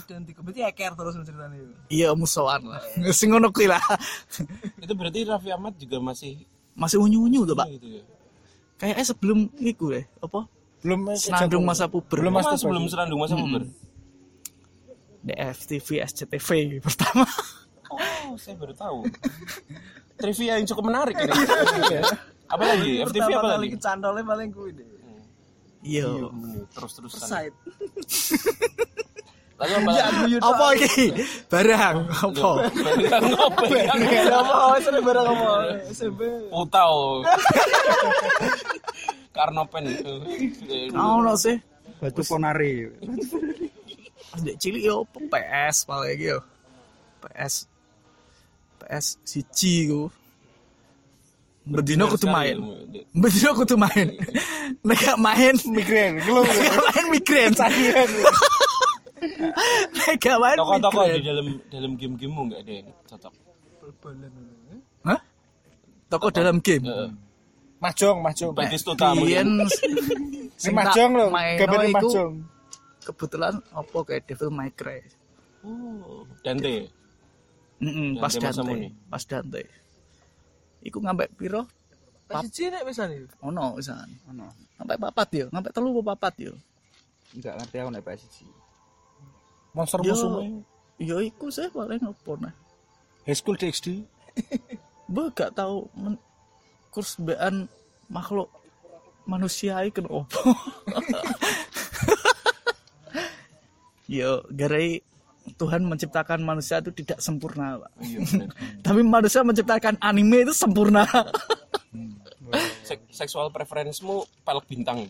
Dan 0.04 0.28
tiga 0.28 0.44
berarti 0.44 0.62
eker 0.68 0.92
terus 0.94 1.14
ceritanya 1.24 1.56
itu. 1.56 1.74
Iya 1.88 2.12
musuhan 2.12 2.62
lah. 2.68 2.84
Sing 3.18 3.32
ngono 3.32 3.50
kuwi 3.56 3.72
lah. 3.72 3.80
Itu 4.84 4.94
berarti 5.00 5.24
Raffi 5.24 5.50
Ahmad 5.56 5.80
juga 5.80 6.04
masih 6.04 6.44
Masih 6.76 7.00
unyu-unyu 7.00 7.48
tuh, 7.48 7.56
Pak. 7.56 7.72
gitu 7.80 7.88
ya. 7.88 8.04
Kayaknya 8.76 9.06
sebelum 9.08 9.48
iku 9.64 9.96
deh, 9.96 10.04
apa? 10.20 10.44
Belum 10.84 11.08
Senandung 11.16 11.64
masa 11.64 11.88
puber. 11.88 12.20
Belum 12.20 12.36
Oh, 12.36 12.44
Mas 12.44 12.60
sebelum 12.60 12.84
serandung 12.92 13.24
masa 13.24 13.40
puber. 13.40 13.64
DFTV 15.24 16.04
SCTV 16.04 16.50
pertama. 16.84 17.24
Oh, 17.90 18.36
saya 18.36 18.60
baru 18.60 18.76
tahu. 18.76 19.08
Trivia 20.20 20.60
yang 20.60 20.68
cukup 20.68 20.84
menarik 20.92 21.16
ini. 21.16 21.32
apa 22.54 22.64
lagi? 22.64 22.92
FTV 23.08 23.30
apa 23.34 23.48
lagi? 23.56 23.68
kecantolnya 23.80 24.24
paling 24.28 24.50
kuwi 24.52 24.72
deh. 24.76 24.88
Iya. 25.86 26.28
Terus-terusan. 26.76 27.24
Side. 27.24 27.56
Lalu 29.56 29.72
apa? 29.72 29.92
lagi? 29.96 30.36
Apa 30.44 30.66
iki? 30.76 31.06
Barang 31.48 31.98
apa? 32.12 32.50
Ngopi. 33.24 33.80
Apa 34.28 34.56
sering 34.84 35.04
bareng 35.08 35.26
ngomong 35.32 35.64
SMP. 35.96 36.20
Utau. 36.52 37.24
Karnopen 39.32 39.84
itu. 39.88 40.14
Kau 40.92 41.24
no 41.24 41.36
sih. 41.40 41.56
batu 41.96 42.28
ponari 42.28 42.92
Pas 44.28 44.44
dek 44.44 44.60
cilik 44.60 44.84
yo 44.84 45.08
apa? 45.08 45.18
PS 45.32 45.88
paling 45.88 46.12
iki 46.20 46.36
yo. 46.36 46.40
PS 47.24 47.72
PS 48.84 49.06
siji 49.24 49.88
ku. 49.88 50.12
Bedino 51.64 52.12
kudu 52.12 52.28
main. 52.28 52.60
Bedino 53.16 53.56
kudu 53.56 53.80
main. 53.80 54.12
Nek 54.84 55.16
main 55.16 55.56
Migrain. 55.72 56.20
Nek 56.20 56.76
main 56.92 57.06
migrain. 57.08 57.52
Nek 57.56 57.72
gak 60.24 60.38
main 60.40 60.58
Toko-toko 60.58 61.02
di 61.12 61.22
dalam 61.24 61.48
dalam 61.68 61.92
game-gamemu 62.00 62.42
nggak 62.52 62.62
ada 62.64 62.74
yang 62.74 62.88
cocok. 63.08 63.34
Hah? 65.06 65.20
Toko 66.10 66.28
dalam 66.32 66.58
game. 66.64 66.86
Heeh. 66.88 67.10
Mahjong, 67.84 68.18
mahjong. 68.24 68.52
Batistuta 68.56 69.14
Biyen 69.14 69.62
Ini 70.56 70.72
mahjong 70.72 71.12
loh. 71.14 71.30
iku 71.30 71.90
mahjong. 71.92 72.34
Kebetulan 73.06 73.54
apa 73.70 73.98
kayak 74.02 74.26
Devil 74.26 74.50
May 74.50 74.72
Cry. 74.74 75.04
Oh, 75.62 76.26
Dante. 76.42 76.90
Mm 77.78 78.18
pas 78.18 78.34
Dante 78.34 78.90
pas 79.12 79.24
Dante. 79.28 79.64
Iku 80.82 80.98
ngambek 81.04 81.36
piro? 81.38 81.68
Pas 82.26 82.42
siji 82.48 82.74
nek 82.74 82.88
pisan 82.90 83.14
iki. 83.14 83.30
Ono 83.46 83.78
pisan. 83.78 84.10
Ono. 84.34 84.50
Ngambek 84.82 84.98
papat 84.98 85.30
yo, 85.38 85.46
ngambek 85.54 85.74
telu 85.76 85.94
apa 86.02 86.18
papat 86.18 86.36
yo. 86.50 86.54
enggak 87.36 87.54
ngerti 87.60 87.76
aku 87.84 87.90
nek 87.92 88.04
PSG 88.08 88.38
Monster 89.76 90.00
Yo, 90.08 90.16
yo 90.96 91.20
iku 91.20 91.52
sih 91.52 91.68
paling 91.68 92.00
apa 92.00 92.32
nah. 92.40 92.56
High 93.28 93.36
School 93.36 93.60
DxD. 93.60 94.08
Gue 95.12 95.26
gak 95.38 95.60
tahu 95.60 95.92
men- 96.00 96.22
kurs 96.96 97.20
bean 97.20 97.68
makhluk 98.08 98.48
manusia 99.28 99.84
kena 99.92 100.08
opo. 100.08 100.40
Yo, 104.06 104.46
garai 104.54 105.02
Tuhan 105.58 105.82
menciptakan 105.86 106.46
manusia 106.46 106.78
itu 106.78 106.94
tidak 106.94 107.18
sempurna, 107.22 107.82
Pak. 107.82 107.92
Iya. 108.06 108.22
Tapi 108.86 109.02
manusia 109.02 109.42
menciptakan 109.42 109.98
anime 109.98 110.46
itu 110.46 110.54
sempurna. 110.54 111.10
Sek- 112.86 113.10
seksual 113.10 113.50
preferensmu 113.50 114.30
pelek 114.46 114.66
bintang. 114.70 115.10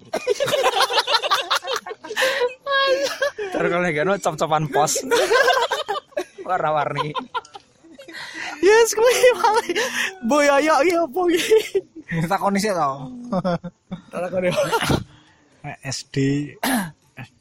Bro. 3.35 3.51
terus 3.53 3.69
kalau 3.71 3.87
gak 3.91 4.05
no 4.07 4.13
cop-copan 4.17 4.63
pos 4.71 4.93
warna-warni 6.47 7.11
yes, 8.65 8.97
kuwi 8.97 9.29
malah 9.37 9.67
boyoyo 10.25 10.73
iki 10.81 10.95
opo 10.97 11.21
iki? 11.33 11.81
Takoni 12.29 12.61
sih 12.61 12.69
tau. 12.69 13.09
Takon 14.13 14.45
yo. 14.45 14.53
Eh, 15.65 15.77
SD 15.97 16.15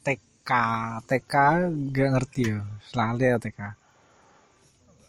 TK 0.01 0.51
TK 1.05 1.33
nggak 1.93 2.09
ngerti 2.17 2.41
ya 2.49 2.59
selalu 2.89 3.21
ya 3.25 3.37
TK 3.37 3.59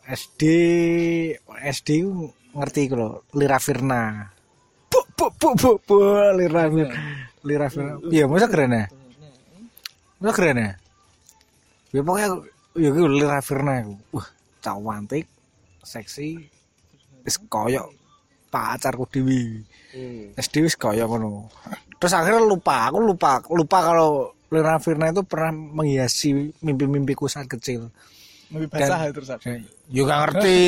SD 0.07 0.43
SD 1.53 1.89
ngerti 2.57 2.81
ku 2.89 2.95
lho 2.97 3.09
Lira 3.37 3.61
Firna 3.61 4.33
bu 4.89 5.01
bu 5.17 5.27
bu 5.37 5.49
bu, 5.57 5.71
bu 5.85 5.97
Lira 6.37 6.69
Firna 6.73 6.97
Lira 7.45 7.67
Firna 7.69 7.93
iya 8.09 8.25
masa 8.29 8.49
keren 8.49 8.77
ya 8.77 8.85
masa 10.21 10.33
keren 10.37 10.59
ya 10.59 10.73
ya 11.93 12.01
pokoknya 12.03 12.29
ya 12.77 12.89
ku 12.93 13.01
Lira 13.09 13.41
Firna 13.45 13.85
ku 13.85 13.95
wah 14.17 14.27
cantik 14.65 15.27
seksi 15.85 16.41
wis 17.23 17.37
koyok 17.47 17.87
pacarku 18.51 19.05
dewi 19.11 19.61
SD 20.37 20.55
wis 20.61 20.77
kaya 20.77 21.09
ngono. 21.09 21.49
Terus 21.97 22.13
akhirnya 22.13 22.45
lupa, 22.45 22.93
aku 22.93 23.01
lupa, 23.01 23.41
lupa 23.49 23.79
kalau 23.81 24.37
Lena 24.53 24.77
Firna 24.77 25.09
itu 25.11 25.25
pernah 25.25 25.53
menghiasi 25.53 26.53
mimpi-mimpiku 26.61 27.27
saat 27.27 27.49
kecil. 27.49 27.89
Dan- 28.53 28.69
basah 28.69 29.01
terus 29.11 29.31
aku. 29.33 29.57
Juga 29.91 30.23
ngerti. 30.23 30.61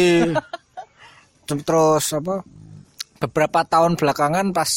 Terus 1.49 2.05
apa? 2.13 2.45
Beberapa 3.25 3.65
tahun 3.65 3.97
belakangan 3.97 4.53
pas 4.53 4.69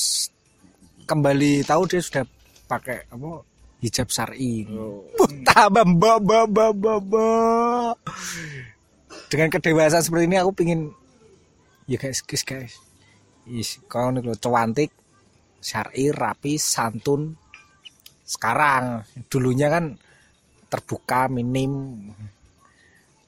kembali 1.03 1.67
tahu 1.67 1.83
dia 1.83 1.99
sudah 1.99 2.23
pakai 2.67 3.11
apa? 3.11 3.43
Hijab 3.81 4.13
syar'i. 4.13 4.69
Bamba 5.57 6.21
bamba. 6.21 7.27
Dengan 9.27 9.49
kedewasaan 9.49 10.05
seperti 10.05 10.29
ini 10.29 10.37
aku 10.37 10.51
pingin 10.53 10.93
ya 11.89 11.97
guys, 11.97 12.21
guys, 12.21 12.45
guys. 12.45 12.73
Is, 13.49 13.81
kau 13.89 14.13
nih 14.13 14.21
lo 14.21 14.37
cantik, 14.37 14.93
syar'i, 15.57 16.13
rapi, 16.13 16.61
santun. 16.61 17.33
Sekarang, 18.21 19.01
dulunya 19.27 19.67
kan 19.67 19.97
terbuka, 20.69 21.27
minim, 21.27 21.97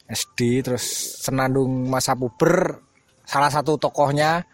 SD, 0.07 0.63
terus 0.63 0.85
senandung 1.25 1.89
masa 1.89 2.13
puber. 2.13 2.77
Salah 3.25 3.49
satu 3.49 3.75
tokohnya, 3.75 4.45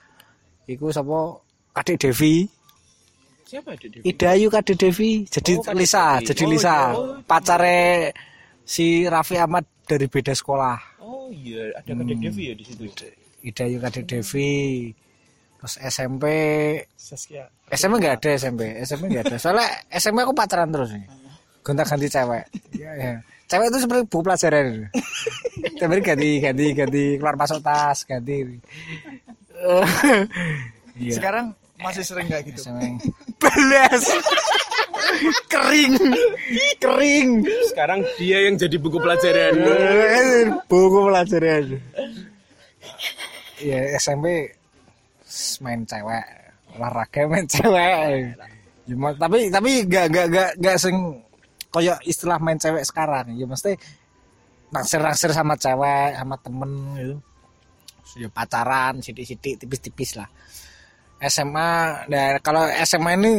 itu 0.66 0.89
siapa? 0.89 1.43
Kadek 1.76 2.08
Devi. 2.08 2.59
Siapa 3.50 3.74
itu? 3.74 3.89
Idayu 4.06 4.47
Kadek 4.54 4.78
Devi. 4.78 5.26
Jadi 5.26 5.58
Oh, 5.58 5.74
Lisa, 5.74 6.22
Devi. 6.22 6.28
jadi 6.30 6.43
Oh, 6.45 6.50
Lisa. 6.54 6.76
iya. 6.78 7.18
Pacare 7.26 7.80
si 8.62 9.10
Raffi 9.10 9.41
Ahmad 9.41 9.66
dari 9.84 10.06
beda 10.06 10.38
sekolah. 10.38 11.02
Oh 11.02 11.34
iya, 11.34 11.74
ada 11.74 11.89
Kadek 11.89 12.18
Devi 12.22 12.43
ya 12.45 12.54
di 12.54 12.62
situ. 12.62 12.86
Idayu 13.41 13.82
Kadek 13.82 14.06
Devi. 14.06 14.93
Terus 15.60 15.76
SMP 15.82 16.24
Saskia. 16.95 17.50
SMP 17.68 17.93
nggak 18.00 18.16
ada 18.22 18.30
SMP 18.32 18.62
SMP 18.80 19.04
nggak 19.12 19.28
ada 19.28 19.36
soalnya 19.36 19.68
SMP 19.91 20.24
aku 20.24 20.32
pacaran 20.32 20.72
terus 20.72 20.89
nih 20.95 21.04
gonta 21.60 21.84
ganti 21.84 22.08
cewek 22.08 22.47
ya, 22.74 22.89
ya. 22.95 23.14
cewek 23.45 23.68
itu 23.68 23.78
seperti 23.84 24.02
buku 24.08 24.24
pelajaran 24.24 24.88
tapi 25.78 25.95
ganti 26.00 26.30
ganti 26.39 26.66
ganti 26.72 27.04
keluar 27.20 27.36
masuk 27.36 27.60
tas 27.60 28.08
ganti 28.08 28.41
Iya. 31.00 31.14
Sekarang 31.16 31.45
masih 31.80 32.04
sering 32.04 32.28
kayak 32.28 32.44
gitu. 32.52 32.60
SMP 32.68 33.00
belas 33.40 34.04
kering. 35.48 35.94
Kering. 36.80 37.30
Sekarang 37.72 38.00
dia 38.20 38.38
yang 38.48 38.56
jadi 38.60 38.76
buku 38.78 38.98
pelajaran. 39.00 39.54
buku 40.68 41.00
pelajaran. 41.08 41.64
Ya 43.64 43.80
SMP 44.00 44.52
main 45.64 45.82
cewek. 45.88 46.26
Olahraga 46.78 47.22
main 47.28 47.48
cewek. 47.48 48.36
Ya, 48.90 48.96
tapi 49.22 49.40
tapi 49.54 49.72
gak 49.86 50.06
gak 50.10 50.28
gak 50.34 50.52
gak 50.58 50.78
sing 50.82 50.96
koyo 51.70 51.94
istilah 52.04 52.38
main 52.42 52.60
cewek 52.60 52.84
sekarang. 52.84 53.36
Ya 53.40 53.46
mesti 53.48 53.76
naksir 54.70 55.02
naksir 55.02 55.32
sama 55.32 55.56
cewek 55.56 56.18
sama 56.20 56.36
temen 56.44 56.72
gitu. 57.00 57.16
Ya 58.18 58.28
pacaran 58.34 59.06
sidik-sidik 59.06 59.62
tipis-tipis 59.62 60.18
lah 60.18 60.26
SMA 61.28 61.72
nah 62.07 62.39
kalau 62.39 62.63
SMA 62.88 63.11
ini 63.20 63.34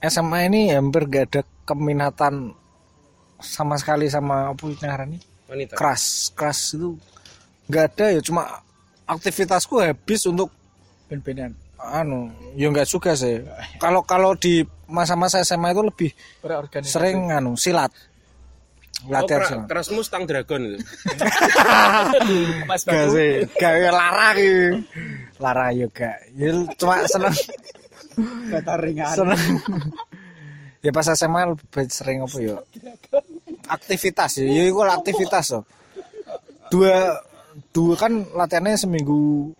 SMA 0.00 0.48
ini 0.48 0.72
hampir 0.72 1.04
gak 1.06 1.24
ada 1.32 1.42
keminatan 1.68 2.56
sama 3.40 3.76
sekali 3.76 4.08
sama 4.08 4.52
apa 4.52 4.62
itu 4.68 4.76
ngarannya 4.84 5.20
Wanita. 5.50 5.74
keras 5.76 6.30
keras 6.36 6.76
itu 6.76 6.94
nggak 7.66 7.84
ada 7.94 8.06
ya 8.18 8.20
cuma 8.22 8.62
aktivitasku 9.08 9.80
habis 9.82 10.22
untuk 10.28 10.52
Ben-benan. 11.10 11.56
anu 11.80 12.30
ya 12.54 12.70
nggak 12.70 12.86
suka 12.86 13.16
sih 13.16 13.42
kalau 13.82 14.04
kalau 14.04 14.36
di 14.36 14.62
masa-masa 14.86 15.42
SMA 15.42 15.72
itu 15.72 15.82
lebih 15.82 16.10
sering 16.84 17.32
anu 17.32 17.56
silat 17.56 17.90
Oh, 19.08 19.16
latihan 19.16 19.40
silat 19.48 19.64
keras 19.70 19.88
Mustang 19.96 20.28
Dragon. 20.28 20.76
Itu. 20.76 20.84
Mas 22.68 22.84
gak 22.84 23.08
sih 23.16 23.48
gak 23.56 23.72
ya 23.80 23.90
larang. 23.92 24.36
Ya 24.36 24.76
larang 25.40 25.72
juga 25.72 26.12
ya 26.36 26.48
cuma 26.76 27.00
seneng. 27.08 27.34
Bataringan. 28.52 29.14
seneng. 29.16 29.40
Ya 30.84 30.90
pas 30.92 31.08
SMA 31.12 31.56
lebih 31.56 31.88
sering 31.88 32.24
apa 32.24 32.36
ya? 32.40 32.56
Aktivitas 33.68 34.40
ya. 34.40 34.44
Ya 34.48 34.62
itu 34.68 34.80
aktivitas 34.84 35.56
loh. 35.56 35.64
Dua 36.68 37.20
dua 37.72 37.94
kan 37.96 38.12
latihannya 38.36 38.76
seminggu 38.76 39.52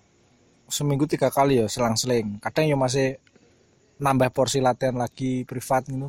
seminggu 0.68 1.08
tiga 1.08 1.32
kali 1.32 1.64
ya 1.64 1.66
selang-seling. 1.68 2.44
Kadang 2.44 2.68
ya 2.68 2.76
masih 2.76 3.16
nambah 4.00 4.32
porsi 4.32 4.60
latihan 4.60 4.96
lagi 4.96 5.44
privat 5.44 5.84
gitu 5.88 6.08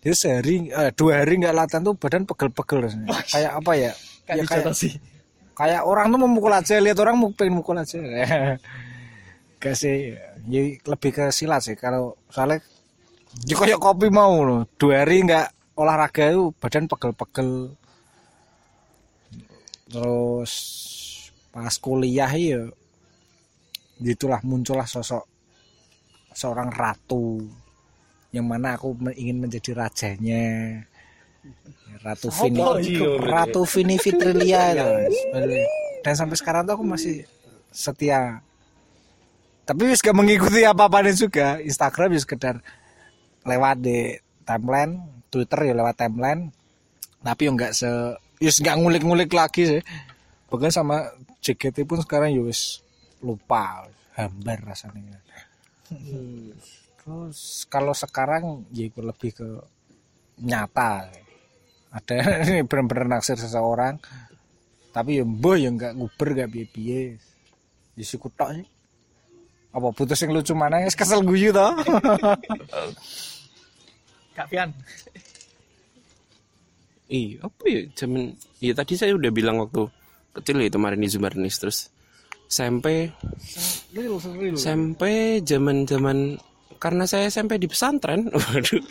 jadi 0.00 0.16
sehari 0.16 0.72
eh, 0.72 0.90
dua 0.96 1.20
hari 1.20 1.36
nggak 1.36 1.52
latihan 1.52 1.84
tuh 1.84 1.92
badan 1.92 2.24
pegel-pegel. 2.24 2.88
Rasanya. 2.88 3.06
kayak 3.28 3.52
apa 3.60 3.72
ya? 3.76 3.92
Kayak 4.24 4.36
ya 4.40 4.44
kayak, 4.48 4.72
sih. 4.72 4.92
kayak 5.52 5.82
orang 5.84 6.08
tuh 6.08 6.20
memukul 6.24 6.52
aja 6.56 6.80
lihat 6.80 6.96
orang 7.04 7.20
mau 7.20 7.28
pengen 7.36 7.60
mukul 7.60 7.76
aja. 7.76 8.00
Gak 9.60 9.76
sih 9.76 10.16
ya, 10.48 10.62
lebih 10.88 11.10
ke 11.12 11.28
silat 11.28 11.60
sih. 11.60 11.76
Kalau 11.76 12.16
soalnya 12.32 12.64
ya 13.44 13.52
kayak 13.60 13.76
kopi 13.76 14.08
mau 14.08 14.40
loh. 14.40 14.64
Dua 14.80 15.04
hari 15.04 15.20
nggak 15.20 15.76
olahraga 15.76 16.32
itu 16.32 16.48
badan 16.56 16.88
pegel-pegel. 16.88 17.76
Terus 19.92 20.52
pas 21.52 21.76
kuliah 21.76 22.32
ya 22.32 22.72
itulah 24.00 24.40
muncullah 24.48 24.88
sosok 24.88 25.28
seorang 26.32 26.72
ratu 26.72 27.44
yang 28.30 28.46
mana 28.46 28.78
aku 28.78 28.94
ingin 29.18 29.42
menjadi 29.42 29.74
rajanya 29.74 30.82
ratu 32.00 32.30
Vini 32.30 32.62
ratu 33.18 33.62
Vini 33.72 33.96
Fitrilia 33.98 34.74
dan 36.00 36.14
sampai 36.16 36.36
sekarang 36.36 36.64
tuh 36.64 36.80
aku 36.80 36.84
masih 36.84 37.28
setia. 37.70 38.40
Tapi 39.68 39.86
wis 39.86 40.02
gak 40.02 40.16
mengikuti 40.16 40.66
apa-apa 40.66 41.06
juga. 41.14 41.62
Instagram 41.62 42.16
ya 42.16 42.20
sekedar 42.20 42.56
lewat 43.46 43.76
di 43.80 44.18
timeline 44.42 44.98
Twitter 45.30 45.70
ya 45.70 45.74
lewat 45.76 45.94
timeline. 46.00 46.50
Tapi 47.20 47.46
ya 47.46 47.50
nggak 47.52 47.72
se 47.76 47.90
ya 48.40 48.50
nggak 48.50 48.76
ngulik-ngulik 48.80 49.30
lagi 49.30 49.62
sih. 49.68 49.82
Bahkan 50.50 50.72
sama 50.72 51.12
JKT 51.44 51.86
pun 51.86 52.00
sekarang 52.02 52.34
ya 52.34 52.42
wis 52.42 52.82
lupa 53.20 53.86
hambar 54.16 54.58
rasanya 54.64 55.20
terus 57.00 57.64
kalau 57.72 57.96
sekarang 57.96 58.68
ya 58.70 58.86
itu 58.86 59.00
lebih 59.00 59.32
ke 59.32 59.48
nyata. 60.40 61.08
Ada 61.90 62.16
ini 62.46 62.62
benar-benar 62.62 63.18
naksir 63.18 63.34
seseorang 63.34 63.98
tapi 64.90 65.22
ya 65.22 65.24
mbah 65.26 65.54
ya 65.58 65.70
nggak 65.70 65.94
nguber 65.94 66.28
nggak 66.34 66.50
biye-biye 66.50 67.14
ya 67.94 68.04
si 68.04 68.16
kutok 68.18 68.58
sih. 68.58 68.66
Apa 69.70 69.94
putus 69.94 70.18
yang 70.22 70.34
lucu 70.34 70.50
mana? 70.54 70.82
Ya 70.82 70.90
kesel 70.90 71.22
guyu 71.22 71.54
toh 71.54 71.70
Kak 74.36 74.46
Pian. 74.50 74.70
Iya, 77.10 77.42
apa 77.42 77.62
ya? 77.66 77.80
Zaman 77.98 78.38
Iya 78.62 78.72
tadi 78.78 78.94
saya 78.94 79.18
udah 79.18 79.30
bilang 79.34 79.58
waktu 79.58 79.82
kecil 80.30 80.62
ya 80.62 80.70
itu 80.70 80.78
Marini 80.78 81.10
Zumarnis. 81.10 81.58
Terus 81.58 81.90
SMP 82.50 83.10
SMP 84.54 85.02
zaman-zaman 85.42 86.38
karena 86.80 87.04
saya 87.04 87.28
SMP 87.28 87.60
di 87.60 87.68
pesantren. 87.68 88.26
Waduh. 88.32 88.82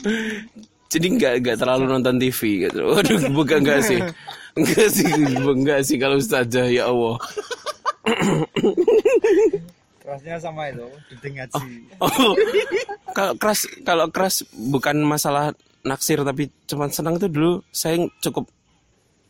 Jadi 0.89 1.07
nggak 1.17 1.33
nggak 1.41 1.57
terlalu 1.57 1.85
nonton 1.89 2.21
TV 2.21 2.69
gitu. 2.69 2.81
Waduh, 2.85 3.19
bukan 3.33 3.65
enggak 3.65 3.81
sih. 3.81 3.99
Enggak 4.53 4.87
sih, 4.93 5.09
enggak 5.35 5.81
sih 5.85 5.97
kalau 5.97 6.21
ustazah 6.21 6.69
ya 6.69 6.89
Allah. 6.89 7.17
Kerasnya 10.01 10.41
sama 10.41 10.69
itu, 10.73 10.85
di 11.21 11.29
ngaji. 11.33 11.61
Oh, 12.01 12.33
kalau 13.13 13.33
keras 13.37 13.69
kalau 13.85 14.05
keras 14.09 14.41
bukan 14.53 14.97
masalah 15.05 15.53
naksir 15.85 16.21
tapi 16.25 16.49
cuman 16.65 16.89
senang 16.89 17.21
itu 17.21 17.29
dulu 17.29 17.61
saya 17.69 18.01
cukup 18.19 18.49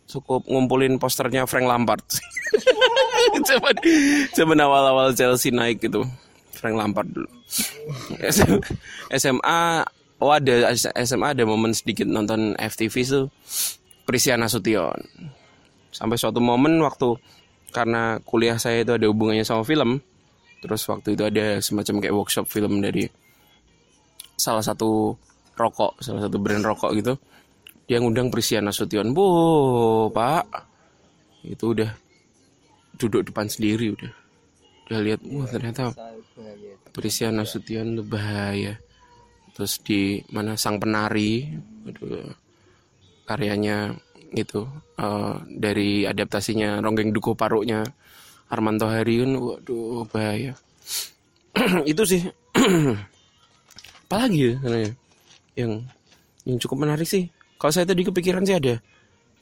cukup 0.09 0.41
ngumpulin 0.47 0.95
posternya 0.95 1.43
Frank 1.47 1.67
Lampard. 1.67 2.03
zaman 3.49 3.75
zaman 4.31 4.57
awal-awal 4.57 5.11
Chelsea 5.11 5.51
naik 5.51 5.83
gitu. 5.83 6.07
Frank 6.55 6.75
Lampard 6.79 7.11
dulu. 7.11 7.38
SM 8.21 8.61
SMA 9.13 9.61
oh 10.21 10.31
ada 10.31 10.73
SMA 10.77 11.27
ada 11.33 11.43
momen 11.47 11.73
sedikit 11.73 12.05
nonton 12.05 12.53
FTV 12.57 12.95
itu. 13.01 13.21
Prisia 14.09 14.33
Nasution 14.41 14.97
sampai 15.93 16.17
suatu 16.17 16.41
momen 16.41 16.81
waktu 16.81 17.13
karena 17.69 18.17
kuliah 18.25 18.57
saya 18.57 18.81
itu 18.81 18.97
ada 18.97 19.05
hubungannya 19.05 19.45
sama 19.45 19.61
film 19.61 20.01
terus 20.65 20.81
waktu 20.89 21.13
itu 21.13 21.23
ada 21.29 21.61
semacam 21.61 22.01
kayak 22.01 22.15
workshop 22.17 22.45
film 22.49 22.81
dari 22.81 23.05
salah 24.33 24.65
satu 24.65 25.13
rokok 25.53 26.01
salah 26.01 26.25
satu 26.25 26.41
brand 26.41 26.65
rokok 26.65 26.91
gitu. 26.97 27.13
Dia 27.85 28.01
ngundang 28.01 28.33
Prisia 28.33 28.61
Nasution 28.65 29.13
bu 29.13 30.09
pak. 30.09 30.45
Itu 31.45 31.77
udah 31.77 31.93
duduk 32.97 33.29
depan 33.29 33.45
sendiri 33.45 33.93
udah. 33.93 34.11
Udah 34.89 34.99
lihat 35.05 35.21
wah 35.21 35.45
ternyata 35.45 35.93
Prisia 36.91 37.29
Nasution 37.29 37.97
tuh 37.99 38.07
bahaya. 38.07 38.77
Terus 39.53 39.81
di 39.83 40.23
mana 40.31 40.55
sang 40.55 40.79
penari 40.79 41.45
aduh, 41.83 42.31
karyanya 43.27 43.93
itu 44.33 44.65
eh, 44.97 45.35
dari 45.49 46.05
adaptasinya 46.05 46.79
Ronggeng 46.79 47.09
Duko 47.13 47.33
Paruknya 47.33 47.83
Armanto 48.49 48.89
Hariun 48.89 49.37
waduh 49.37 50.05
bahaya. 50.09 50.57
Itu 51.91 52.01
sih. 52.05 52.25
Apalagi 54.09 54.57
ya 54.57 54.89
yang 55.53 55.85
yang 56.49 56.57
cukup 56.57 56.81
menarik 56.81 57.05
sih? 57.05 57.29
Kalau 57.61 57.69
saya 57.69 57.85
tadi 57.85 58.01
kepikiran 58.01 58.41
sih 58.41 58.57
ada. 58.57 58.81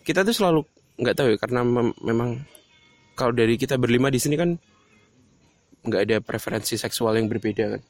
Kita 0.04 0.28
tuh 0.28 0.36
selalu 0.36 0.62
nggak 1.00 1.16
tahu 1.16 1.28
ya 1.32 1.38
karena 1.40 1.62
mem- 1.64 1.98
memang 2.04 2.42
kalau 3.16 3.32
dari 3.32 3.56
kita 3.56 3.78
berlima 3.80 4.12
di 4.12 4.20
sini 4.20 4.36
kan 4.36 4.58
nggak 5.88 6.02
ada 6.04 6.18
preferensi 6.20 6.76
seksual 6.76 7.16
yang 7.16 7.32
berbeda 7.32 7.78
kan? 7.78 7.82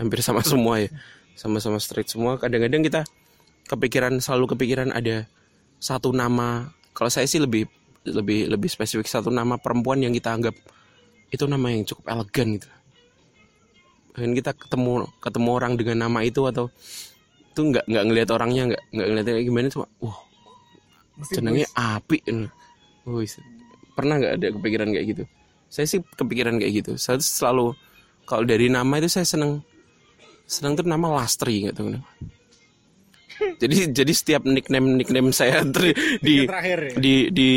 Hampir 0.00 0.24
sama 0.24 0.40
semua 0.40 0.80
ya. 0.82 0.90
Sama-sama 1.38 1.78
straight 1.78 2.08
semua. 2.10 2.40
Kadang-kadang 2.40 2.82
kita 2.82 3.00
kepikiran 3.68 4.18
selalu 4.18 4.56
kepikiran 4.56 4.90
ada 4.90 5.28
satu 5.78 6.10
nama. 6.10 6.72
Kalau 6.96 7.12
saya 7.12 7.28
sih 7.28 7.38
lebih 7.38 7.68
lebih 8.08 8.48
lebih 8.48 8.70
spesifik 8.72 9.06
satu 9.06 9.28
nama 9.28 9.60
perempuan 9.60 10.00
yang 10.00 10.16
kita 10.16 10.32
anggap 10.32 10.56
itu 11.28 11.44
nama 11.44 11.68
yang 11.68 11.84
cukup 11.84 12.04
elegan 12.08 12.58
gitu. 12.58 12.68
Dan 14.18 14.34
kita 14.34 14.50
ketemu 14.56 15.06
ketemu 15.22 15.48
orang 15.54 15.72
dengan 15.78 16.08
nama 16.08 16.26
itu 16.26 16.42
atau 16.48 16.72
itu 17.58 17.74
nggak 17.74 17.84
nggak 17.90 18.04
ngelihat 18.06 18.28
orangnya 18.30 18.62
nggak 18.70 18.82
nggak 18.94 19.24
kayak 19.26 19.46
gimana 19.50 19.66
cuma 19.66 19.86
wah 19.98 20.18
jenengnya 21.34 21.66
api 21.74 22.22
Wih, 23.08 23.26
pernah 23.98 24.14
nggak 24.22 24.32
ada 24.38 24.46
kepikiran 24.54 24.88
kayak 24.94 25.06
gitu 25.10 25.24
saya 25.68 25.86
sih 25.86 26.00
kepikiran 26.00 26.56
kayak 26.56 26.84
gitu. 26.84 26.92
Saya 26.96 27.20
selalu 27.20 27.76
kalau 28.28 28.44
dari 28.44 28.68
nama 28.68 29.00
itu 29.00 29.08
saya 29.08 29.24
seneng. 29.24 29.64
Seneng 30.48 30.80
tuh 30.80 30.88
nama 30.88 31.12
Lastri 31.12 31.68
nggak 31.68 31.76
tahu 31.76 31.92
kenapa 31.92 32.08
jadi 33.58 33.90
jadi 33.94 34.12
setiap 34.12 34.42
nickname 34.46 34.98
nickname 34.98 35.30
saya 35.30 35.62
ter- 35.74 35.94
di 36.22 36.46
terakhir 36.46 36.78
ya? 36.78 36.92
di 36.98 37.14
di 37.30 37.50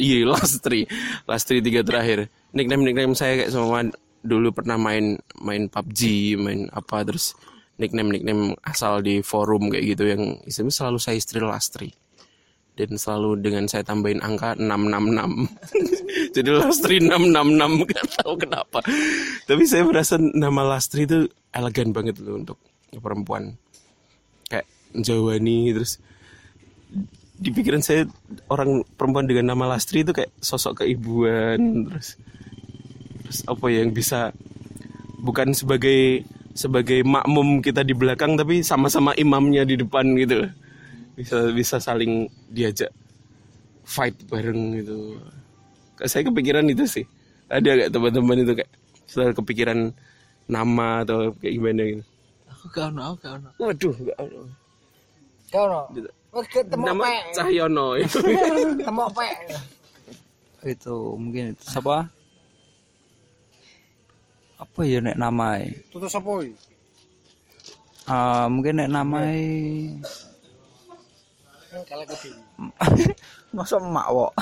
iya 0.00 0.28
Lastri. 0.28 0.84
Lastri 1.24 1.64
tiga 1.64 1.80
terakhir. 1.80 2.28
Nickname 2.52 2.84
nickname 2.84 3.16
saya 3.16 3.40
kayak 3.44 3.50
semua 3.52 3.88
dulu 4.24 4.56
pernah 4.56 4.80
main 4.80 5.20
main 5.40 5.68
PUBG 5.68 6.00
main 6.40 6.68
apa 6.72 7.04
terus 7.04 7.36
nickname 7.76 8.08
nickname 8.14 8.56
asal 8.64 9.04
di 9.04 9.20
forum 9.20 9.68
kayak 9.68 9.84
gitu 9.96 10.04
yang 10.08 10.40
isinya 10.48 10.72
selalu 10.72 10.96
saya 10.96 11.20
istri 11.20 11.44
Lastri 11.44 11.92
dan 12.74 12.98
selalu 12.98 13.38
dengan 13.38 13.70
saya 13.70 13.86
tambahin 13.86 14.18
angka 14.18 14.58
666 14.58 15.46
jadi 16.34 16.48
Lastri 16.58 16.96
666 16.98 17.90
gak 17.94 18.06
tahu 18.18 18.32
kenapa. 18.34 18.78
Tapi 19.46 19.62
saya 19.66 19.82
merasa 19.86 20.18
nama 20.18 20.62
Lastri 20.66 21.06
itu 21.06 21.30
elegan 21.54 21.94
banget 21.94 22.18
loh 22.18 22.42
untuk 22.42 22.58
perempuan. 22.98 23.54
Kayak 24.50 24.66
Jawani 24.98 25.74
terus 25.74 26.02
di 27.34 27.50
pikiran 27.50 27.82
saya 27.82 28.06
orang 28.46 28.86
perempuan 28.94 29.26
dengan 29.26 29.54
nama 29.54 29.74
Lastri 29.74 30.06
itu 30.06 30.14
kayak 30.14 30.30
sosok 30.38 30.82
keibuan 30.82 31.90
terus 31.90 32.14
terus 33.26 33.38
apa 33.50 33.66
ya, 33.70 33.82
yang 33.82 33.90
bisa 33.90 34.30
bukan 35.18 35.50
sebagai 35.50 36.22
sebagai 36.54 37.02
makmum 37.02 37.58
kita 37.58 37.82
di 37.82 37.90
belakang 37.90 38.38
tapi 38.38 38.62
sama-sama 38.62 39.10
imamnya 39.18 39.66
di 39.66 39.74
depan 39.74 40.14
gitu 40.14 40.46
bisa 41.14 41.36
bisa 41.54 41.76
saling 41.78 42.26
diajak 42.50 42.90
fight 43.86 44.14
bareng 44.26 44.78
gitu 44.82 45.18
Kayak 45.94 46.10
saya 46.10 46.22
kepikiran 46.26 46.66
itu 46.66 46.84
sih 46.90 47.04
ada 47.46 47.86
gak 47.86 47.90
teman-teman 47.94 48.42
itu 48.42 48.52
kayak 48.58 48.70
selalu 49.06 49.32
kepikiran 49.38 49.78
nama 50.50 51.06
atau 51.06 51.30
kayak 51.38 51.54
gimana 51.54 51.82
gitu 51.86 52.04
Aku 52.50 52.64
gak 52.72 52.90
ono, 52.90 53.00
aku 53.12 53.16
gak 53.22 53.32
ono. 53.38 53.48
waduh 53.60 53.94
gak 53.94 54.18
ada. 54.18 54.40
Kau 55.54 55.66
no. 55.70 55.80
Gitu. 55.94 56.10
Nama 56.74 56.92
pe. 56.98 57.14
Cahyono 57.30 57.86
itu 58.02 58.18
Temu 58.82 59.06
pe. 59.14 59.28
itu 60.64 60.96
mungkin 61.20 61.52
itu 61.52 61.62
siapa 61.68 62.08
apa 64.56 64.80
ya 64.82 64.98
nek 65.04 65.20
namai 65.20 65.76
sapa 66.08 66.30
iki? 66.40 66.56
Ah, 68.08 68.48
mungkin 68.48 68.80
nek 68.80 68.88
namai 68.88 69.36
Kalau 71.82 72.04
masa 73.56 73.78
makwo 73.78 74.26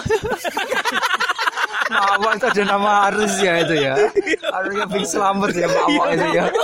makwo 1.93 2.29
itu 2.33 2.47
ada 2.49 2.63
nama 2.65 2.91
harus 3.09 3.33
ya 3.41 3.53
itu 3.61 3.75
ya? 3.77 3.95
Harusnya 4.49 4.87
Big 4.89 5.05
Selamat 5.05 5.51
ya 5.53 5.69
makwo 5.69 6.03
itu 6.13 6.27
ya? 6.37 6.45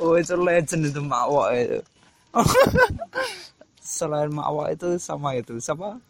Oh 0.00 0.16
itu 0.16 0.32
legend 0.32 0.88
itu 0.88 1.00
makwo 1.04 1.44
itu. 1.52 1.76
Selain 3.80 4.32
makwo 4.32 4.64
itu 4.72 4.96
sama 4.96 5.36
itu 5.36 5.60
siapa? 5.60 6.00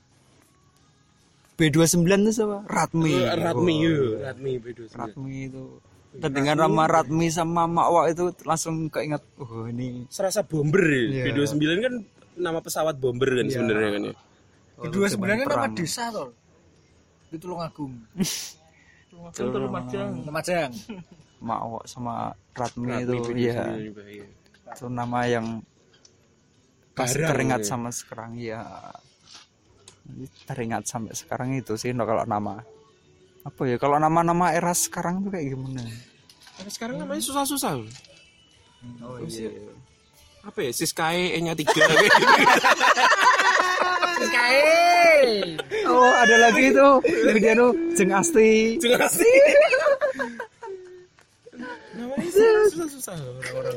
B29 1.58 2.06
itu 2.06 2.32
siapa? 2.32 2.62
Ratmi 2.70 3.18
Ratmi 3.20 3.74
Oh, 3.74 3.84
yuk. 3.84 4.22
Ratmi 4.22 4.52
bedo 4.62 4.82
Ratmi 4.94 5.50
itu. 5.50 5.64
Terdengar 6.10 6.58
nama 6.58 6.86
Ratmi 6.86 7.26
sama 7.30 7.66
makwo 7.66 8.06
itu 8.06 8.30
langsung 8.42 8.86
keinget 8.88 9.22
oh 9.38 9.66
ini 9.66 10.06
serasa 10.06 10.46
bomber 10.46 10.82
ya 10.86 11.26
Iya. 11.26 11.34
B29 11.34 11.62
kan 11.82 11.94
nama 12.38 12.58
pesawat 12.62 12.96
bomber 12.98 13.30
kan 13.40 13.46
sebenarnya 13.50 13.90
kan 13.94 14.02
ya 14.10 14.14
Kedua 14.80 15.06
sebenarnya 15.12 15.44
nama 15.44 15.68
desa 15.68 16.08
toh. 16.08 16.32
Di 17.28 17.36
Tulungagung. 17.36 17.92
Itu 19.28 19.44
Lumajang. 19.52 20.24
Lumajang. 20.24 20.72
makwo 21.40 21.80
sama 21.88 22.36
Ratmi, 22.52 22.92
Ratmi 22.92 23.00
itu 23.00 23.12
B29 23.32 23.40
iya 23.40 23.64
juga, 23.80 24.04
iya. 24.12 24.28
itu 24.76 24.86
nama 24.92 25.20
yang 25.24 25.46
masih 26.92 27.16
Garang, 27.16 27.30
teringat 27.32 27.60
ya. 27.64 27.68
sama 27.72 27.88
sekarang 27.88 28.30
ya 28.36 28.60
teringat 30.44 30.84
sampai 30.84 31.16
sekarang 31.16 31.56
itu 31.56 31.80
sih 31.80 31.96
no, 31.96 32.04
kalau 32.04 32.28
nama 32.28 32.60
apa 33.40 33.62
ya 33.64 33.80
kalau 33.80 33.96
nama-nama 33.96 34.52
era 34.52 34.76
sekarang 34.76 35.24
tuh 35.24 35.32
kayak 35.32 35.56
gimana 35.56 35.80
Karena 36.60 36.70
sekarang 36.76 36.96
namanya 37.00 37.24
susah-susah 37.24 37.72
oh 39.00 39.16
iya 39.24 39.48
apa 40.44 40.58
ya? 40.64 40.70
Siskae 40.72 41.36
E 41.36 41.38
nya 41.40 41.54
tiga. 41.54 41.80
Oh 45.90 46.12
ada 46.16 46.36
lagi 46.38 46.70
itu. 46.70 46.90
Yang 47.26 47.38
dia 47.42 47.52
tuh 47.58 47.72
jeng 47.98 48.10
asti. 48.14 48.78
Jelas 48.78 49.14
namanya 52.00 52.30
susah-susah 52.72 53.14
orang-orang 53.14 53.76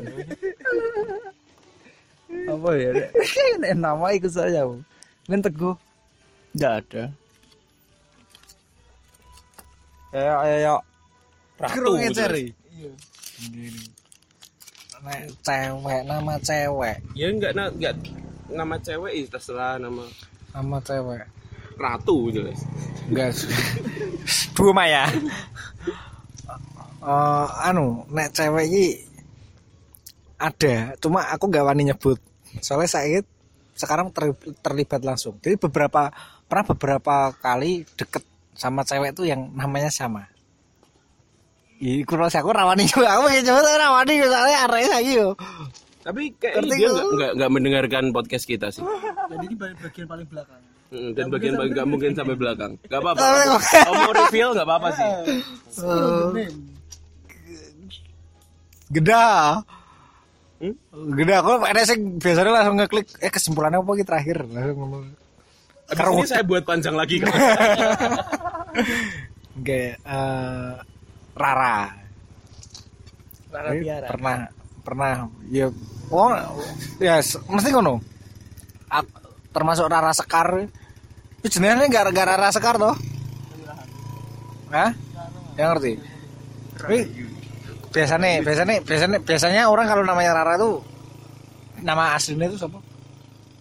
apa 2.43 2.69
ya? 2.75 2.89
Nek 3.61 3.73
nama 3.77 4.07
ikut 4.15 4.31
saya 4.33 4.65
kan 5.29 5.39
teguh. 5.39 5.75
Nggak 6.57 6.73
ada. 6.81 7.03
ayo 10.13 10.33
ayo 10.45 10.55
ayo. 10.57 10.75
Ratu. 11.57 11.91
Gitu. 11.97 12.13
ceri. 12.17 12.45
Nek 15.03 15.35
cewek 15.43 16.01
nama 16.07 16.33
cewek, 16.39 16.97
ya 17.11 17.27
enggak 17.27 17.51
na, 17.51 17.67
enggak 17.67 17.99
nama 18.47 18.75
cewek 18.79 19.11
ya 19.11 19.23
terserah 19.27 19.75
nama 19.75 20.07
nama 20.55 20.77
cewek. 20.79 21.27
ratu 21.75 22.29
jelas 22.31 22.63
Enggak. 23.11 23.35
Dua 24.55 24.71
Maya. 24.71 25.09
Eh 27.03 27.47
anu, 27.67 28.07
nek 28.15 28.31
cewek 28.31 28.65
iki 28.71 28.87
ada, 30.39 30.95
cuma 30.99 31.27
aku 31.31 31.51
gak 31.51 31.67
wani 31.67 31.91
nyebut. 31.91 32.19
Soalnya 32.63 32.87
saya 32.87 33.19
sekarang 33.75 34.11
ter- 34.15 34.55
terlibat 34.63 35.03
langsung. 35.03 35.35
Jadi 35.43 35.55
beberapa 35.59 36.11
pernah 36.47 36.65
beberapa 36.67 37.15
kali 37.43 37.83
deket 37.99 38.23
sama 38.55 38.87
cewek 38.87 39.15
itu 39.15 39.27
yang 39.27 39.51
namanya 39.51 39.91
sama. 39.91 40.31
Iku 41.83 42.15
rasa 42.15 42.39
aku 42.39 42.55
rawani 42.55 42.87
juga, 42.87 43.19
aku 43.19 43.27
pengen 43.27 43.43
coba 43.51 43.75
rawani 43.75 44.13
soalnya 44.23 44.57
arahnya 44.63 44.89
lagi 44.95 45.11
yo. 45.19 45.29
tapi 46.03 46.35
kayak 46.35 46.63
Ngerti 46.63 46.75
dia 46.75 46.87
nggak? 46.87 46.91
enggak, 46.91 47.11
enggak 47.11 47.31
enggak 47.31 47.49
mendengarkan 47.51 48.03
podcast 48.11 48.43
kita 48.43 48.67
sih 48.75 48.83
Jadi 48.83 49.45
ini 49.47 49.55
bagian 49.55 50.07
paling 50.07 50.27
belakang. 50.27 50.61
Mm, 50.91 51.09
dan 51.15 51.25
bagian 51.31 51.53
bagian 51.55 51.73
nggak 51.79 51.87
mungkin 51.87 52.11
sampai 52.11 52.35
belakang 52.35 52.71
nggak 52.91 52.99
apa-apa 52.99 53.23
kamu, 53.23 53.99
mau 54.03 54.11
reveal 54.11 54.49
nggak 54.51 54.67
apa-apa 54.67 54.89
sih 54.95 55.09
Geda. 58.93 59.57
Gede 60.93 61.33
aku 61.33 61.51
ada 61.65 61.81
sih 61.81 61.97
biasanya 61.97 62.51
langsung 62.53 62.77
ngeklik 62.77 63.07
eh 63.19 63.31
kesimpulannya 63.33 63.81
apa 63.81 63.91
gitu 63.97 64.07
terakhir 64.07 64.37
langsung 64.47 64.77
ngomong. 64.79 65.03
Abis 65.89 66.13
ini 66.13 66.29
saya 66.29 66.45
buat 66.45 66.63
panjang 66.63 66.95
lagi 66.95 67.19
kan. 67.19 67.33
Oke, 69.59 69.97
eh, 69.97 70.73
Rara. 71.33 71.89
Rara 73.49 73.69
Tiara. 73.73 74.07
Pernah 74.09 74.35
pernah 74.83 75.11
ya 75.49 75.69
oh 76.13 76.31
ya 77.01 77.21
mesti 77.49 77.69
ngono. 77.73 78.01
Termasuk 79.53 79.85
Rara 79.89 80.13
Sekar. 80.13 80.65
Itu 81.43 81.59
jenenge 81.59 81.89
gara-gara 81.91 82.37
Rara 82.37 82.49
Sekar 82.49 82.77
toh? 82.77 82.95
Hah? 84.73 84.91
Yang 85.53 85.69
ngerti? 85.69 85.91
Tapi 86.73 86.99
biasanya 87.93 88.41
biasanya 88.41 88.75
biasanya 88.81 89.17
biasanya 89.21 89.61
orang 89.69 89.85
kalau 89.85 90.01
namanya 90.01 90.33
Rara 90.33 90.57
tuh 90.57 90.81
nama 91.85 92.17
aslinya 92.17 92.49
itu 92.49 92.57
siapa? 92.57 92.81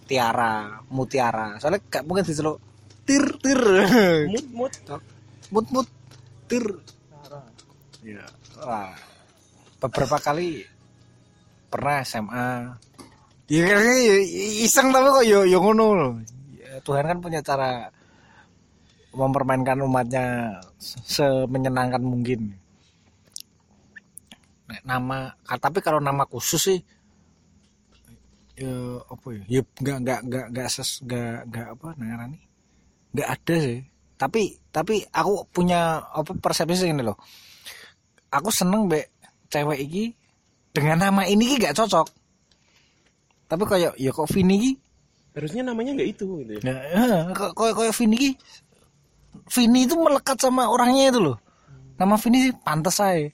Tiara, 0.09 0.83
Mutiara. 0.89 1.61
Soalnya 1.61 1.79
gak 1.87 2.03
mungkin 2.09 2.25
diceluk 2.25 2.57
tir 3.05 3.23
tir. 3.43 3.61
Mut 4.31 4.47
mut. 4.51 4.73
mut 5.53 5.65
mut 5.69 5.87
tir 6.49 6.65
ya 8.03 8.23
wah. 8.63 8.93
Beberapa 9.83 10.15
kali 10.19 10.63
pernah 11.67 11.99
SMA 12.07 12.71
ya 13.51 13.67
ya, 13.67 14.15
iseng 14.63 14.95
tapi 14.95 15.07
kok 15.11 15.25
yo 15.27 15.43
yo 15.43 15.59
ngono 15.59 15.85
loh. 15.91 16.11
Ya, 16.55 16.79
Tuhan 16.79 17.03
kan 17.03 17.19
punya 17.19 17.43
cara 17.43 17.91
mempermainkan 19.11 19.83
umatnya 19.83 20.55
semenyenangkan 20.79 21.99
mungkin. 21.99 22.55
Nama 24.87 25.35
tapi 25.59 25.83
kalau 25.83 25.99
nama 25.99 26.23
khusus 26.23 26.61
sih 26.63 26.79
ya 28.55 29.03
apa 29.03 29.27
ya? 29.35 29.59
Ya 29.59 29.61
nggak 29.83 29.97
nggak 29.99 30.19
nggak 30.31 30.45
nggak 30.55 30.67
ses 30.71 31.03
nggak 31.03 31.51
nggak 31.51 31.67
apa 31.75 31.87
namanya 31.99 32.39
nggak 33.11 33.29
ada 33.35 33.55
sih. 33.59 33.79
Tapi 34.15 34.41
tapi 34.71 35.03
aku 35.11 35.43
punya 35.51 35.99
apa 36.07 36.31
persepsi 36.39 36.87
ini 36.87 37.03
loh 37.03 37.19
aku 38.33 38.49
seneng 38.49 38.89
be 38.89 39.13
cewek 39.53 39.79
iki 39.85 40.05
dengan 40.73 41.09
nama 41.09 41.29
ini 41.29 41.53
ki 41.53 41.55
gak 41.61 41.77
cocok. 41.77 42.07
Tapi 43.45 43.63
kayak 43.69 43.93
ya 44.01 44.09
kok 44.09 44.29
Vini 44.33 44.57
ki 44.57 44.71
Harusnya 45.33 45.65
namanya 45.65 45.97
nggak 45.97 46.09
itu 46.13 46.25
gitu. 46.45 46.61
ya. 46.61 46.73
ya, 46.77 47.29
eh, 47.29 47.33
kok 47.33 47.53
kayak 47.53 47.73
kayak 47.77 47.93
Vini 47.93 48.17
ki 48.17 48.31
Vini 49.53 49.79
itu 49.85 49.95
melekat 49.97 50.37
sama 50.41 50.65
orangnya 50.65 51.13
itu 51.13 51.19
loh. 51.21 51.37
Nama 52.01 52.15
Vini 52.17 52.49
sih 52.49 52.53
pantas 52.57 52.97
saya 52.97 53.29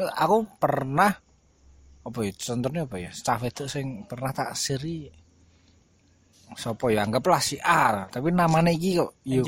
aku 0.00 0.48
pernah 0.56 1.12
apa 2.00 2.18
ya 2.24 2.32
contohnya 2.32 2.88
apa 2.88 2.96
ya? 2.96 3.10
Staff 3.12 3.44
itu 3.44 3.68
sing 3.68 4.08
pernah 4.08 4.32
tak 4.32 4.56
seri 4.56 5.10
Sopo 6.50 6.90
ya 6.90 7.06
anggaplah 7.06 7.38
si 7.38 7.60
A. 7.62 8.10
Tapi 8.10 8.34
namanya 8.34 8.74
iki 8.74 8.98
kok 8.98 9.22
yuk 9.22 9.46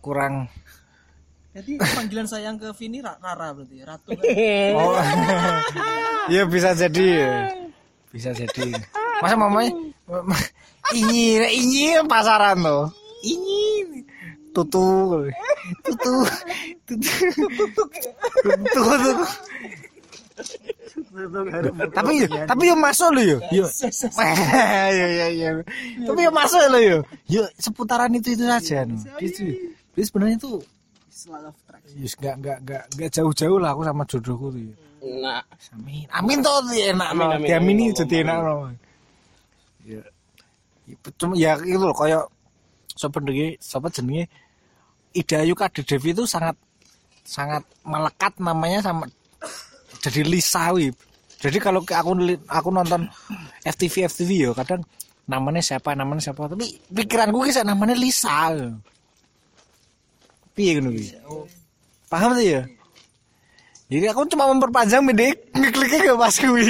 kurang 0.00 0.48
Jadi 1.52 1.76
panggilan 1.76 2.24
sayang 2.24 2.56
ke 2.56 2.72
Vini 2.80 3.04
Ra- 3.04 3.20
Rara 3.20 3.52
berarti 3.52 3.76
Ratu. 3.84 4.10
Oh. 4.72 4.96
ya 6.34 6.42
bisa 6.48 6.72
jadi. 6.72 7.06
ya. 7.20 7.32
Bisa 8.08 8.32
jadi. 8.32 8.72
Masa 9.20 9.36
mamanya 9.36 9.72
ini 10.98 11.36
ini 11.52 12.00
pasaran 12.08 12.56
loh. 12.60 12.88
Ini 13.22 13.84
tutu 14.52 15.24
tutu 15.80 16.12
tutu 16.84 17.12
tutu 18.68 19.14
tapi 21.92 22.24
tapi 22.44 22.62
yo 22.68 22.76
masuk 22.76 23.08
lo 23.16 23.22
yo 23.24 23.38
yo 23.52 23.64
ya 24.18 24.88
ya 24.92 25.26
ya 25.32 25.48
tapi 26.04 26.20
yo 26.24 26.30
masuk 26.32 26.60
lo 26.68 26.78
yo 26.80 26.98
yo 27.28 27.42
seputaran 27.56 28.12
itu 28.12 28.36
itu 28.36 28.44
saja 28.44 28.84
no. 28.84 28.96
itu 29.20 30.60
jadi 31.12 31.20
sebenarnya 31.20 31.50
itu 31.84 31.92
Yes, 32.00 32.12
nggak 32.16 32.34
nggak 32.40 32.58
nggak 32.64 32.82
nggak 32.96 33.10
jauh-jauh 33.12 33.58
lah 33.60 33.70
aku 33.76 33.82
sama 33.84 34.02
jodohku 34.08 34.46
tuh. 34.48 34.62
ya. 34.64 34.74
Nah, 35.20 35.42
Amin. 35.76 36.06
Amin 36.08 36.38
toh 36.40 36.56
tuh 36.62 36.72
enak 36.78 37.08
Amin, 37.12 37.20
no. 37.20 37.34
amin, 37.36 37.46
Diamini 37.46 37.84
amin, 37.90 37.96
jadi 38.00 38.14
amin, 38.16 38.24
enak 38.24 38.38
no. 38.40 38.54
Ya. 39.84 40.02
Ya, 40.88 40.96
Cuma 41.20 41.32
ya 41.36 41.52
itu 41.60 41.78
loh 41.78 41.92
kayak 41.94 42.22
sapa 42.96 43.18
jenenge 43.20 43.48
sapa 43.60 43.88
jenenge 43.92 44.24
Ida 45.12 45.44
Ayu 45.44 45.52
Kadek 45.52 45.84
Devi 45.84 46.16
itu 46.16 46.24
sangat 46.24 46.56
sangat 47.22 47.60
melekat 47.84 48.32
namanya 48.40 48.80
sama 48.80 49.04
jadi 50.00 50.24
Lisa 50.24 50.72
wih. 50.72 50.90
Jadi 51.42 51.58
kalau 51.58 51.82
aku 51.84 52.12
aku 52.48 52.68
nonton 52.70 53.04
FTV 53.66 54.06
FTV 54.08 54.30
ya 54.48 54.50
kadang 54.54 54.80
namanya 55.26 55.62
siapa 55.62 55.94
namanya 55.94 56.30
siapa 56.30 56.46
tapi 56.50 56.78
pikiranku 56.90 57.42
kisah 57.44 57.62
namanya 57.66 57.94
Lisa. 57.94 58.54
Piye 60.52 60.76
ngono 60.76 60.92
ki? 60.92 61.04
Paham 62.12 62.36
tuh 62.36 62.44
ya? 62.44 62.62
Jadi 63.92 64.06
aku 64.08 64.24
cuma 64.28 64.48
memperpanjang 64.48 65.04
mendek 65.04 65.52
ngekliknya 65.52 66.00
ke 66.00 66.12
pas 66.16 66.34
kuwi. 66.36 66.64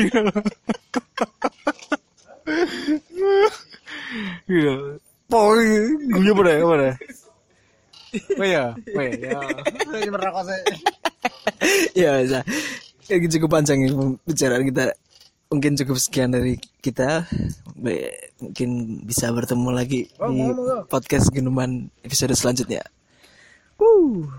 Iya. 4.50 4.74
Po 5.30 5.54
guyu 6.12 6.32
pada 6.36 6.52
pada. 6.60 6.90
Oh 8.36 8.44
ya, 8.44 8.76
oh 8.76 9.02
ya. 9.02 9.40
Ini 9.96 10.10
merokok 10.12 10.44
saya. 10.44 10.62
ya 11.96 12.20
bisa. 12.20 12.40
Ya, 13.08 13.16
cukup 13.18 13.56
panjang 13.56 13.88
pembicaraan 13.88 14.68
kita. 14.68 14.92
Mungkin 15.48 15.72
cukup 15.80 15.96
sekian 15.96 16.30
dari 16.34 16.60
kita. 16.84 17.24
Mungkin 18.42 18.70
bisa 19.08 19.32
bertemu 19.32 19.68
lagi 19.72 20.10
di 20.12 20.42
podcast 20.92 21.32
Genuman 21.32 21.88
episode 22.04 22.36
selanjutnya. 22.36 22.84
Woo. 23.78 24.30